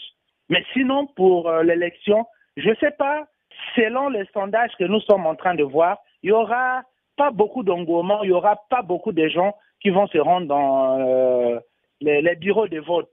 Mais 0.50 0.64
sinon, 0.72 1.08
pour 1.16 1.48
euh, 1.48 1.64
l'élection, 1.64 2.26
je 2.56 2.68
ne 2.68 2.76
sais 2.76 2.92
pas, 2.92 3.26
selon 3.74 4.08
les 4.08 4.24
sondages 4.32 4.70
que 4.78 4.84
nous 4.84 5.00
sommes 5.00 5.26
en 5.26 5.34
train 5.34 5.56
de 5.56 5.64
voir, 5.64 5.98
il 6.22 6.26
n'y 6.28 6.32
aura 6.32 6.82
pas 7.16 7.32
beaucoup 7.32 7.64
d'engouement, 7.64 8.22
il 8.22 8.28
n'y 8.28 8.32
aura 8.32 8.60
pas 8.70 8.82
beaucoup 8.82 9.10
de 9.10 9.26
gens 9.26 9.56
qui 9.80 9.90
vont 9.90 10.06
se 10.06 10.18
rendre 10.18 10.46
dans 10.46 11.00
euh, 11.00 11.58
les, 12.00 12.22
les 12.22 12.36
bureaux 12.36 12.68
de 12.68 12.78
vote. 12.78 13.12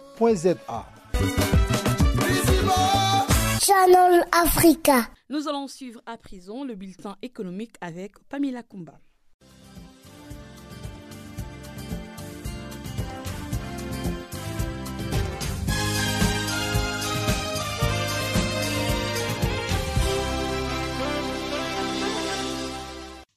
Channel 3.59 4.23
Africa. 4.31 5.07
Nous 5.31 5.47
allons 5.47 5.67
suivre 5.67 5.99
à 6.05 6.15
présent 6.15 6.63
le 6.63 6.75
bulletin 6.75 7.17
économique 7.23 7.73
avec 7.81 8.19
Pamela 8.29 8.61
Kumba. 8.61 8.99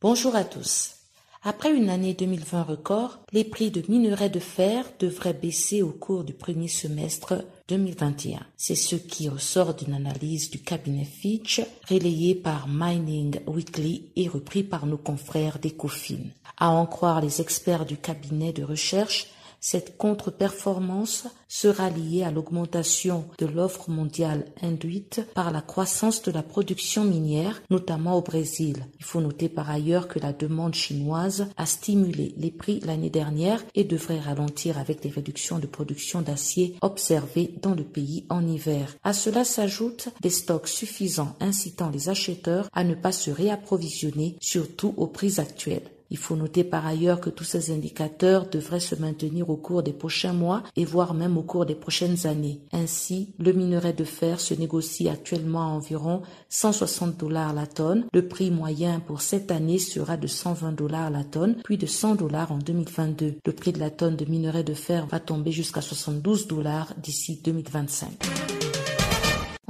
Bonjour 0.02 0.36
à 0.36 0.44
tous. 0.44 1.03
Après 1.46 1.76
une 1.76 1.90
année 1.90 2.14
2020 2.14 2.62
record, 2.62 3.18
les 3.32 3.44
prix 3.44 3.70
de 3.70 3.82
minerais 3.86 4.30
de 4.30 4.38
fer 4.40 4.86
devraient 4.98 5.34
baisser 5.34 5.82
au 5.82 5.90
cours 5.90 6.24
du 6.24 6.32
premier 6.32 6.68
semestre 6.68 7.44
2021. 7.68 8.40
C'est 8.56 8.74
ce 8.74 8.96
qui 8.96 9.28
ressort 9.28 9.74
d'une 9.74 9.92
analyse 9.92 10.48
du 10.48 10.58
cabinet 10.60 11.04
Fitch 11.04 11.60
relayée 11.90 12.34
par 12.34 12.66
Mining 12.66 13.40
Weekly 13.46 14.06
et 14.16 14.26
repris 14.26 14.62
par 14.62 14.86
nos 14.86 14.96
confrères 14.96 15.58
d'Ecofin. 15.58 16.30
À 16.56 16.70
en 16.70 16.86
croire 16.86 17.20
les 17.20 17.42
experts 17.42 17.84
du 17.84 17.98
cabinet 17.98 18.54
de 18.54 18.64
recherche, 18.64 19.26
cette 19.64 19.96
contre-performance 19.96 21.24
sera 21.48 21.88
liée 21.88 22.22
à 22.22 22.30
l'augmentation 22.30 23.24
de 23.38 23.46
l'offre 23.46 23.88
mondiale 23.88 24.44
induite 24.60 25.22
par 25.32 25.50
la 25.50 25.62
croissance 25.62 26.20
de 26.20 26.30
la 26.30 26.42
production 26.42 27.02
minière, 27.02 27.62
notamment 27.70 28.18
au 28.18 28.20
Brésil. 28.20 28.84
Il 28.98 29.06
faut 29.06 29.22
noter 29.22 29.48
par 29.48 29.70
ailleurs 29.70 30.06
que 30.06 30.18
la 30.18 30.34
demande 30.34 30.74
chinoise 30.74 31.46
a 31.56 31.64
stimulé 31.64 32.34
les 32.36 32.50
prix 32.50 32.80
l'année 32.80 33.08
dernière 33.08 33.64
et 33.74 33.84
devrait 33.84 34.20
ralentir 34.20 34.76
avec 34.76 35.02
les 35.02 35.08
réductions 35.10 35.58
de 35.58 35.66
production 35.66 36.20
d'acier 36.20 36.76
observées 36.82 37.54
dans 37.62 37.74
le 37.74 37.84
pays 37.84 38.26
en 38.28 38.46
hiver. 38.46 38.94
À 39.02 39.14
cela 39.14 39.44
s'ajoutent 39.44 40.10
des 40.20 40.28
stocks 40.28 40.68
suffisants 40.68 41.36
incitant 41.40 41.88
les 41.88 42.10
acheteurs 42.10 42.68
à 42.74 42.84
ne 42.84 42.94
pas 42.94 43.12
se 43.12 43.30
réapprovisionner, 43.30 44.36
surtout 44.42 44.92
aux 44.98 45.06
prix 45.06 45.40
actuels. 45.40 45.93
Il 46.10 46.18
faut 46.18 46.36
noter 46.36 46.64
par 46.64 46.86
ailleurs 46.86 47.20
que 47.20 47.30
tous 47.30 47.44
ces 47.44 47.70
indicateurs 47.70 48.48
devraient 48.48 48.80
se 48.80 48.94
maintenir 48.94 49.50
au 49.50 49.56
cours 49.56 49.82
des 49.82 49.92
prochains 49.92 50.32
mois 50.32 50.62
et 50.76 50.84
voire 50.84 51.14
même 51.14 51.36
au 51.36 51.42
cours 51.42 51.66
des 51.66 51.74
prochaines 51.74 52.26
années. 52.26 52.60
Ainsi, 52.72 53.34
le 53.38 53.52
minerai 53.52 53.92
de 53.92 54.04
fer 54.04 54.40
se 54.40 54.54
négocie 54.54 55.08
actuellement 55.08 55.62
à 55.62 55.72
environ 55.72 56.22
160 56.50 57.16
dollars 57.16 57.52
la 57.52 57.66
tonne. 57.66 58.06
Le 58.12 58.28
prix 58.28 58.50
moyen 58.50 59.00
pour 59.00 59.22
cette 59.22 59.50
année 59.50 59.78
sera 59.78 60.16
de 60.16 60.26
120 60.26 60.72
dollars 60.72 61.10
la 61.10 61.24
tonne, 61.24 61.56
puis 61.64 61.78
de 61.78 61.86
100 61.86 62.16
dollars 62.16 62.52
en 62.52 62.58
2022. 62.58 63.36
Le 63.44 63.52
prix 63.52 63.72
de 63.72 63.80
la 63.80 63.90
tonne 63.90 64.16
de 64.16 64.24
minerai 64.24 64.62
de 64.62 64.74
fer 64.74 65.06
va 65.06 65.20
tomber 65.20 65.52
jusqu'à 65.52 65.80
72 65.80 66.46
dollars 66.46 66.92
d'ici 67.02 67.40
2025. 67.42 68.53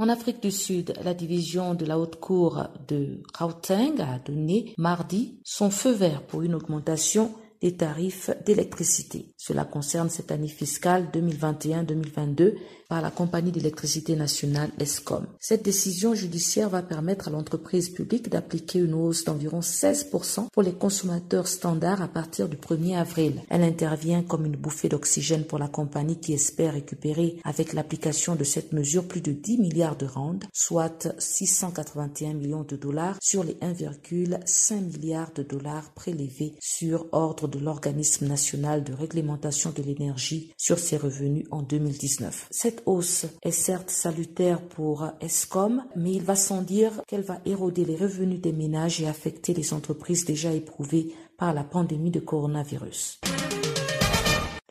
En 0.05 0.09
Afrique 0.09 0.39
du 0.39 0.51
Sud, 0.51 0.93
la 1.03 1.15
division 1.15 1.73
de 1.73 1.83
la 1.83 1.97
haute 1.97 2.17
cour 2.19 2.67
de 2.87 3.23
Gauteng 3.35 3.99
a 3.99 4.19
donné 4.19 4.75
mardi 4.77 5.39
son 5.43 5.71
feu 5.71 5.93
vert 5.93 6.21
pour 6.21 6.43
une 6.43 6.53
augmentation 6.53 7.31
des 7.61 7.75
tarifs 7.75 8.29
d'électricité. 8.45 9.33
Cela 9.37 9.65
concerne 9.65 10.09
cette 10.09 10.31
année 10.31 10.47
fiscale 10.47 11.07
2021-2022 11.13 12.55
par 12.87 13.01
la 13.01 13.11
compagnie 13.11 13.51
d'électricité 13.51 14.15
nationale 14.15 14.69
ESCOM. 14.79 15.25
Cette 15.39 15.63
décision 15.63 16.13
judiciaire 16.13 16.69
va 16.69 16.81
permettre 16.81 17.27
à 17.27 17.31
l'entreprise 17.31 17.89
publique 17.89 18.29
d'appliquer 18.29 18.79
une 18.79 18.93
hausse 18.93 19.23
d'environ 19.23 19.59
16% 19.59 20.47
pour 20.51 20.63
les 20.63 20.73
consommateurs 20.73 21.47
standards 21.47 22.01
à 22.01 22.07
partir 22.07 22.47
du 22.47 22.57
1er 22.57 22.97
avril. 22.97 23.41
Elle 23.49 23.63
intervient 23.63 24.21
comme 24.21 24.45
une 24.45 24.55
bouffée 24.55 24.89
d'oxygène 24.89 25.45
pour 25.45 25.57
la 25.57 25.67
compagnie 25.67 26.19
qui 26.19 26.33
espère 26.33 26.73
récupérer 26.73 27.37
avec 27.43 27.73
l'application 27.73 28.35
de 28.35 28.43
cette 28.43 28.73
mesure 28.73 29.07
plus 29.07 29.21
de 29.21 29.31
10 29.31 29.57
milliards 29.57 29.97
de 29.97 30.05
rand, 30.05 30.39
soit 30.53 31.07
681 31.17 32.33
millions 32.33 32.63
de 32.63 32.75
dollars 32.75 33.17
sur 33.21 33.43
les 33.43 33.55
1,5 33.55 34.81
milliards 34.81 35.33
de 35.33 35.43
dollars 35.43 35.91
prélevés 35.93 36.53
sur 36.59 37.07
ordre 37.11 37.44
de 37.47 37.59
l'organisme 37.59 38.27
national 38.27 38.83
de 38.83 38.93
réglementation 38.93 39.71
de 39.71 39.81
l'énergie 39.81 40.53
sur 40.57 40.79
ses 40.79 40.97
revenus 40.97 41.45
en 41.51 41.61
2019. 41.61 42.47
Cette 42.51 42.83
hausse 42.85 43.25
est 43.43 43.51
certes 43.51 43.89
salutaire 43.89 44.61
pour 44.61 45.07
ESCOM, 45.21 45.83
mais 45.95 46.13
il 46.13 46.23
va 46.23 46.35
sans 46.35 46.61
dire 46.61 47.01
qu'elle 47.07 47.23
va 47.23 47.39
éroder 47.45 47.85
les 47.85 47.95
revenus 47.95 48.41
des 48.41 48.53
ménages 48.53 49.01
et 49.01 49.07
affecter 49.07 49.53
les 49.53 49.73
entreprises 49.73 50.25
déjà 50.25 50.51
éprouvées 50.51 51.13
par 51.37 51.53
la 51.53 51.63
pandémie 51.63 52.11
de 52.11 52.19
coronavirus. 52.19 53.19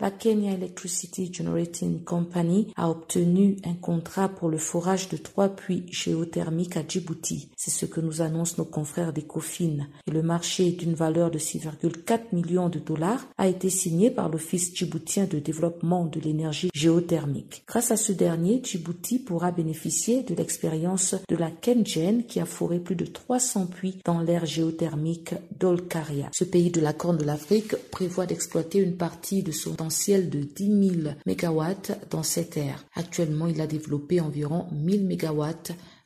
La 0.01 0.11
Kenya 0.11 0.55
Electricity 0.55 1.33
Generating 1.33 2.03
Company 2.03 2.73
a 2.75 2.91
obtenu 2.91 3.59
un 3.65 3.75
contrat 3.75 4.29
pour 4.29 4.49
le 4.49 4.59
forage 4.59 5.09
de 5.09 5.17
trois 5.17 5.49
puits 5.49 5.85
géothermiques 5.89 6.77
à 6.77 6.83
Djibouti. 6.87 7.51
C'est 7.57 7.71
ce 7.71 7.87
que 7.87 8.01
nous 8.01 8.21
annoncent 8.21 8.57
nos 8.59 8.65
confrères 8.65 9.13
d'Ecofin. 9.13 9.87
Et 10.09 10.11
le 10.11 10.23
marché 10.23 10.73
d'une 10.73 10.95
valeur 10.95 11.31
de 11.31 11.39
6,4 11.39 12.23
millions 12.33 12.69
de 12.69 12.81
dollars 12.81 13.25
a 13.39 13.47
été 13.47 13.71
signé 13.71 14.11
par 14.11 14.29
l'Office 14.29 14.75
djiboutien 14.75 15.27
de 15.27 15.39
développement 15.39 16.07
de 16.07 16.19
l'énergie 16.19 16.71
géothermique. 16.75 17.63
Grâce 17.69 17.93
à 17.93 17.97
ce 17.97 18.11
dernier, 18.11 18.61
Djibouti 18.65 19.21
pourra 19.21 19.53
bénéficier 19.53 20.25
de 20.25 20.35
l'expérience 20.35 21.15
de 21.29 21.37
la 21.37 21.53
Kengen 21.53 22.25
qui 22.27 22.41
a 22.41 22.47
foré 22.47 22.81
plus 22.81 22.97
de 22.97 23.07
300 23.07 23.67
puits 23.67 24.01
dans 24.05 24.19
l'aire 24.19 24.45
géothermique 24.45 25.35
d'Olkaria. 25.57 26.31
Ce 26.33 26.43
pays 26.43 26.73
de 26.73 26.81
la 26.81 26.93
Corne 26.93 27.19
de 27.19 27.25
l'Afrique 27.25 27.77
prévoit 27.93 28.27
d'exploiter 28.27 28.81
une 28.81 28.97
partie 28.97 29.45
de 29.45 29.53
son 29.53 29.84
de 30.31 30.41
10 30.41 31.03
000 31.03 31.15
MW 31.27 31.65
dans 32.11 32.23
cette 32.23 32.57
aire. 32.57 32.85
Actuellement, 32.95 33.47
il 33.47 33.61
a 33.61 33.67
développé 33.67 34.21
environ 34.21 34.67
1000 34.73 35.07
MW 35.07 35.45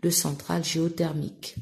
de 0.03 0.11
centrales 0.11 0.65
géothermiques. 0.65 1.57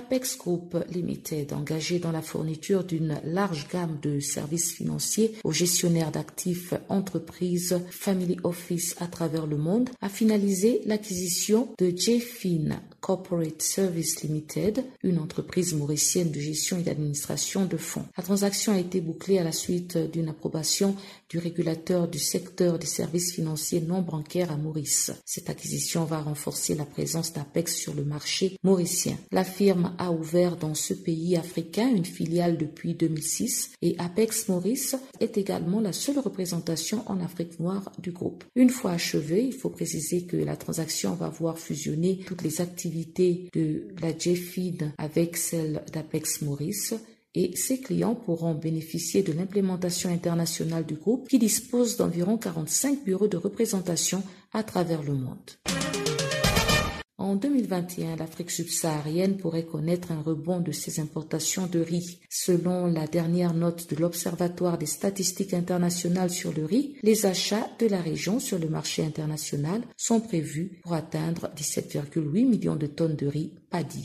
Apex 0.00 0.38
Group 0.38 0.78
Limited, 0.90 1.52
engagé 1.52 1.98
dans 1.98 2.10
la 2.10 2.22
fourniture 2.22 2.84
d'une 2.84 3.20
large 3.22 3.68
gamme 3.70 3.98
de 4.00 4.18
services 4.18 4.72
financiers 4.72 5.34
aux 5.44 5.52
gestionnaires 5.52 6.10
d'actifs 6.10 6.72
entreprises 6.88 7.78
Family 7.90 8.38
Office 8.42 8.96
à 8.98 9.08
travers 9.08 9.46
le 9.46 9.58
monde, 9.58 9.90
a 10.00 10.08
finalisé 10.08 10.80
l'acquisition 10.86 11.68
de 11.78 11.90
JFIN 11.94 12.80
Corporate 13.00 13.60
Service 13.60 14.22
Limited, 14.22 14.84
une 15.02 15.18
entreprise 15.18 15.74
mauricienne 15.74 16.30
de 16.30 16.40
gestion 16.40 16.78
et 16.78 16.82
d'administration 16.82 17.66
de 17.66 17.76
fonds. 17.76 18.04
La 18.16 18.22
transaction 18.22 18.72
a 18.72 18.78
été 18.78 19.00
bouclée 19.00 19.38
à 19.38 19.44
la 19.44 19.52
suite 19.52 19.98
d'une 19.98 20.28
approbation 20.28 20.96
du 21.28 21.38
régulateur 21.38 22.08
du 22.08 22.18
secteur 22.18 22.78
des 22.78 22.86
services 22.86 23.32
financiers 23.32 23.80
non 23.80 24.02
bancaires 24.02 24.52
à 24.52 24.56
Maurice. 24.56 25.12
Cette 25.24 25.48
acquisition 25.48 26.04
va 26.04 26.20
renforcer 26.20 26.74
la 26.74 26.84
présence 26.84 27.32
d'Apex 27.32 27.74
sur 27.74 27.94
le 27.94 28.04
marché 28.04 28.58
mauricien. 28.62 29.16
La 29.30 29.44
firme 29.44 29.89
a 29.98 30.12
ouvert 30.12 30.56
dans 30.56 30.74
ce 30.74 30.94
pays 30.94 31.36
africain 31.36 31.88
une 31.88 32.04
filiale 32.04 32.58
depuis 32.58 32.94
2006 32.94 33.72
et 33.82 33.96
Apex 33.98 34.48
Maurice 34.48 34.96
est 35.20 35.38
également 35.38 35.80
la 35.80 35.92
seule 35.92 36.18
représentation 36.18 37.02
en 37.06 37.20
Afrique 37.20 37.60
noire 37.60 37.92
du 37.98 38.12
groupe. 38.12 38.44
Une 38.54 38.70
fois 38.70 38.92
achevée, 38.92 39.44
il 39.44 39.54
faut 39.54 39.70
préciser 39.70 40.22
que 40.22 40.36
la 40.36 40.56
transaction 40.56 41.14
va 41.14 41.28
voir 41.28 41.58
fusionner 41.58 42.20
toutes 42.26 42.42
les 42.42 42.60
activités 42.60 43.48
de 43.52 43.88
la 44.00 44.16
JFID 44.16 44.92
avec 44.98 45.36
celle 45.36 45.82
d'Apex 45.92 46.42
Maurice 46.42 46.94
et 47.34 47.56
ses 47.56 47.80
clients 47.80 48.14
pourront 48.14 48.54
bénéficier 48.54 49.22
de 49.22 49.32
l'implémentation 49.32 50.10
internationale 50.10 50.84
du 50.84 50.94
groupe 50.94 51.28
qui 51.28 51.38
dispose 51.38 51.96
d'environ 51.96 52.36
45 52.36 53.04
bureaux 53.04 53.28
de 53.28 53.36
représentation 53.36 54.22
à 54.52 54.62
travers 54.62 55.02
le 55.02 55.14
monde. 55.14 56.09
En 57.20 57.34
2021, 57.34 58.16
l'Afrique 58.16 58.50
subsaharienne 58.50 59.36
pourrait 59.36 59.66
connaître 59.66 60.10
un 60.10 60.22
rebond 60.22 60.60
de 60.60 60.72
ses 60.72 61.00
importations 61.00 61.66
de 61.66 61.78
riz. 61.78 62.18
Selon 62.30 62.86
la 62.86 63.06
dernière 63.06 63.52
note 63.52 63.90
de 63.90 64.00
l'Observatoire 64.00 64.78
des 64.78 64.86
statistiques 64.86 65.52
internationales 65.52 66.30
sur 66.30 66.50
le 66.54 66.64
riz, 66.64 66.96
les 67.02 67.26
achats 67.26 67.68
de 67.78 67.88
la 67.88 68.00
région 68.00 68.40
sur 68.40 68.58
le 68.58 68.70
marché 68.70 69.04
international 69.04 69.82
sont 69.98 70.20
prévus 70.20 70.80
pour 70.82 70.94
atteindre 70.94 71.50
17,8 71.54 72.48
millions 72.48 72.76
de 72.76 72.86
tonnes 72.86 73.16
de 73.16 73.26
riz 73.26 73.52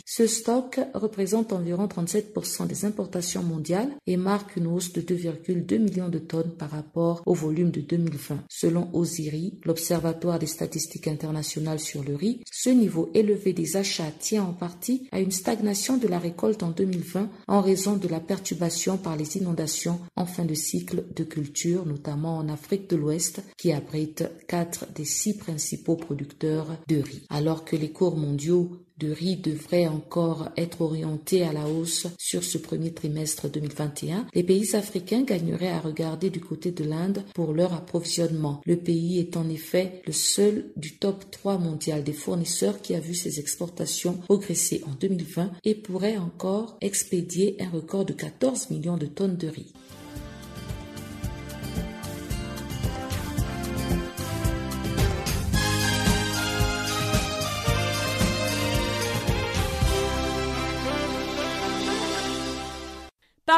Ce 0.05 0.27
stock 0.27 0.79
représente 0.93 1.51
environ 1.51 1.87
37% 1.87 2.67
des 2.67 2.85
importations 2.85 3.43
mondiales 3.43 3.89
et 4.07 4.17
marque 4.17 4.55
une 4.55 4.67
hausse 4.67 4.93
de 4.93 5.01
2,2 5.01 5.79
millions 5.79 6.09
de 6.09 6.19
tonnes 6.19 6.55
par 6.57 6.69
rapport 6.69 7.21
au 7.25 7.33
volume 7.33 7.71
de 7.71 7.81
2020. 7.81 8.43
Selon 8.49 8.89
Osiri, 8.93 9.59
l'Observatoire 9.65 10.39
des 10.39 10.45
statistiques 10.45 11.07
internationales 11.07 11.79
sur 11.79 12.03
le 12.03 12.15
riz, 12.15 12.41
ce 12.51 12.69
niveau 12.69 13.09
élevé 13.13 13.53
des 13.53 13.77
achats 13.77 14.11
tient 14.19 14.43
en 14.43 14.53
partie 14.53 15.07
à 15.11 15.19
une 15.19 15.31
stagnation 15.31 15.97
de 15.97 16.07
la 16.07 16.19
récolte 16.19 16.63
en 16.63 16.71
2020 16.71 17.29
en 17.47 17.61
raison 17.61 17.97
de 17.97 18.07
la 18.07 18.19
perturbation 18.19 18.97
par 18.97 19.17
les 19.17 19.37
inondations 19.37 19.99
en 20.15 20.25
fin 20.25 20.45
de 20.45 20.53
cycle 20.53 21.05
de 21.15 21.23
culture, 21.23 21.85
notamment 21.85 22.37
en 22.37 22.49
Afrique 22.49 22.89
de 22.89 22.95
l'Ouest, 22.95 23.41
qui 23.57 23.71
abrite 23.71 24.23
quatre 24.47 24.85
des 24.93 25.05
six 25.05 25.37
principaux 25.37 25.95
producteurs 25.95 26.77
de 26.87 26.97
riz. 26.97 27.23
Alors 27.29 27.65
que 27.65 27.75
les 27.75 27.91
cours 27.91 28.17
mondiaux 28.17 28.84
de 28.97 29.11
riz 29.11 29.35
devrait 29.35 29.87
encore 29.87 30.49
être 30.57 30.81
orienté 30.81 31.43
à 31.43 31.51
la 31.51 31.67
hausse 31.67 32.07
sur 32.17 32.43
ce 32.43 32.57
premier 32.57 32.93
trimestre 32.93 33.49
2021, 33.49 34.27
les 34.33 34.43
pays 34.43 34.75
africains 34.75 35.23
gagneraient 35.23 35.71
à 35.71 35.79
regarder 35.79 36.29
du 36.29 36.39
côté 36.39 36.71
de 36.71 36.83
l'Inde 36.83 37.23
pour 37.33 37.53
leur 37.53 37.73
approvisionnement. 37.73 38.61
Le 38.65 38.77
pays 38.77 39.19
est 39.19 39.37
en 39.37 39.49
effet 39.49 40.01
le 40.05 40.13
seul 40.13 40.71
du 40.77 40.97
top 40.97 41.29
3 41.31 41.57
mondial 41.57 42.03
des 42.03 42.13
fournisseurs 42.13 42.81
qui 42.81 42.95
a 42.95 42.99
vu 42.99 43.13
ses 43.13 43.39
exportations 43.39 44.13
progresser 44.13 44.83
en 44.87 44.91
2020 44.99 45.51
et 45.63 45.75
pourrait 45.75 46.17
encore 46.17 46.77
expédier 46.81 47.57
un 47.59 47.69
record 47.69 48.05
de 48.05 48.13
14 48.13 48.69
millions 48.69 48.97
de 48.97 49.07
tonnes 49.07 49.37
de 49.37 49.47
riz. 49.47 49.73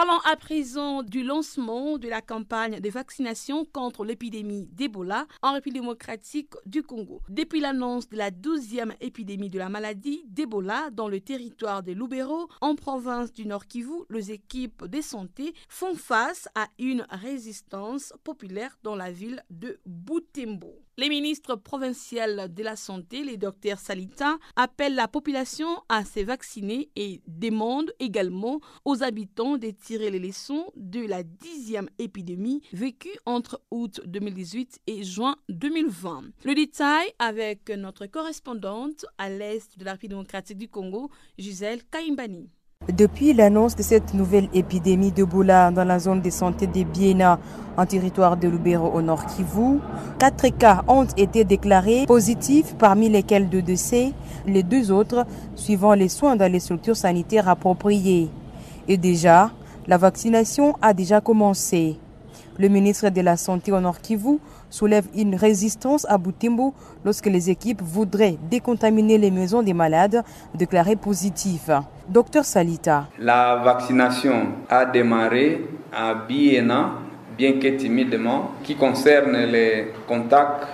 Parlons 0.08 0.22
à 0.24 0.38
présent 0.38 1.04
du 1.04 1.22
lancement 1.22 1.98
de 1.98 2.08
la 2.08 2.22
campagne 2.22 2.80
de 2.80 2.90
vaccination 2.90 3.66
contre 3.66 4.06
l'épidémie 4.06 4.70
d'Ebola 4.72 5.28
en 5.42 5.52
République 5.52 5.82
démocratique 5.82 6.54
du 6.66 6.82
Congo? 6.82 7.22
Depuis 7.28 7.60
l'annonce 7.60 8.08
de 8.08 8.16
la 8.16 8.32
12e 8.32 8.94
épidémie 9.02 9.50
de 9.50 9.60
la 9.60 9.68
maladie 9.68 10.24
d'Ebola 10.28 10.92
dans 10.92 11.10
le 11.10 11.20
territoire 11.20 11.84
de 11.84 11.92
Lubero, 11.92 12.48
en 12.62 12.76
province 12.76 13.34
du 13.34 13.46
Nord 13.46 13.68
Kivu, 13.68 14.06
les 14.10 14.32
équipes 14.32 14.86
de 14.86 15.02
santé 15.02 15.54
font 15.68 15.96
face 15.96 16.48
à 16.56 16.68
une 16.80 17.06
résistance 17.10 18.14
populaire 18.24 18.78
dans 18.84 18.96
la 18.96 19.12
ville 19.12 19.44
de 19.50 19.78
Butembo. 19.86 20.87
Les 21.00 21.10
ministres 21.10 21.56
provinciaux 21.56 22.48
de 22.50 22.64
la 22.64 22.76
Santé, 22.76 23.24
les 23.24 23.38
docteurs 23.38 23.78
Salita, 23.78 24.40
appellent 24.56 24.96
la 24.96 25.08
population 25.08 25.68
à 25.90 26.04
se 26.04 26.22
vacciner 26.22 26.90
et 26.96 27.22
demandent 27.28 27.94
également 28.00 28.62
aux 28.84 29.04
habitants 29.04 29.58
de 29.58 29.70
tirer 29.70 30.10
les 30.10 30.18
leçons 30.18 30.72
de 30.76 31.06
la 31.06 31.22
dixième 31.22 31.88
épidémie 32.00 32.64
vécue 32.74 33.16
entre 33.28 33.62
août 33.70 34.02
2018 34.08 34.80
et 34.88 35.04
juin 35.04 35.36
2020. 35.50 36.32
Le 36.44 36.56
détail 36.56 37.14
avec 37.20 37.70
notre 37.70 38.08
correspondante 38.08 39.06
à 39.20 39.30
l'est 39.30 39.78
de 39.78 39.86
la 39.86 39.92
République 39.92 40.10
démocratique 40.10 40.58
du 40.58 40.68
Congo, 40.68 41.12
Gisèle 41.38 41.84
Kaimbani. 41.92 42.50
Depuis 42.88 43.34
l'annonce 43.34 43.76
de 43.76 43.84
cette 43.84 44.14
nouvelle 44.14 44.48
épidémie 44.54 45.12
de 45.12 45.18
d'Ebola 45.18 45.72
dans 45.72 45.84
la 45.84 46.00
zone 46.00 46.22
de 46.22 46.30
santé 46.30 46.68
de 46.68 46.84
Biena, 46.84 47.38
en 47.76 47.86
territoire 47.86 48.38
de 48.38 48.48
Lubero 48.48 48.88
au 48.88 49.02
nord 49.02 49.26
Kivu, 49.26 49.80
quatre 50.18 50.48
cas 50.58 50.84
ont 50.88 51.06
été 51.18 51.44
déclarés 51.44 52.06
positifs, 52.06 52.76
parmi 52.80 53.10
lesquels 53.10 53.50
deux 53.50 53.62
décès, 53.62 54.14
les 54.46 54.64
deux 54.64 54.90
autres 54.90 55.26
suivant 55.56 55.96
les 55.96 56.08
soins 56.08 56.38
dans 56.38 56.50
les 56.50 56.62
structures 56.62 56.96
sanitaires 56.96 57.50
appropriées. 57.50 58.30
Et 58.88 58.96
déjà, 58.96 59.52
la 59.86 59.98
vaccination 59.98 60.74
a 60.82 60.94
déjà 60.94 61.20
commencé. 61.20 61.98
Le 62.58 62.70
ministre 62.70 63.10
de 63.10 63.22
la 63.22 63.36
Santé 63.36 63.74
au 63.74 63.82
nord 63.82 64.00
Kivu 64.00 64.40
soulève 64.70 65.06
une 65.16 65.36
résistance 65.36 66.06
à 66.10 66.18
Butembo 66.18 66.74
lorsque 67.06 67.28
les 67.28 67.50
équipes 67.50 67.82
voudraient 67.82 68.38
décontaminer 68.50 69.18
les 69.18 69.32
maisons 69.32 69.62
des 69.62 69.74
malades 69.74 70.24
déclarés 70.56 70.96
positifs. 70.96 71.70
Docteur 72.08 72.46
Salita. 72.46 73.08
La 73.20 73.58
vaccination 73.58 74.48
a 74.70 74.86
démarré 74.86 75.66
à 75.94 76.14
Biena, 76.14 76.94
bien 77.38 77.54
que 77.54 77.68
timidement, 77.68 78.52
qui 78.64 78.76
concerne 78.76 79.38
les 79.38 79.94
contacts, 80.08 80.68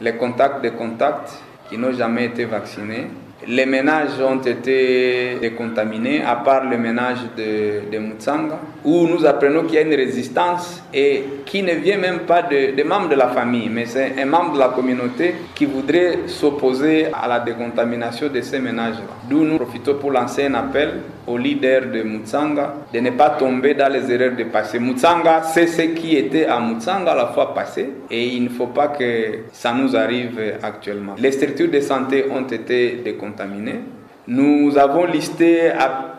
les 0.00 0.16
contacts 0.16 0.62
de 0.62 0.70
contacts 0.70 1.42
qui 1.68 1.78
n'ont 1.78 1.92
jamais 1.92 2.26
été 2.26 2.44
vaccinés 2.44 3.08
les 3.48 3.66
ménages 3.66 4.20
ont 4.20 4.40
été 4.40 5.36
décontaminés, 5.40 6.22
à 6.22 6.36
part 6.36 6.64
le 6.64 6.76
ménage 6.78 7.18
de, 7.36 7.90
de 7.90 7.98
Mutsanga, 7.98 8.58
où 8.84 9.06
nous 9.06 9.24
apprenons 9.26 9.64
qu'il 9.64 9.74
y 9.74 9.78
a 9.78 9.82
une 9.82 9.94
résistance 9.94 10.82
et 10.92 11.24
qui 11.46 11.62
ne 11.62 11.72
vient 11.74 11.98
même 11.98 12.20
pas 12.20 12.42
de, 12.42 12.82
membres 12.82 13.08
de 13.08 13.14
la 13.14 13.28
famille, 13.28 13.68
mais 13.70 13.86
c'est 13.86 14.14
un 14.20 14.26
membre 14.26 14.54
de 14.54 14.58
la 14.58 14.68
communauté 14.68 15.34
qui 15.54 15.64
voudrait 15.66 16.20
s'opposer 16.26 17.06
à 17.12 17.28
la 17.28 17.40
décontamination 17.40 18.28
de 18.28 18.40
ces 18.40 18.58
ménages-là. 18.58 19.14
D'où 19.28 19.44
nous 19.44 19.56
profitons 19.56 19.94
pour 19.94 20.10
lancer 20.10 20.44
un 20.46 20.54
appel 20.54 21.00
aux 21.26 21.38
leaders 21.38 21.86
de 21.92 22.02
Mutsanga 22.02 22.74
de 22.92 23.00
ne 23.00 23.10
pas 23.10 23.30
tomber 23.30 23.74
dans 23.74 23.92
les 23.92 24.10
erreurs 24.12 24.36
de 24.36 24.44
passé. 24.44 24.78
Mutsanga, 24.78 25.42
c'est 25.42 25.66
ce 25.66 25.82
qui 25.82 26.16
était 26.16 26.46
à 26.46 26.60
Mutsanga 26.60 27.14
la 27.14 27.26
fois 27.28 27.54
passée 27.54 27.90
et 28.10 28.26
il 28.26 28.44
ne 28.44 28.48
faut 28.48 28.68
pas 28.68 28.88
que 28.88 29.40
ça 29.52 29.72
nous 29.72 29.96
arrive 29.96 30.38
actuellement. 30.62 31.14
Les 31.18 31.32
structures 31.32 31.70
de 31.70 31.80
santé 31.80 32.24
ont 32.30 32.46
été 32.46 33.00
décontaminées. 33.04 33.80
Nous 34.26 34.78
avons 34.78 35.04
listé 35.04 35.70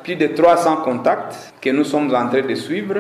plus 0.04 0.16
de 0.16 0.28
300 0.28 0.78
contacts 0.78 1.54
que 1.60 1.72
nous 1.72 1.84
sommes 1.84 2.14
en 2.14 2.28
train 2.30 2.42
de 2.42 2.56
suivre. 2.56 2.96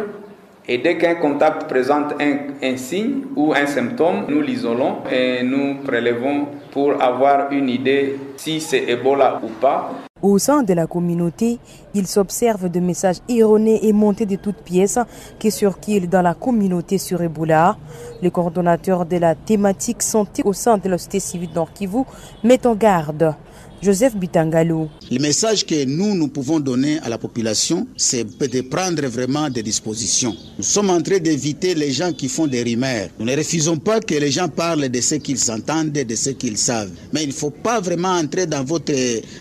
Et 0.67 0.79
dès 0.79 0.97
qu'un 0.97 1.13
contact 1.15 1.69
présente 1.69 2.15
un, 2.19 2.37
un, 2.67 2.75
signe 2.75 3.21
ou 3.35 3.53
un 3.53 3.67
symptôme, 3.67 4.25
nous 4.29 4.41
l'isolons 4.41 5.03
et 5.11 5.43
nous 5.43 5.75
prélevons 5.85 6.47
pour 6.71 6.99
avoir 7.03 7.51
une 7.51 7.69
idée 7.69 8.15
si 8.35 8.59
c'est 8.59 8.89
Ebola 8.89 9.39
ou 9.43 9.49
pas. 9.61 9.91
Au 10.22 10.38
sein 10.38 10.63
de 10.63 10.74
la 10.74 10.88
communauté, 10.88 11.59
il 11.93 12.07
s'observe 12.07 12.70
de 12.70 12.80
messages 12.80 13.18
erronés 13.28 13.86
et 13.86 13.91
montés 13.91 14.26
de 14.26 14.38
toutes 14.38 14.63
pièces 14.63 14.97
qui 15.38 15.51
circulent 15.51 16.07
dans 16.07 16.22
la 16.22 16.34
communauté 16.34 16.97
sur 16.97 17.22
Ebola. 17.22 17.76
Le 18.24 18.30
coordonnateur 18.30 19.05
de 19.05 19.18
la 19.18 19.36
thématique 19.36 20.01
santé 20.01 20.41
au 20.45 20.53
sein 20.53 20.78
de 20.78 20.88
la 20.88 20.97
société 20.97 21.20
civile 21.20 21.49
Nord 21.53 21.74
Kivu 21.74 22.03
met 22.45 22.66
en 22.66 22.76
garde 22.76 23.36
Joseph 23.82 24.15
Bitangalo. 24.15 24.89
Le 25.11 25.19
message 25.19 25.65
que 25.65 25.86
nous, 25.86 26.15
nous 26.15 26.28
pouvons 26.28 26.59
donner 26.59 26.99
à 26.99 27.09
la 27.09 27.17
population, 27.17 27.88
c'est 27.97 28.23
de 28.26 28.61
prendre 28.61 29.05
vraiment 29.07 29.49
des 29.49 29.61
dispositions. 29.63 30.36
Nous 30.57 30.63
sommes 30.63 30.89
en 30.89 31.01
train 31.01 31.19
d'éviter 31.19 31.76
les 31.76 31.91
gens 31.91 32.11
qui 32.13 32.28
font 32.28 32.47
des 32.47 32.63
rumeurs. 32.63 33.09
Nous 33.19 33.26
ne 33.26 33.36
refusons 33.36 33.78
pas 33.78 33.99
que 33.99 34.15
les 34.15 34.32
gens 34.32 34.47
parlent 34.47 34.89
de 34.89 35.01
ce 35.01 35.15
qu'ils 35.15 35.51
entendent, 35.51 35.91
de 35.91 36.15
ce 36.15 36.32
qu'ils 36.32 36.57
savent. 36.57 36.91
Mais 37.13 37.23
il 37.23 37.30
ne 37.30 37.34
faut 37.34 37.51
pas 37.51 37.80
vraiment 37.80 38.09
entrer 38.17 38.45
dans 38.45 38.63
votre, 38.63 38.93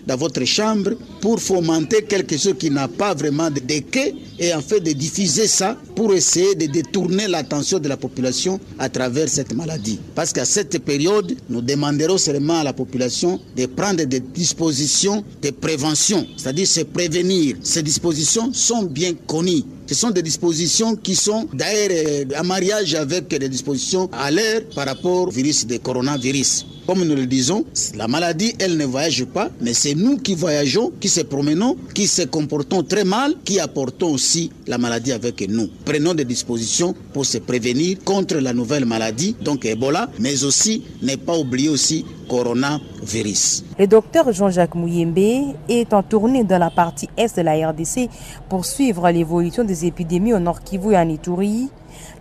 dans 0.07 0.17
votre 0.17 0.45
chambre 0.45 0.91
pour 1.21 1.41
fomenter 1.41 2.03
quelque 2.03 2.37
chose 2.37 2.55
qui 2.59 2.71
n'a 2.71 2.89
pas 2.89 3.15
vraiment 3.15 3.51
de 3.51 3.61
quai 3.81 4.15
et 4.39 4.53
en 4.53 4.61
fait 4.61 4.81
de 4.81 4.93
diffuser 4.93 5.47
ça 5.47 5.77
pour 5.95 6.13
essayer 6.13 6.55
de 6.55 6.67
détourner 6.67 7.29
l'attention 7.29 7.79
de 7.79 7.89
la 7.89 7.97
population 7.97 8.59
à 8.79 8.89
travers 8.89 9.29
cette 9.29 9.55
maladie. 9.55 9.99
Parce 10.15 10.33
qu'à 10.33 10.45
cette 10.45 10.79
période, 10.85 11.35
nous 11.49 11.63
demanderons 11.63 12.19
seulement 12.19 12.59
à 12.61 12.65
la 12.65 12.73
population 12.73 13.41
de 13.57 13.67
prendre 13.67 14.03
des 14.05 14.21
dispositions 14.35 15.25
de 15.41 15.51
prévention, 15.51 16.27
c'est-à-dire 16.37 16.67
se 16.67 16.81
prévenir. 16.81 17.57
Ces 17.63 17.83
dispositions 17.83 18.53
sont 18.53 18.83
bien 18.83 19.13
connues. 19.27 19.63
Ce 19.87 19.95
sont 19.95 20.11
des 20.11 20.23
dispositions 20.23 20.97
qui 20.97 21.15
sont 21.15 21.49
d'ailleurs 21.53 22.27
en 22.39 22.45
mariage 22.45 22.95
avec 22.95 23.29
des 23.29 23.49
dispositions 23.49 24.09
à 24.13 24.31
l'air 24.31 24.63
par 24.75 24.87
rapport 24.87 25.29
au 25.29 25.31
virus 25.31 25.67
de 25.67 25.77
coronavirus. 25.79 26.67
Comme 26.87 27.03
nous 27.05 27.15
le 27.17 27.27
disons, 27.27 27.65
la 27.97 28.07
maladie, 28.09 28.55
elle 28.59 28.77
ne 28.77 28.85
voyage 28.85 29.25
pas, 29.25 29.49
mais 29.63 29.73
c'est 29.73 29.95
nous 29.95 30.19
qui 30.19 30.35
voyageons, 30.35 30.93
qui 31.01 31.09
se 31.09 31.23
promenons, 31.23 31.77
qui 31.95 32.07
se 32.07 32.23
comportons 32.23 32.83
très 32.83 33.05
mal, 33.05 33.35
qui 33.43 33.59
apportons 33.59 34.13
aussi 34.13 34.51
la 34.67 34.77
maladie 34.77 35.13
avec 35.13 35.49
nous. 35.49 35.69
Prenons 35.87 36.13
des 36.13 36.27
dispositions 36.27 36.95
pour 37.15 37.25
se 37.25 37.39
prévenir 37.39 37.99
contre 38.05 38.37
la 38.37 38.53
nouvelle 38.53 38.85
maladie, 38.85 39.35
donc 39.41 39.65
Ebola, 39.65 40.11
mais 40.21 40.45
aussi, 40.45 40.83
ne 41.01 41.17
pas 41.17 41.39
oublier 41.39 41.71
aussi 41.71 42.05
coronavirus. 42.29 43.65
Le 43.79 43.87
docteur 43.87 44.31
Jean-Jacques 44.33 44.75
Mouyembe 44.75 45.55
est 45.69 45.93
en 45.95 46.03
tournée 46.03 46.45
dans 46.45 46.59
la 46.59 46.71
partie 46.71 47.09
est 47.17 47.37
de 47.37 47.43
la 47.43 47.71
RDC 47.71 48.11
pour 48.49 48.67
suivre 48.67 49.11
l'évolution 49.11 49.65
des 49.65 49.87
épidémies 49.87 50.35
au 50.35 50.39
Nord 50.39 50.63
Kivu 50.63 50.93
et 50.93 50.99
en 50.99 51.09
Ituri. 51.09 51.69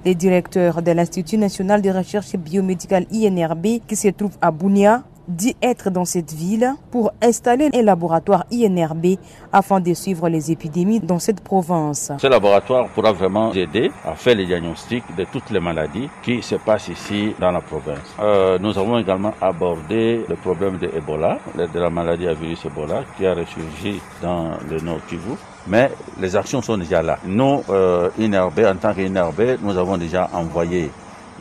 Le 0.05 0.13
directeur 0.13 0.81
de 0.81 0.91
l'Institut 0.91 1.37
national 1.37 1.81
de 1.81 1.89
recherche 1.89 2.35
biomédicale 2.35 3.05
INRB 3.13 3.79
qui 3.87 3.95
se 3.95 4.09
trouve 4.09 4.37
à 4.41 4.51
Bounia 4.51 5.03
dit 5.27 5.55
être 5.61 5.89
dans 5.89 6.05
cette 6.05 6.33
ville 6.33 6.73
pour 6.91 7.11
installer 7.21 7.69
un 7.73 7.81
laboratoire 7.81 8.45
INRB 8.51 9.17
afin 9.51 9.79
de 9.79 9.93
suivre 9.93 10.29
les 10.29 10.51
épidémies 10.51 10.99
dans 10.99 11.19
cette 11.19 11.41
province. 11.41 12.11
Ce 12.17 12.27
laboratoire 12.27 12.89
pourra 12.89 13.13
vraiment 13.13 13.51
aider 13.53 13.91
à 14.05 14.15
faire 14.15 14.35
les 14.35 14.45
diagnostics 14.45 15.03
de 15.17 15.25
toutes 15.31 15.49
les 15.51 15.59
maladies 15.59 16.09
qui 16.21 16.41
se 16.41 16.55
passent 16.55 16.89
ici 16.89 17.33
dans 17.39 17.51
la 17.51 17.61
province. 17.61 18.15
Euh, 18.19 18.57
nous 18.59 18.77
avons 18.77 18.97
également 18.97 19.33
abordé 19.41 20.25
le 20.27 20.35
problème 20.35 20.77
de 20.77 20.87
Ebola, 20.87 21.39
de 21.55 21.79
la 21.79 21.89
maladie 21.89 22.27
à 22.27 22.33
virus 22.33 22.65
Ebola 22.65 23.03
qui 23.17 23.25
a 23.25 23.33
ressurgi 23.33 24.01
dans 24.21 24.51
le 24.69 24.79
Nord 24.81 25.05
Kivu. 25.07 25.35
Mais 25.67 25.91
les 26.19 26.35
actions 26.35 26.61
sont 26.61 26.77
déjà 26.77 27.01
là. 27.01 27.17
Nous, 27.25 27.61
euh, 27.69 28.09
en 28.19 28.75
tant 28.75 28.93
qu'INRB, 28.93 29.59
nous 29.61 29.77
avons 29.77 29.97
déjà 29.97 30.29
envoyé 30.33 30.91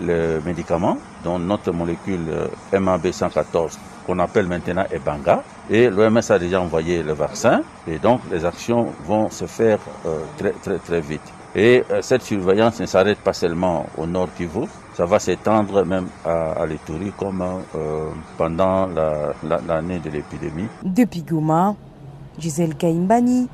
le 0.00 0.40
médicament, 0.44 0.96
dont 1.24 1.38
notre 1.38 1.72
molécule 1.72 2.28
euh, 2.30 2.80
MAB 2.80 3.10
114, 3.10 3.78
qu'on 4.06 4.18
appelle 4.20 4.46
maintenant 4.46 4.84
Ebanga. 4.92 5.42
Et 5.68 5.90
l'OMS 5.90 6.20
a 6.30 6.38
déjà 6.38 6.60
envoyé 6.60 7.02
le 7.02 7.14
vaccin. 7.14 7.62
Et 7.88 7.98
donc, 7.98 8.20
les 8.30 8.44
actions 8.44 8.86
vont 9.04 9.28
se 9.28 9.46
faire 9.46 9.78
euh, 10.06 10.20
très, 10.38 10.52
très, 10.52 10.78
très 10.78 11.00
vite. 11.00 11.32
Et 11.54 11.84
cette 12.00 12.22
surveillance 12.22 12.80
ne 12.80 12.86
s'arrête 12.86 13.18
pas 13.18 13.34
seulement 13.34 13.84
au 13.98 14.06
nord 14.06 14.28
Kivu, 14.38 14.66
ça 14.94 15.04
va 15.04 15.18
s'étendre 15.18 15.84
même 15.84 16.06
à, 16.24 16.52
à 16.52 16.64
l'Ituri 16.64 17.12
comme 17.14 17.44
pendant 18.38 18.88
l'année 19.68 19.98
de 19.98 20.08
l'épidémie. 20.08 20.68
Depuis 20.82 21.22
Goma, 21.22 21.74
Gisèle 22.38 22.74
Kaimbani 22.74 23.50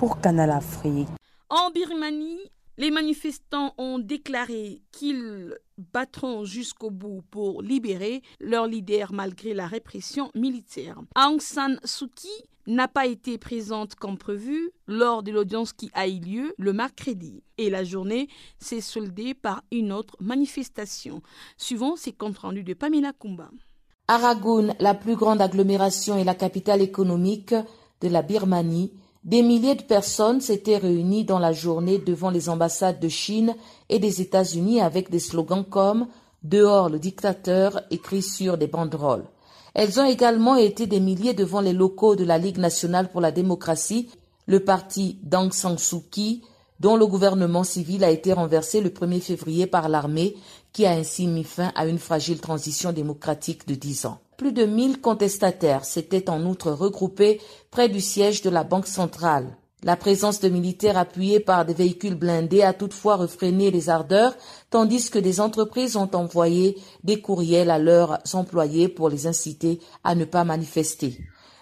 pour 0.00 0.18
Canal 0.18 0.50
Afrique. 0.50 1.08
En 1.50 1.70
Birmanie, 1.70 2.40
les 2.78 2.90
manifestants 2.90 3.74
ont 3.76 3.98
déclaré 3.98 4.80
qu'ils 4.92 5.54
battront 5.92 6.46
jusqu'au 6.46 6.88
bout 6.90 7.20
pour 7.30 7.60
libérer 7.60 8.22
leur 8.40 8.66
leader 8.66 9.12
malgré 9.12 9.52
la 9.52 9.66
répression 9.66 10.30
militaire. 10.34 10.98
Aung 11.14 11.38
San 11.38 11.78
Suu 11.84 12.08
Kyi 12.08 12.30
n'a 12.66 12.88
pas 12.88 13.04
été 13.04 13.36
présente 13.36 13.94
comme 13.94 14.16
prévu 14.16 14.70
lors 14.86 15.22
de 15.22 15.32
l'audience 15.32 15.74
qui 15.74 15.90
a 15.92 16.08
eu 16.08 16.18
lieu 16.18 16.54
le 16.56 16.72
mercredi. 16.72 17.42
Et 17.58 17.68
la 17.68 17.84
journée 17.84 18.28
s'est 18.58 18.80
soldée 18.80 19.34
par 19.34 19.64
une 19.70 19.92
autre 19.92 20.16
manifestation, 20.18 21.20
suivant 21.58 21.96
ces 21.96 22.12
comptes 22.12 22.38
rendus 22.38 22.64
de 22.64 22.72
Pamela 22.72 23.12
Kumba. 23.12 23.50
Aragoun, 24.08 24.74
la 24.80 24.94
plus 24.94 25.14
grande 25.14 25.42
agglomération 25.42 26.16
et 26.16 26.24
la 26.24 26.34
capitale 26.34 26.80
économique 26.80 27.54
de 28.00 28.08
la 28.08 28.22
Birmanie, 28.22 28.94
Des 29.24 29.42
milliers 29.42 29.74
de 29.74 29.82
personnes 29.82 30.40
s'étaient 30.40 30.78
réunies 30.78 31.24
dans 31.24 31.38
la 31.38 31.52
journée 31.52 31.98
devant 31.98 32.30
les 32.30 32.48
ambassades 32.48 33.00
de 33.00 33.08
Chine 33.08 33.54
et 33.90 33.98
des 33.98 34.22
États-Unis 34.22 34.80
avec 34.80 35.10
des 35.10 35.18
slogans 35.18 35.64
comme 35.64 36.06
Dehors 36.42 36.88
le 36.88 36.98
dictateur 36.98 37.82
écrit 37.90 38.22
sur 38.22 38.56
des 38.56 38.66
banderoles. 38.66 39.26
Elles 39.74 40.00
ont 40.00 40.06
également 40.06 40.56
été 40.56 40.86
des 40.86 41.00
milliers 41.00 41.34
devant 41.34 41.60
les 41.60 41.74
locaux 41.74 42.16
de 42.16 42.24
la 42.24 42.38
Ligue 42.38 42.56
nationale 42.56 43.10
pour 43.10 43.20
la 43.20 43.30
démocratie, 43.30 44.08
le 44.46 44.64
parti 44.64 45.18
d'Aung 45.22 45.52
San 45.52 45.76
Suu 45.76 46.00
Kyi, 46.10 46.42
dont 46.80 46.96
le 46.96 47.06
gouvernement 47.06 47.62
civil 47.62 48.04
a 48.04 48.10
été 48.10 48.32
renversé 48.32 48.80
le 48.80 48.88
1er 48.88 49.20
février 49.20 49.66
par 49.66 49.90
l'armée, 49.90 50.34
qui 50.72 50.86
a 50.86 50.92
ainsi 50.92 51.26
mis 51.26 51.44
fin 51.44 51.72
à 51.74 51.86
une 51.86 51.98
fragile 51.98 52.40
transition 52.40 52.90
démocratique 52.90 53.68
de 53.68 53.74
dix 53.74 54.06
ans. 54.06 54.18
Plus 54.40 54.52
de 54.52 54.64
1000 54.64 55.02
contestataires 55.02 55.84
s'étaient 55.84 56.30
en 56.30 56.46
outre 56.46 56.72
regroupés 56.72 57.42
près 57.70 57.90
du 57.90 58.00
siège 58.00 58.40
de 58.40 58.48
la 58.48 58.64
Banque 58.64 58.86
centrale. 58.86 59.54
La 59.82 59.96
présence 59.96 60.40
de 60.40 60.48
militaires 60.48 60.96
appuyés 60.96 61.40
par 61.40 61.66
des 61.66 61.74
véhicules 61.74 62.14
blindés 62.14 62.62
a 62.62 62.72
toutefois 62.72 63.16
refréné 63.16 63.70
les 63.70 63.90
ardeurs, 63.90 64.34
tandis 64.70 65.10
que 65.10 65.18
des 65.18 65.42
entreprises 65.42 65.94
ont 65.96 66.08
envoyé 66.14 66.78
des 67.04 67.20
courriels 67.20 67.70
à 67.70 67.78
leurs 67.78 68.18
employés 68.32 68.88
pour 68.88 69.10
les 69.10 69.26
inciter 69.26 69.78
à 70.04 70.14
ne 70.14 70.24
pas 70.24 70.44
manifester. 70.44 71.18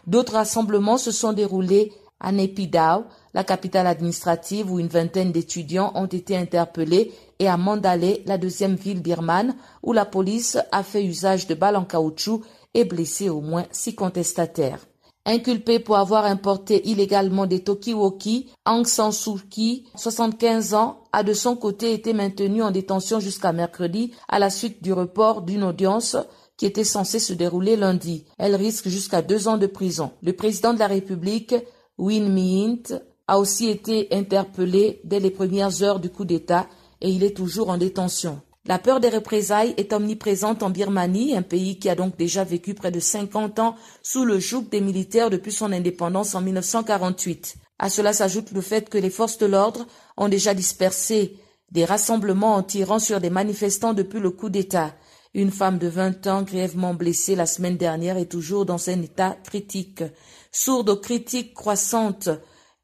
D'autres 0.07 0.35
rassemblements 0.35 0.99
se 0.99 1.11
sont 1.11 1.33
déroulés 1.33 1.93
à 2.21 2.31
Naypyidaw, 2.31 3.07
la 3.35 3.43
capitale 3.45 3.89
administrative 3.89 4.71
où 4.71 4.79
une 4.79 4.87
vingtaine 4.87 5.33
d'étudiants 5.33 5.91
ont 5.97 6.07
été 6.07 6.37
interpellés, 6.37 7.13
et 7.41 7.49
à 7.49 7.57
Mandalay, 7.57 8.23
la 8.27 8.39
deuxième 8.39 8.75
ville 8.75 9.03
birmane, 9.03 9.57
où 9.83 9.93
la 9.93 10.05
police 10.05 10.59
a 10.73 10.85
fait 10.85 11.05
usage 11.05 11.49
de 11.49 11.55
balles 11.55 11.77
en 11.77 11.85
caoutchouc 11.85 12.43
et 12.75 12.85
blessé 12.85 13.29
au 13.29 13.41
moins 13.41 13.67
six 13.71 13.95
contestataires. 13.95 14.87
Inculpé 15.31 15.79
pour 15.79 15.99
avoir 15.99 16.25
importé 16.25 16.89
illégalement 16.89 17.45
des 17.47 17.63
Tokiwoki, 17.63 18.49
Aung 18.65 18.87
San 18.87 19.13
Suu 19.13 19.39
Kyi, 19.51 19.85
75 19.95 20.73
ans, 20.73 21.01
a 21.13 21.23
de 21.23 21.35
son 21.35 21.55
côté 21.55 21.93
été 21.93 22.15
maintenu 22.15 22.63
en 22.63 22.71
détention 22.71 23.21
jusqu'à 23.21 23.53
mercredi 23.53 24.13
à 24.29 24.39
la 24.39 24.49
suite 24.49 24.83
du 24.83 24.93
report 24.93 25.43
d'une 25.43 25.65
audience 25.65 26.17
qui 26.57 26.65
était 26.65 26.83
censée 26.83 27.19
se 27.19 27.35
dérouler 27.35 27.77
lundi. 27.77 28.25
Elle 28.39 28.55
risque 28.57 28.89
jusqu'à 28.89 29.21
deux 29.21 29.49
ans 29.49 29.59
de 29.59 29.67
prison. 29.67 30.13
Le 30.23 30.33
président 30.33 30.73
de 30.73 30.79
la 30.79 30.87
République, 30.87 31.55
Win 31.99 32.33
Myint, 32.33 32.99
a 33.27 33.39
aussi 33.39 33.69
été 33.69 34.09
interpellé 34.13 35.01
dès 35.05 35.21
les 35.21 35.31
premières 35.31 35.83
heures 35.83 36.01
du 36.01 36.09
coup 36.09 36.25
d'État 36.25 36.67
et 37.03 37.11
il 37.11 37.23
est 37.23 37.37
toujours 37.37 37.69
en 37.69 37.77
détention. 37.77 38.41
La 38.69 38.79
peur 38.79 39.01
des 39.01 39.09
représailles 39.09 39.73
est 39.79 39.95
omniprésente 39.95 40.63
en 40.63 40.69
Birmanie, 40.69 41.35
un 41.35 41.41
pays 41.41 41.79
qui 41.79 41.89
a 41.89 41.95
donc 41.95 42.19
déjà 42.19 42.45
vécu 42.45 42.75
près 42.75 42.91
de 42.91 43.01
50 43.01 43.61
ans 43.61 43.77
sous 44.03 44.27
le 44.27 44.39
joug 44.39 44.67
des 44.71 44.83
militaires 44.83 45.31
depuis 45.31 45.53
son 45.53 45.73
indépendance 45.73 46.35
en 46.35 46.43
1948. 46.43 47.57
À 47.79 47.89
cela 47.89 48.13
s'ajoute 48.13 48.53
le 48.53 48.61
fait 48.61 48.91
que 48.91 48.99
les 48.99 49.09
forces 49.09 49.39
de 49.39 49.47
l'ordre 49.47 49.87
ont 50.19 50.29
déjà 50.29 50.53
dispersé 50.53 51.39
des 51.73 51.87
rassemblements 51.87 52.57
en 52.57 52.63
tirant 52.63 52.99
sur 52.99 53.23
des 53.23 53.31
manifestants 53.31 53.95
depuis 53.95 54.21
le 54.21 54.31
coup 54.31 54.51
d'État. 54.51 54.95
Une 55.33 55.51
femme 55.51 55.79
de 55.79 55.89
20 55.89 56.27
ans 56.27 56.43
grièvement 56.43 56.93
blessée 56.93 57.37
la 57.37 57.47
semaine 57.47 57.79
dernière 57.79 58.19
est 58.19 58.31
toujours 58.31 58.67
dans 58.67 58.91
un 58.91 59.01
état 59.01 59.35
critique. 59.45 60.05
Sourde 60.53 60.91
aux 60.91 61.01
critiques 61.01 61.55
croissantes 61.55 62.29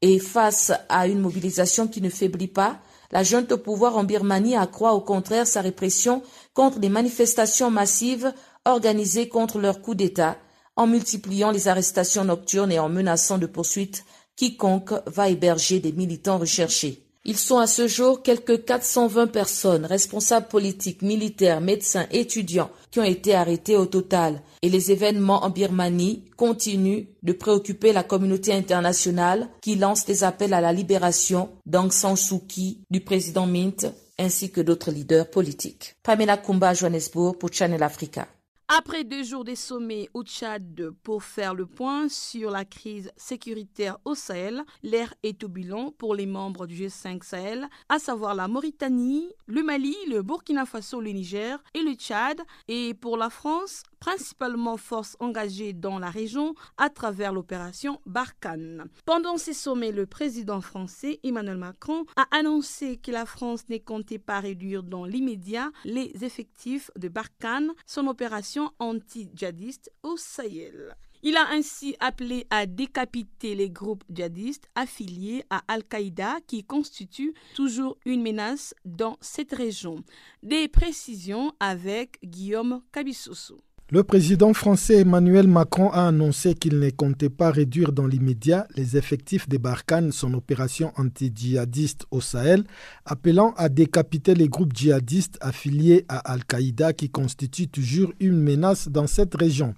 et 0.01 0.17
face 0.17 0.71
à 0.89 1.05
une 1.05 1.19
mobilisation 1.19 1.87
qui 1.87 2.01
ne 2.01 2.09
faiblit 2.09 2.47
pas, 2.47 2.79
la 3.11 3.23
junte 3.23 3.51
au 3.51 3.57
pouvoir 3.57 3.97
en 3.97 4.03
Birmanie 4.03 4.55
accroît 4.55 4.93
au 4.93 5.01
contraire 5.01 5.47
sa 5.47 5.61
répression 5.61 6.23
contre 6.53 6.79
des 6.79 6.89
manifestations 6.89 7.71
massives 7.71 8.33
organisées 8.65 9.29
contre 9.29 9.59
leur 9.59 9.81
coup 9.81 9.95
d'État, 9.95 10.37
en 10.75 10.87
multipliant 10.87 11.51
les 11.51 11.67
arrestations 11.67 12.25
nocturnes 12.25 12.71
et 12.71 12.79
en 12.79 12.89
menaçant 12.89 13.37
de 13.37 13.45
poursuites 13.45 14.03
quiconque 14.35 14.93
va 15.05 15.29
héberger 15.29 15.79
des 15.79 15.93
militants 15.93 16.37
recherchés. 16.37 17.04
Ils 17.27 17.37
sont 17.37 17.57
à 17.57 17.65
ce 17.65 17.87
jour 17.87 18.21
quelques 18.21 18.65
420 18.65 19.25
personnes, 19.27 19.85
responsables 19.85 20.47
politiques, 20.47 21.01
militaires, 21.01 21.59
médecins, 21.59 22.05
étudiants, 22.11 22.69
qui 22.91 22.99
ont 22.99 23.03
été 23.03 23.33
arrêtés 23.33 23.75
au 23.75 23.87
total. 23.87 24.43
Et 24.61 24.69
les 24.69 24.91
événements 24.91 25.43
en 25.43 25.49
Birmanie 25.49 26.23
continuent 26.37 27.05
de 27.23 27.33
préoccuper 27.33 27.93
la 27.93 28.03
communauté 28.03 28.53
internationale 28.53 29.49
qui 29.61 29.75
lance 29.75 30.05
des 30.05 30.23
appels 30.23 30.53
à 30.53 30.61
la 30.61 30.71
libération 30.71 31.49
d'Aung 31.65 31.91
San 31.91 32.15
Suu 32.15 32.41
Kyi, 32.47 32.81
du 32.91 33.01
président 33.01 33.47
Mint, 33.47 33.87
ainsi 34.19 34.51
que 34.51 34.61
d'autres 34.61 34.91
leaders 34.91 35.29
politiques. 35.29 35.95
Pamela 36.03 36.37
Kumba, 36.37 36.75
Johannesburg, 36.75 37.37
pour 37.37 37.51
Channel 37.51 37.81
Africa. 37.81 38.27
Après 38.67 39.03
deux 39.03 39.21
jours 39.21 39.43
des 39.43 39.55
sommets 39.55 40.09
au 40.15 40.23
Tchad 40.23 40.89
pour 41.03 41.23
faire 41.23 41.53
le 41.53 41.67
point 41.67 42.09
sur 42.09 42.49
la 42.49 42.65
crise 42.65 43.11
sécuritaire 43.15 43.99
au 44.05 44.15
Sahel, 44.15 44.63
l'air 44.81 45.13
est 45.21 45.43
au 45.43 45.47
bilan 45.47 45.91
pour 45.91 46.15
les 46.15 46.25
membres 46.25 46.65
du 46.65 46.73
G5 46.73 47.23
Sahel, 47.23 47.69
à 47.89 47.99
savoir 47.99 48.33
la 48.33 48.47
Mauritanie, 48.47 49.29
le 49.45 49.61
Mali, 49.61 49.95
le 50.09 50.23
Burkina 50.23 50.65
Faso, 50.65 50.99
le 50.99 51.11
Niger 51.11 51.63
et 51.75 51.83
le 51.83 51.93
Tchad, 51.93 52.41
et 52.67 52.95
pour 52.95 53.17
la 53.17 53.29
France, 53.29 53.83
principalement 54.05 54.77
forces 54.77 55.17
engagées 55.19 55.73
dans 55.73 55.97
la 55.97 56.11
région 56.11 56.53
à 56.77 56.91
travers 56.91 57.33
l'opération 57.33 57.99
Barkhane. 58.05 58.85
Pendant 59.03 59.37
ces 59.37 59.55
sommets, 59.55 59.91
le 59.91 60.05
président 60.05 60.61
français 60.61 61.19
Emmanuel 61.23 61.57
Macron 61.57 62.05
a 62.15 62.27
annoncé 62.29 62.97
que 62.97 63.09
la 63.09 63.25
France 63.25 63.67
ne 63.67 63.79
comptait 63.79 64.19
pas 64.19 64.39
réduire 64.39 64.83
dans 64.83 65.05
l'immédiat 65.05 65.71
les 65.85 66.23
effectifs 66.23 66.91
de 66.95 67.07
Barkhane, 67.07 67.71
son 67.87 68.05
opération 68.05 68.69
anti-djihadiste 68.77 69.91
au 70.03 70.17
Sahel. 70.17 70.95
Il 71.23 71.35
a 71.35 71.49
ainsi 71.49 71.95
appelé 71.99 72.45
à 72.51 72.67
décapiter 72.67 73.55
les 73.55 73.71
groupes 73.71 74.03
djihadistes 74.11 74.69
affiliés 74.75 75.43
à 75.49 75.63
Al-Qaïda 75.67 76.41
qui 76.45 76.63
constituent 76.63 77.33
toujours 77.55 77.97
une 78.05 78.21
menace 78.21 78.75
dans 78.85 79.17
cette 79.19 79.53
région. 79.53 80.03
Des 80.43 80.67
précisions 80.67 81.53
avec 81.59 82.19
Guillaume 82.23 82.83
Cabissoso. 82.91 83.63
Le 83.91 84.03
président 84.03 84.51
français 84.55 85.01
Emmanuel 85.01 85.47
Macron 85.47 85.91
a 85.91 86.07
annoncé 86.07 86.55
qu'il 86.55 86.79
ne 86.79 86.89
comptait 86.89 87.29
pas 87.29 87.51
réduire 87.51 87.91
dans 87.91 88.07
l'immédiat 88.07 88.65
les 88.75 88.97
effectifs 88.97 89.47
des 89.47 89.59
Barkhane, 89.59 90.11
son 90.11 90.33
opération 90.33 90.91
anti-djihadiste 90.97 92.07
au 92.09 92.19
Sahel, 92.19 92.63
appelant 93.05 93.53
à 93.57 93.69
décapiter 93.69 94.33
les 94.33 94.49
groupes 94.49 94.75
djihadistes 94.75 95.37
affiliés 95.39 96.03
à 96.09 96.17
Al-Qaïda 96.17 96.93
qui 96.93 97.11
constituent 97.11 97.67
toujours 97.67 98.11
une 98.19 98.41
menace 98.41 98.87
dans 98.87 99.05
cette 99.05 99.35
région. 99.35 99.75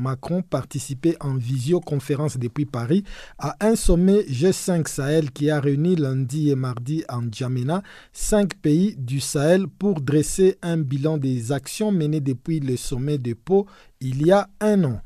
Macron 0.00 0.42
participait 0.42 1.16
en 1.20 1.34
visioconférence 1.34 2.38
depuis 2.38 2.66
Paris 2.66 3.04
à 3.38 3.56
un 3.60 3.76
sommet 3.76 4.22
G5 4.22 4.88
Sahel 4.88 5.30
qui 5.30 5.50
a 5.50 5.60
réuni 5.60 5.94
lundi 5.94 6.50
et 6.50 6.56
mardi 6.56 7.04
en 7.08 7.22
Djamena 7.30 7.82
cinq 8.12 8.56
pays 8.56 8.96
du 8.96 9.20
Sahel 9.20 9.68
pour 9.68 10.00
dresser 10.00 10.56
un 10.62 10.78
bilan 10.78 11.18
des 11.18 11.52
actions 11.52 11.92
menées 11.92 12.20
depuis 12.20 12.60
le 12.60 12.76
sommet 12.76 13.18
de 13.18 13.34
Pau 13.34 13.66
il 14.00 14.26
y 14.26 14.32
a 14.32 14.48
un 14.60 14.84
an. 14.84 15.00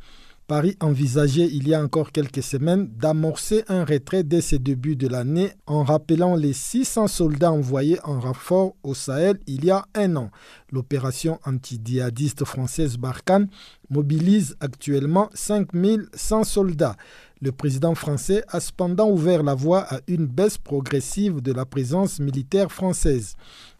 Paris 0.47 0.77
envisageait 0.81 1.49
il 1.51 1.67
y 1.69 1.75
a 1.75 1.83
encore 1.83 2.13
quelques 2.13 2.43
semaines 2.43 2.89
d'amorcer 2.99 3.65
un 3.69 3.83
retrait 3.83 4.25
dès 4.25 4.43
ses 4.43 4.59
débuts 4.59 4.95
de 4.95 5.09
l'année 5.09 5.53
en 5.67 5.85
rappelant 5.85 6.37
les 6.37 6.53
600 6.53 7.07
soldats 7.07 7.51
envoyés 7.51 7.99
en 8.05 8.21
renfort 8.21 8.77
au 8.83 8.93
Sahel 8.93 9.39
il 9.47 9.65
y 9.65 9.71
a 9.71 9.87
un 9.95 10.17
an. 10.17 10.31
L'opération 10.71 11.41
anti-djihadiste 11.47 12.45
française 12.45 12.99
Barkhane 12.99 13.49
mobilise 13.89 14.55
actuellement 14.61 15.31
5100 15.33 16.45
soldats. 16.45 16.97
Le 17.41 17.51
président 17.51 17.95
français 17.95 18.45
a 18.49 18.61
cependant 18.61 19.09
ouvert 19.09 19.43
la 19.43 19.55
voie 19.55 19.87
à 19.95 20.01
une 20.09 20.27
baisse 20.27 20.59
progressive 20.59 21.41
de 21.41 21.53
la 21.53 21.65
présence 21.65 22.21
militaire 22.21 22.71
française. 22.71 23.35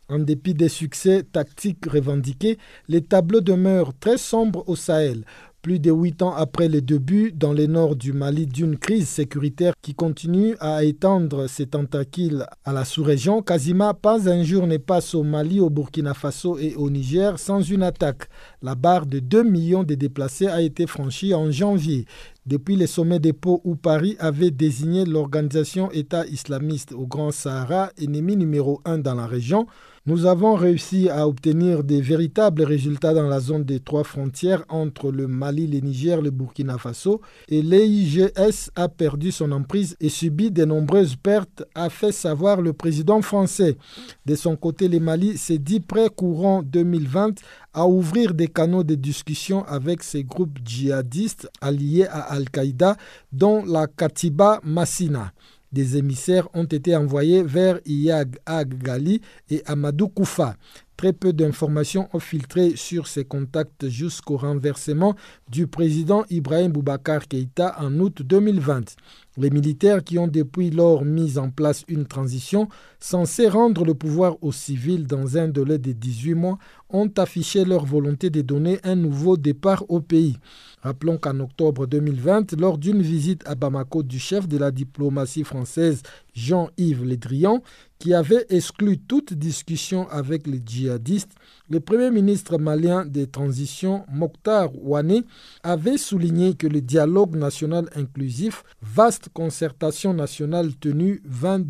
En 0.09 0.19
dépit 0.19 0.53
des 0.53 0.69
succès 0.69 1.23
tactiques 1.23 1.87
revendiqués, 1.87 2.59
les 2.89 3.01
tableaux 3.03 3.41
demeurent 3.41 3.93
très 3.99 4.19
sombres 4.19 4.63
au 4.67 4.77
Sahel 4.77 5.25
plus 5.65 5.81
de 5.81 5.91
huit 5.91 6.21
ans 6.21 6.35
après 6.35 6.69
le 6.69 6.83
début 6.83 7.33
dans 7.33 7.55
le 7.55 7.65
nord 7.67 7.97
du 7.97 8.13
Mali 8.13 8.47
d'une 8.47 8.77
crise 8.77 9.09
sécuritaire 9.09 9.73
qui 9.81 9.95
continue 9.95 10.57
à 10.61 10.85
étendre 10.85 11.47
ses 11.49 11.65
tentacules 11.67 12.45
à 12.67 12.75
la 12.75 12.85
sous-région, 12.85 13.41
quasiment 13.41 13.95
pas 13.95 14.29
un 14.29 14.43
jour 14.43 14.67
ne 14.67 14.77
passe 14.77 15.15
au 15.15 15.23
Mali, 15.23 15.61
au 15.61 15.71
Burkina 15.71 16.13
Faso 16.13 16.59
et 16.59 16.75
au 16.75 16.91
Niger 16.91 17.39
sans 17.39 17.63
une 17.63 17.83
attaque. 17.83 18.29
La 18.61 18.75
barre 18.75 19.07
de 19.07 19.21
2 19.21 19.43
millions 19.43 19.85
de 19.85 19.95
déplacés 19.95 20.49
a 20.49 20.61
été 20.61 20.87
franchie 20.87 21.33
en 21.33 21.51
janvier. 21.51 22.05
Depuis 22.45 22.77
les 22.77 22.87
sommets 22.87 23.19
des 23.19 23.33
Pau 23.33 23.63
où 23.65 23.75
Paris 23.75 24.17
avait 24.19 24.51
désigné 24.51 25.07
l'organisation 25.07 25.91
État 25.93 26.27
islamiste 26.27 26.93
au 26.93 27.07
Grand 27.07 27.31
Sahara, 27.31 27.91
ennemi 27.97 28.37
numéro 28.37 28.83
un 28.85 28.99
dans 28.99 29.15
la 29.15 29.27
région, 29.27 29.67
nous 30.07 30.27
avons 30.27 30.55
réussi 30.55 31.09
à 31.09 31.27
obtenir 31.27 31.83
des 31.83 32.03
véritables 32.03 32.63
résultats 32.63 33.15
dans 33.15 33.27
la 33.27 33.41
zone 33.41 33.65
des 33.65 33.81
trois 33.81 34.05
frontières 34.05 34.63
entre 34.69 35.11
le 35.11 35.27
Mali, 35.27 35.67
le 35.67 35.79
Niger, 35.81 36.21
le 36.21 36.31
Burkina 36.31 36.77
Faso 36.77 37.23
et 37.49 37.63
l'EIGS 37.63 38.71
a 38.77 38.91
perdu 38.91 39.33
son 39.33 39.51
emprise 39.51 39.97
et 40.01 40.11
subi 40.11 40.51
de 40.51 40.67
nombreuses 40.67 41.17
pertes, 41.17 41.65
a 41.75 41.89
fait 41.89 42.13
savoir 42.13 42.61
le 42.61 42.75
président 42.75 43.23
français. 43.23 43.79
De 44.27 44.35
son 44.35 44.57
côté, 44.57 44.89
le 44.89 45.01
Mali 45.01 45.39
s'est 45.39 45.57
dit 45.57 45.81
prêt 45.81 46.11
courant 46.15 46.63
2020 46.63 47.41
à 47.73 47.87
ouvrir 47.87 48.35
des 48.35 48.49
canaux 48.49 48.85
de 48.85 48.95
discussion 48.97 49.65
avec 49.65 50.03
ces 50.03 50.23
groupes 50.23 50.59
djihadistes 50.63 51.49
alliés 51.63 52.07
à 52.11 52.21
Al-Qaïda, 52.35 52.97
dont 53.33 53.65
la 53.65 53.87
Katiba 53.87 54.61
Massina. 54.65 55.33
Des 55.75 55.97
émissaires 55.97 56.47
ont 56.55 56.67
été 56.67 56.95
envoyés 56.95 57.43
vers 57.43 57.81
Iyag 57.85 58.37
Ag 58.47 59.11
et 59.51 59.61
Amadou 59.67 60.07
Koufa. 60.07 60.55
Très 60.97 61.13
peu 61.13 61.33
d'informations 61.33 62.09
ont 62.13 62.21
filtré 62.21 62.77
sur 62.77 63.09
ces 63.09 63.25
contacts 63.25 63.89
jusqu'au 63.89 64.37
renversement 64.37 65.17
du 65.51 65.67
président 65.67 66.25
Ibrahim 66.31 66.71
Boubacar 66.71 67.27
Keïta 67.27 67.75
en 67.81 67.93
août 67.99 68.23
2020. 68.23 68.95
Les 69.37 69.51
militaires 69.51 70.05
qui 70.05 70.17
ont 70.17 70.29
depuis 70.29 70.71
lors 70.71 71.05
mis 71.05 71.39
en 71.39 71.51
place 71.51 71.83
une 71.89 72.07
transition 72.07 72.69
censée 73.01 73.49
rendre 73.49 73.85
le 73.85 73.95
pouvoir 73.95 74.37
aux 74.43 74.53
civils 74.53 75.09
dans 75.09 75.37
un 75.37 75.49
délai 75.49 75.79
de 75.79 75.91
18 75.91 76.35
mois 76.35 76.59
ont 76.89 77.11
affiché 77.17 77.65
leur 77.65 77.85
volonté 77.85 78.31
de 78.31 78.43
donner 78.43 78.79
un 78.85 78.95
nouveau 78.95 79.37
départ 79.37 79.85
au 79.89 80.01
pays. 80.01 80.37
Rappelons 80.83 81.19
qu'en 81.19 81.41
octobre 81.41 81.87
2020, 81.87 82.53
lors 82.61 82.79
d'une 82.79 83.03
visite 83.03 83.43
à 83.47 83.57
Bamako 83.57 84.05
du 84.05 84.21
chef 84.21 84.47
de 84.47 84.57
la 84.57 84.71
diplomatie 84.71 85.43
française 85.43 86.03
Jean-Yves 86.35 87.05
Le 87.05 87.17
Drian, 87.17 87.61
qui 87.99 88.15
avait 88.15 88.47
exclu 88.51 88.99
toute 88.99 89.33
discussion 89.33 90.09
avec 90.11 90.47
les 90.47 90.63
djihadistes, 90.65 91.33
le 91.71 91.81
premier 91.81 92.11
ministre 92.11 92.59
malien 92.59 93.07
des 93.07 93.27
transitions, 93.27 94.05
Mokhtar 94.13 94.69
Ouane, 94.85 95.23
avait 95.63 95.97
souligné 95.97 96.55
que 96.55 96.67
le 96.67 96.83
dialogue 96.83 97.37
national 97.37 97.89
inclusif, 97.97 98.65
vaste 98.83 99.31
concertation 99.33 100.13
nationale 100.13 100.75
tenue 100.75 101.23
20 101.25 101.65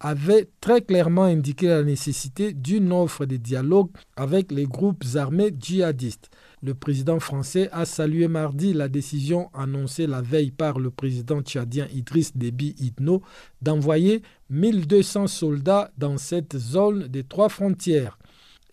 avait 0.00 0.48
très 0.62 0.80
clairement 0.80 1.24
indiqué 1.24 1.68
la 1.68 1.82
nécessité 1.82 2.54
d'une 2.54 2.90
offre 2.90 3.26
de 3.26 3.36
dialogue 3.36 3.90
avec 4.16 4.50
les 4.50 4.64
groupes 4.64 5.04
armés 5.14 5.54
djihadistes. 5.58 6.30
Le 6.62 6.72
président 6.72 7.20
français 7.20 7.68
a 7.72 7.84
salué 7.84 8.28
mardi 8.28 8.72
la 8.72 8.88
décision 8.88 9.50
annoncée 9.52 10.06
la 10.06 10.22
veille 10.22 10.52
par 10.52 10.78
le 10.78 10.90
président 10.90 11.42
tchadien 11.42 11.86
Idriss 11.92 12.34
Déby 12.34 12.74
Itno 12.78 13.20
d'envoyer 13.60 14.22
1200 14.48 15.26
soldats 15.26 15.90
dans 15.98 16.16
cette 16.16 16.56
zone 16.56 17.08
des 17.08 17.24
trois 17.24 17.50
frontières. 17.50 18.18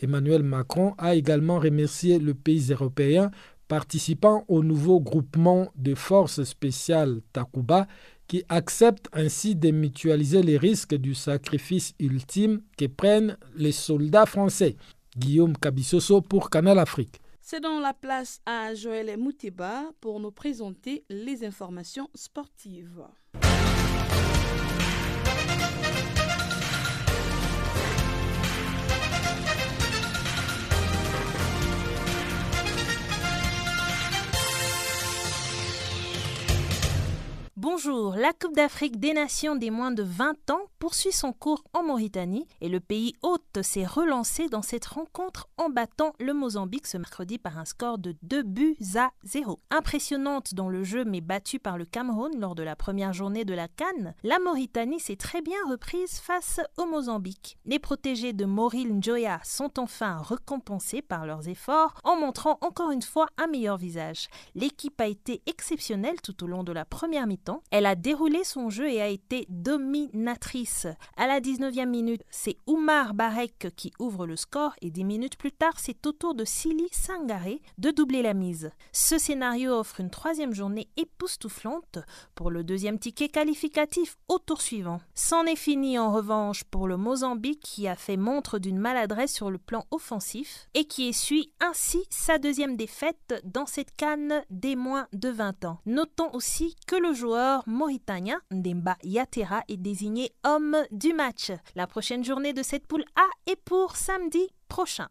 Emmanuel 0.02 0.44
Macron 0.44 0.94
a 0.98 1.16
également 1.16 1.60
remercié 1.60 2.20
le 2.20 2.34
pays 2.34 2.72
européen 2.72 3.32
participant 3.68 4.44
au 4.50 4.64
nouveau 4.64 5.00
groupement 5.00 5.72
de 5.76 5.96
forces 5.96 6.44
spéciales 6.44 7.22
Takuba 7.32 7.88
qui 8.28 8.44
accepte 8.50 9.08
ainsi 9.14 9.56
de 9.56 9.72
mutualiser 9.72 10.42
les 10.42 10.58
risques 10.58 10.96
du 10.96 11.14
sacrifice 11.14 11.94
ultime 12.00 12.62
que 12.78 12.86
prennent 12.86 13.38
les 13.56 13.72
soldats 13.72 14.26
français. 14.26 14.76
Guillaume 15.18 15.58
Cabissoso 15.58 16.22
pour 16.22 16.50
Canal 16.50 16.80
Afrique. 16.80 17.22
C'est 17.42 17.60
dans 17.60 17.80
la 17.80 17.94
place 17.94 18.40
à 18.46 18.74
Joël 18.74 19.18
Moutiba 19.18 19.84
pour 20.00 20.20
nous 20.20 20.32
présenter 20.32 21.04
les 21.10 21.44
informations 21.44 22.10
sportives. 22.16 23.04
Bonjour, 37.64 38.16
la 38.16 38.34
Coupe 38.34 38.56
d'Afrique 38.56 39.00
des 39.00 39.14
Nations 39.14 39.56
des 39.56 39.70
moins 39.70 39.92
de 39.92 40.02
20 40.02 40.50
ans 40.50 40.66
poursuit 40.80 41.12
son 41.12 41.32
cours 41.32 41.64
en 41.74 41.84
Mauritanie 41.84 42.48
et 42.60 42.70
le 42.70 42.80
pays 42.80 43.14
hôte 43.22 43.62
s'est 43.62 43.86
relancé 43.86 44.50
dans 44.50 44.64
cette 44.64 44.88
rencontre 44.88 45.48
en 45.58 45.70
battant 45.70 46.14
le 46.20 46.34
Mozambique 46.34 46.88
ce 46.88 46.98
mercredi 46.98 47.38
par 47.38 47.60
un 47.60 47.66
score 47.66 48.00
de 48.00 48.16
2 48.24 48.42
buts 48.42 48.78
à 48.96 49.12
0. 49.26 49.60
Impressionnante 49.70 50.56
dans 50.56 50.70
le 50.70 50.84
jeu 50.84 51.06
mais 51.06 51.22
battue 51.22 51.60
par 51.60 51.78
le 51.78 51.86
Cameroun 51.86 52.32
lors 52.40 52.56
de 52.56 52.64
la 52.64 52.76
première 52.76 53.14
journée 53.14 53.46
de 53.46 53.54
la 53.54 53.68
Cannes, 53.68 54.16
la 54.24 54.40
Mauritanie 54.40 55.00
s'est 55.00 55.16
très 55.16 55.44
bien 55.44 55.60
reprise 55.70 56.20
face 56.20 56.62
au 56.78 56.88
Mozambique. 56.88 57.60
Les 57.66 57.78
protégés 57.78 58.34
de 58.34 58.46
Moril 58.46 58.92
Njoya 58.96 59.40
sont 59.44 59.80
enfin 59.80 60.18
récompensés 60.24 61.04
par 61.04 61.28
leurs 61.28 61.48
efforts 61.48 61.94
en 62.04 62.16
montrant 62.16 62.58
encore 62.62 62.90
une 62.90 63.04
fois 63.04 63.28
un 63.38 63.46
meilleur 63.46 63.78
visage. 63.78 64.30
L'équipe 64.56 65.00
a 65.00 65.06
été 65.06 65.44
exceptionnelle 65.46 66.22
tout 66.22 66.44
au 66.44 66.48
long 66.48 66.64
de 66.64 66.72
la 66.72 66.86
première 66.86 67.28
mi-temps 67.28 67.51
elle 67.72 67.86
a 67.86 67.96
déroulé 67.96 68.44
son 68.44 68.70
jeu 68.70 68.90
et 68.90 69.02
a 69.02 69.08
été 69.08 69.46
dominatrice. 69.50 70.88
À 71.18 71.28
la 71.28 71.40
19e 71.40 71.86
minute, 71.88 72.24
c'est 72.30 72.58
Oumar 72.68 73.14
Barek 73.14 73.68
qui 73.76 73.92
ouvre 74.00 74.26
le 74.26 74.36
score 74.36 74.74
et 74.82 74.90
10 74.92 75.04
minutes 75.04 75.38
plus 75.38 75.52
tard, 75.52 75.74
c'est 75.78 76.06
au 76.06 76.12
tour 76.12 76.36
de 76.36 76.46
Sili 76.46 76.88
Sangaré 76.92 77.62
de 77.78 77.92
doubler 77.92 78.22
la 78.22 78.34
mise. 78.34 78.72
Ce 78.92 79.18
scénario 79.18 79.74
offre 79.74 80.00
une 80.00 80.10
troisième 80.10 80.54
journée 80.54 80.88
époustouflante 80.98 82.00
pour 82.36 82.52
le 82.52 82.64
deuxième 82.64 83.00
ticket 83.00 83.30
qualificatif 83.30 84.18
au 84.28 84.40
tour 84.40 84.62
suivant. 84.62 85.02
C'en 85.16 85.46
est 85.46 85.56
fini 85.56 85.98
en 85.98 86.12
revanche 86.12 86.64
pour 86.66 86.88
le 86.88 86.98
Mozambique 86.98 87.62
qui 87.62 87.88
a 87.88 87.96
fait 87.96 88.18
montre 88.18 88.60
d'une 88.60 88.80
maladresse 88.80 89.34
sur 89.34 89.52
le 89.52 89.58
plan 89.58 89.86
offensif 89.92 90.68
et 90.74 90.86
qui 90.86 91.08
essuie 91.08 91.52
ainsi 91.60 92.04
sa 92.10 92.38
deuxième 92.38 92.76
défaite 92.76 93.42
dans 93.44 93.66
cette 93.66 93.96
canne 93.96 94.44
des 94.50 94.76
moins 94.76 95.08
de 95.14 95.30
20 95.30 95.66
ans. 95.66 95.80
Notons 95.86 96.30
aussi 96.34 96.76
que 96.88 96.96
le 96.96 97.14
joueur 97.14 97.41
mauritanien 97.66 98.40
Ndemba 98.52 98.98
Yatera 99.04 99.64
est 99.68 99.78
désigné 99.78 100.32
homme 100.44 100.78
du 100.92 101.14
match. 101.14 101.52
La 101.76 101.88
prochaine 101.88 102.24
journée 102.24 102.54
de 102.54 102.64
cette 102.64 102.88
poule 102.88 103.06
A 103.16 103.52
est 103.52 103.56
pour 103.56 103.96
samedi 103.96 104.48
prochain. 104.68 105.08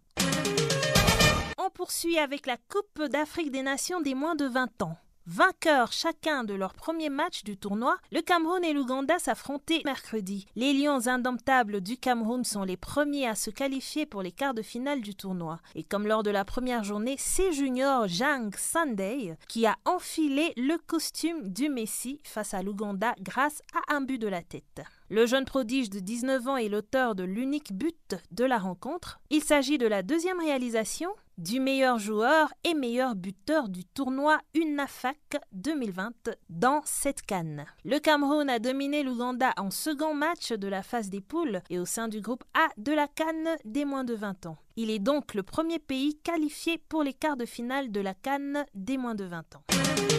On 1.59 1.71
poursuit 1.71 2.19
avec 2.19 2.47
la 2.47 2.57
Coupe 2.57 3.09
d'Afrique 3.09 3.51
des 3.51 3.63
Nations 3.63 4.01
des 4.01 4.15
moins 4.15 4.35
de 4.35 4.47
20 4.47 4.83
ans. 4.83 4.97
Vainqueurs 5.27 5.93
chacun 5.93 6.45
de 6.45 6.55
leur 6.55 6.73
premier 6.75 7.11
match 7.11 7.45
du 7.45 7.57
tournoi, 7.57 7.99
le 8.11 8.23
Cameroun 8.23 8.65
et 8.65 8.73
l'Ouganda 8.73 9.19
s'affrontaient 9.19 9.83
mercredi. 9.85 10.47
Les 10.57 10.73
Lions 10.73 11.07
indomptables 11.07 11.83
du 11.83 11.99
Cameroun 11.99 12.43
sont 12.43 12.65
les 12.65 12.77
premiers 12.77 13.29
à 13.29 13.35
se 13.35 13.51
qualifier 13.51 14.07
pour 14.07 14.23
les 14.23 14.33
quarts 14.33 14.55
de 14.55 14.63
finale 14.63 15.03
du 15.03 15.15
tournoi. 15.15 15.61
Et 15.75 15.85
comme 15.85 16.07
lors 16.07 16.23
de 16.23 16.31
la 16.31 16.45
première 16.45 16.85
journée, 16.85 17.17
c'est 17.19 17.53
Junior 17.53 18.09
Jang 18.09 18.51
Sunday 18.57 19.37
qui 19.47 19.67
a 19.67 19.77
enfilé 19.85 20.53
le 20.57 20.79
costume 20.87 21.49
du 21.49 21.69
Messi 21.69 22.21
face 22.25 22.55
à 22.55 22.63
l'Ouganda 22.63 23.15
grâce 23.21 23.61
à 23.75 23.95
un 23.95 24.01
but 24.01 24.19
de 24.19 24.29
la 24.29 24.43
tête. 24.43 24.83
Le 25.11 25.27
jeune 25.27 25.45
prodige 25.45 25.91
de 25.91 25.99
19 25.99 26.47
ans 26.47 26.57
est 26.57 26.69
l'auteur 26.69 27.15
de 27.15 27.25
l'unique 27.25 27.73
but 27.73 28.15
de 28.31 28.45
la 28.45 28.59
rencontre. 28.59 29.21
Il 29.29 29.43
s'agit 29.43 29.77
de 29.77 29.87
la 29.87 30.03
deuxième 30.03 30.39
réalisation 30.39 31.11
du 31.41 31.59
meilleur 31.59 31.99
joueur 31.99 32.53
et 32.65 32.75
meilleur 32.75 33.15
buteur 33.15 33.71
du 33.71 33.85
tournoi 33.85 34.39
UNAFAC 34.55 35.17
2020 35.53 36.31
dans 36.51 36.83
cette 36.85 37.23
canne. 37.23 37.65
Le 37.85 37.99
Cameroun 37.99 38.51
a 38.51 38.59
dominé 38.59 39.03
l'Ouganda 39.03 39.55
en 39.57 39.71
second 39.71 40.13
match 40.13 40.53
de 40.53 40.69
la 40.69 40.83
phase 40.83 41.09
des 41.09 41.23
poules 41.23 41.63
et 41.71 41.79
au 41.79 41.87
sein 41.87 42.09
du 42.09 42.21
groupe 42.21 42.45
A 42.53 42.69
de 42.77 42.93
la 42.93 43.09
canne 43.09 43.57
des 43.65 43.87
moins 43.87 44.05
de 44.05 44.15
20 44.15 44.47
ans. 44.47 44.59
Il 44.77 44.91
est 44.91 44.99
donc 44.99 45.33
le 45.33 45.43
premier 45.43 45.79
pays 45.79 46.19
qualifié 46.23 46.77
pour 46.77 47.03
les 47.03 47.15
quarts 47.15 47.39
de 47.39 47.47
finale 47.47 47.91
de 47.91 48.01
la 48.01 48.13
canne 48.13 48.67
des 48.75 48.99
moins 48.99 49.15
de 49.15 49.25
20 49.25 49.57
ans. 49.57 50.10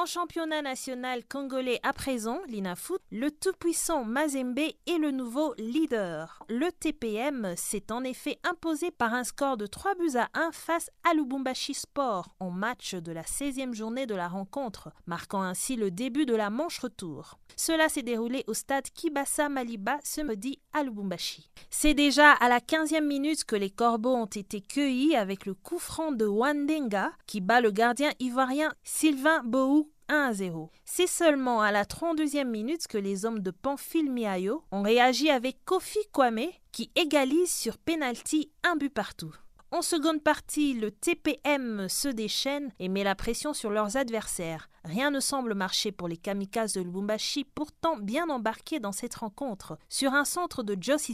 En 0.00 0.06
championnat 0.06 0.62
national 0.62 1.22
congolais 1.28 1.78
à 1.82 1.92
présent, 1.92 2.40
l'INAFOOT, 2.48 3.00
le 3.12 3.30
tout-puissant 3.30 4.02
Mazembe 4.02 4.58
est 4.58 4.98
le 4.98 5.10
nouveau 5.10 5.52
leader. 5.58 6.42
Le 6.48 6.72
TPM 6.72 7.52
s'est 7.54 7.92
en 7.92 8.02
effet 8.02 8.38
imposé 8.42 8.90
par 8.90 9.12
un 9.12 9.24
score 9.24 9.58
de 9.58 9.66
3 9.66 9.96
buts 9.96 10.16
à 10.16 10.30
1 10.32 10.52
face 10.52 10.88
à 11.04 11.12
Lubumbashi 11.12 11.74
Sport 11.74 12.34
en 12.40 12.50
match 12.50 12.94
de 12.94 13.12
la 13.12 13.24
16e 13.24 13.74
journée 13.74 14.06
de 14.06 14.14
la 14.14 14.28
rencontre, 14.28 14.90
marquant 15.04 15.42
ainsi 15.42 15.76
le 15.76 15.90
début 15.90 16.24
de 16.24 16.34
la 16.34 16.48
manche 16.48 16.78
retour. 16.78 17.38
Cela 17.56 17.90
s'est 17.90 18.00
déroulé 18.00 18.42
au 18.46 18.54
stade 18.54 18.88
Kibasa 18.94 19.50
Maliba 19.50 19.98
ce 20.02 20.22
midi 20.22 20.60
à 20.72 20.82
Lubumbashi. 20.82 21.50
C'est 21.68 21.92
déjà 21.92 22.32
à 22.32 22.48
la 22.48 22.60
15e 22.60 23.04
minute 23.04 23.44
que 23.44 23.56
les 23.56 23.68
corbeaux 23.68 24.14
ont 24.14 24.24
été 24.24 24.62
cueillis 24.62 25.14
avec 25.14 25.44
le 25.44 25.52
coup 25.52 25.78
franc 25.78 26.10
de 26.10 26.24
Wandenga 26.24 27.12
qui 27.26 27.42
bat 27.42 27.60
le 27.60 27.70
gardien 27.70 28.12
ivoirien 28.18 28.72
Sylvain 28.82 29.42
Bohou 29.44 29.89
1 30.10 30.30
à 30.30 30.32
0. 30.32 30.70
C'est 30.84 31.06
seulement 31.06 31.62
à 31.62 31.70
la 31.70 31.84
32e 31.84 32.44
minute 32.44 32.88
que 32.88 32.98
les 32.98 33.24
hommes 33.24 33.40
de 33.40 33.52
Pamphile 33.52 34.10
Miayo 34.10 34.64
ont 34.72 34.82
réagi 34.82 35.30
avec 35.30 35.64
Kofi 35.64 36.00
Kwame 36.12 36.48
qui 36.72 36.90
égalise 36.96 37.52
sur 37.52 37.78
penalty 37.78 38.50
un 38.64 38.74
but 38.74 38.92
partout. 38.92 39.32
En 39.70 39.82
seconde 39.82 40.20
partie, 40.20 40.74
le 40.74 40.90
TPM 40.90 41.88
se 41.88 42.08
déchaîne 42.08 42.72
et 42.80 42.88
met 42.88 43.04
la 43.04 43.14
pression 43.14 43.54
sur 43.54 43.70
leurs 43.70 43.96
adversaires. 43.96 44.68
Rien 44.84 45.10
ne 45.10 45.20
semble 45.20 45.54
marcher 45.54 45.92
pour 45.92 46.08
les 46.08 46.16
kamikazes 46.16 46.72
de 46.72 46.80
Lubumbashi, 46.80 47.44
pourtant 47.44 47.96
bien 47.96 48.28
embarqués 48.30 48.80
dans 48.80 48.92
cette 48.92 49.14
rencontre. 49.14 49.78
Sur 49.88 50.14
un 50.14 50.24
centre 50.24 50.62
de 50.62 50.76
Joss 50.80 51.10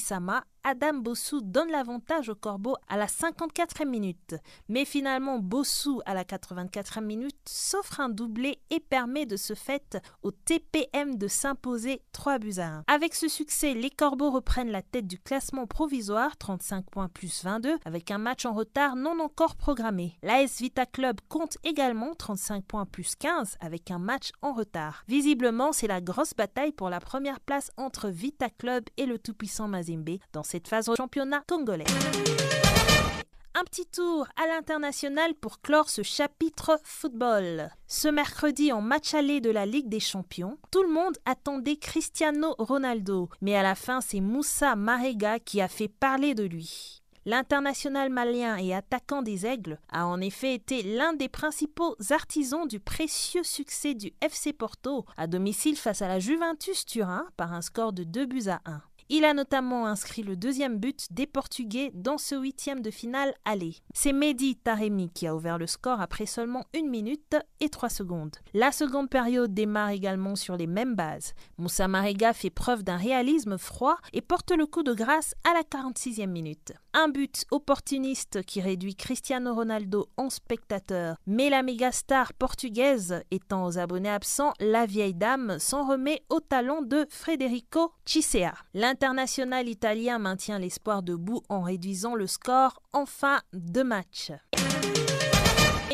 Adam 0.69 0.95
Bossou 0.95 1.43
donne 1.43 1.71
l'avantage 1.71 2.29
au 2.29 2.35
Corbeau 2.35 2.75
à 2.89 2.97
la 2.97 3.07
54e 3.07 3.89
minute. 3.89 4.35
Mais 4.69 4.85
finalement, 4.85 5.39
Bossou, 5.39 6.01
à 6.07 6.13
la 6.13 6.25
84e 6.25 7.05
minute, 7.05 7.37
s'offre 7.49 8.01
un 8.01 8.09
doublé 8.09 8.59
et 8.71 8.81
permet 8.81 9.27
de 9.27 9.37
ce 9.37 9.55
fait 9.55 9.97
au 10.23 10.33
TPM 10.33 11.19
de 11.19 11.29
s'imposer 11.29 12.03
3 12.11 12.41
buts 12.41 12.59
à 12.59 12.67
1. 12.67 12.85
Avec 12.89 13.15
ce 13.15 13.29
succès, 13.29 13.75
les 13.75 13.91
Corbeaux 13.91 14.33
reprennent 14.33 14.73
la 14.73 14.83
tête 14.83 15.07
du 15.07 15.21
classement 15.21 15.69
provisoire, 15.69 16.37
35 16.37 16.91
points 16.91 17.09
plus 17.09 17.45
22, 17.45 17.77
avec 17.85 18.11
un 18.11 18.19
match 18.19 18.45
en 18.45 18.53
retard 18.53 18.97
non 18.97 19.21
encore 19.21 19.55
programmé. 19.55 20.19
L'AS 20.25 20.59
Vita 20.59 20.85
Club 20.85 21.21
compte 21.29 21.59
également 21.63 22.17
35 22.17 22.65
points 22.65 22.87
plus 22.87 23.15
15 23.15 23.56
Avec 23.61 23.91
un 23.91 23.99
match 23.99 24.31
en 24.43 24.53
retard. 24.53 25.05
Visiblement, 25.09 25.73
c'est 25.73 25.87
la 25.87 26.01
grosse 26.01 26.35
bataille 26.35 26.73
pour 26.73 26.91
la 26.91 27.01
première 27.01 27.41
place 27.41 27.71
entre 27.77 28.09
Vita 28.09 28.49
Club 28.51 28.85
et 28.97 29.07
le 29.07 29.19
tout-puissant 29.19 29.69
Mazembe 29.69 30.19
dans 30.33 30.43
cette 30.43 30.69
phase 30.69 30.89
au 30.89 30.97
championnat 30.97 31.43
congolais. 31.49 31.85
Un 33.59 33.65
petit 33.65 33.87
tour 33.87 34.27
à 34.37 34.47
l'international 34.49 35.35
pour 35.35 35.63
clore 35.63 35.89
ce 35.89 36.03
chapitre 36.03 36.79
football. 36.85 37.71
Ce 37.87 38.07
mercredi, 38.07 38.71
en 38.71 38.83
match 38.83 39.15
aller 39.15 39.41
de 39.41 39.49
la 39.49 39.65
Ligue 39.65 39.89
des 39.89 39.99
Champions, 39.99 40.59
tout 40.71 40.83
le 40.83 40.93
monde 40.93 41.17
attendait 41.25 41.77
Cristiano 41.77 42.55
Ronaldo, 42.59 43.31
mais 43.41 43.57
à 43.57 43.63
la 43.63 43.75
fin, 43.75 44.03
c'est 44.03 44.21
Moussa 44.21 44.77
Marega 44.77 45.39
qui 45.39 45.63
a 45.63 45.69
fait 45.69 45.89
parler 45.89 46.35
de 46.35 46.45
lui. 46.45 47.03
L'international 47.29 48.09
malien 48.09 48.57
et 48.57 48.73
attaquant 48.73 49.21
des 49.21 49.47
Aigles 49.47 49.81
a 49.89 50.07
en 50.07 50.21
effet 50.21 50.55
été 50.55 50.85
l'un 50.85 51.13
des 51.13 51.29
principaux 51.29 51.97
artisans 52.11 52.69
du 52.69 52.79
précieux 52.79 53.43
succès 53.43 53.95
du 53.95 54.13
FC 54.21 54.53
Porto 54.53 55.05
à 55.17 55.27
domicile 55.27 55.77
face 55.77 56.03
à 56.03 56.09
la 56.09 56.21
Juventus 56.21 56.87
Turin 56.87 57.27
par 57.37 57.53
un 57.53 57.63
score 57.63 57.93
de 57.93 58.05
2 58.05 58.27
buts 58.27 58.49
à 58.49 58.61
1. 58.65 58.81
Il 59.09 59.25
a 59.25 59.35
notamment 59.35 59.87
inscrit 59.87 60.25
le 60.25 60.37
deuxième 60.37 60.79
but 60.79 61.07
des 61.13 61.27
Portugais 61.27 61.93
dans 61.95 62.19
ce 62.19 62.35
huitième 62.35 62.81
de 62.81 62.91
finale 62.91 63.35
aller. 63.45 63.77
C'est 63.95 64.13
Mehdi 64.13 64.57
Taremi 64.57 65.11
qui 65.11 65.29
a 65.29 65.35
ouvert 65.35 65.59
le 65.59 65.69
score 65.69 66.01
après 66.01 66.27
seulement 66.27 66.65
une 66.75 66.89
minute 66.89 67.37
et 67.61 67.69
trois 67.69 67.89
secondes. 67.89 68.35
La 68.53 68.73
seconde 68.73 69.09
période 69.09 69.55
démarre 69.55 69.91
également 69.91 70.35
sur 70.35 70.57
les 70.57 70.67
mêmes 70.67 70.97
bases. 70.97 71.35
Moussa 71.57 71.87
Marega 71.87 72.33
fait 72.33 72.51
preuve 72.51 72.83
d'un 72.83 72.97
réalisme 72.97 73.59
froid 73.59 73.97
et 74.13 74.23
porte 74.23 74.51
le 74.51 74.67
coup 74.67 74.83
de 74.83 74.93
grâce 74.93 75.35
à 75.45 75.55
la 75.55 75.63
46e 75.63 76.27
minute. 76.27 76.73
Un 76.99 77.09
but 77.09 77.45
opportuniste 77.51 78.43
qui 78.43 78.63
réduit 78.63 78.97
Cristiano 78.97 79.55
Ronaldo 79.55 80.09
en 80.17 80.31
spectateur, 80.31 81.19
mais 81.27 81.51
la 81.51 81.63
méga 81.63 81.93
star 81.93 82.33
portugaise 82.33 83.23
étant 83.31 83.67
aux 83.67 83.79
abonnés 83.79 84.09
absents, 84.09 84.55
la 84.61 84.87
vieille 84.87 85.13
dame 85.13 85.59
s'en 85.59 85.87
remet 85.87 86.23
au 86.31 86.41
talon 86.41 86.81
de 86.81 87.07
Federico 87.11 87.93
Cissea. 88.07 88.55
L'international 88.73 89.69
italien 89.69 90.19
maintient 90.19 90.59
l'espoir 90.59 91.03
debout 91.03 91.43
en 91.51 91.61
réduisant 91.61 92.15
le 92.15 92.27
score 92.27 92.81
en 92.95 93.05
fin 93.05 93.43
de 93.53 93.83
match. 93.83 94.33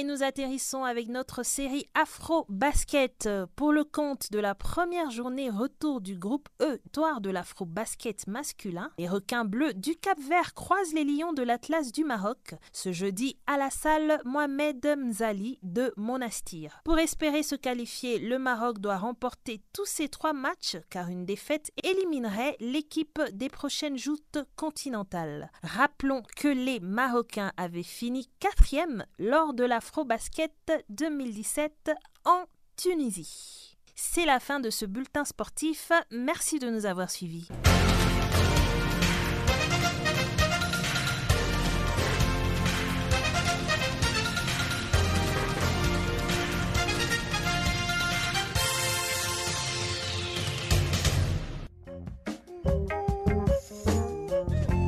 Et 0.02 0.04
nous 0.04 0.24
atterrissons 0.24 0.82
avec 0.82 1.06
notre 1.06 1.44
série 1.44 1.86
Afro 1.94 2.44
Basket 2.48 3.28
pour 3.54 3.70
le 3.70 3.84
compte 3.84 4.32
de 4.32 4.40
la 4.40 4.56
première 4.56 5.12
journée 5.12 5.48
retour 5.48 6.00
du 6.00 6.16
groupe 6.16 6.48
E, 6.60 6.80
victoire 6.82 7.20
de 7.20 7.30
l'Afro 7.30 7.66
Basket 7.66 8.26
masculin. 8.26 8.90
Les 8.98 9.08
requins 9.08 9.44
bleus 9.44 9.74
du 9.74 9.94
Cap 9.94 10.18
Vert 10.18 10.54
croisent 10.54 10.92
les 10.92 11.04
lions 11.04 11.32
de 11.32 11.44
l'Atlas 11.44 11.92
du 11.92 12.02
Maroc 12.02 12.56
ce 12.72 12.90
jeudi 12.90 13.36
à 13.46 13.56
la 13.56 13.70
salle 13.70 14.20
Mohamed 14.24 14.84
Mzali 14.98 15.60
de 15.62 15.94
Monastir. 15.96 16.80
Pour 16.84 16.98
espérer 16.98 17.44
se 17.44 17.54
qualifier, 17.54 18.18
le 18.18 18.40
Maroc 18.40 18.80
doit 18.80 18.98
remporter 18.98 19.62
tous 19.72 19.86
ses 19.86 20.08
trois 20.08 20.32
matchs 20.32 20.78
car 20.90 21.10
une 21.10 21.26
défaite 21.26 21.70
éliminerait 21.84 22.56
l'équipe 22.58 23.20
des 23.34 23.48
prochaines 23.48 23.98
joutes 23.98 24.38
continentales. 24.56 25.52
Rappelons 25.62 26.24
que 26.34 26.48
les 26.48 26.80
Marocains 26.80 27.52
avaient 27.56 27.84
fini 27.84 28.28
quatrième 28.40 29.06
lors 29.20 29.54
de 29.54 29.62
la 29.62 29.80
Basket 30.00 30.52
2017 30.88 31.92
en 32.24 32.44
Tunisie. 32.76 33.76
C'est 33.94 34.24
la 34.24 34.40
fin 34.40 34.58
de 34.58 34.70
ce 34.70 34.86
bulletin 34.86 35.24
sportif. 35.24 35.92
Merci 36.10 36.58
de 36.58 36.70
nous 36.70 36.86
avoir 36.86 37.10
suivis. 37.10 37.48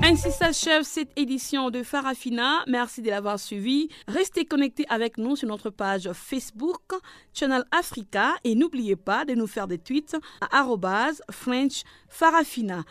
Ainsi 0.06 0.30
s'achève 0.30 0.82
cette 0.82 1.18
édition 1.18 1.70
de 1.70 1.82
Farafina. 1.82 2.62
Merci 2.66 3.00
de 3.00 3.08
l'avoir 3.08 3.40
suivi. 3.40 3.88
Restez 4.06 4.44
connectés 4.44 4.84
avec 4.90 5.16
nous 5.16 5.34
sur 5.34 5.48
notre 5.48 5.70
page 5.70 6.12
Facebook, 6.12 6.92
Channel 7.32 7.64
Africa, 7.70 8.34
et 8.44 8.54
n'oubliez 8.54 8.96
pas 8.96 9.24
de 9.24 9.32
nous 9.32 9.46
faire 9.46 9.66
des 9.66 9.78
tweets 9.78 10.14
à 10.42 10.66
French 11.30 11.84
Farafina. 12.10 12.84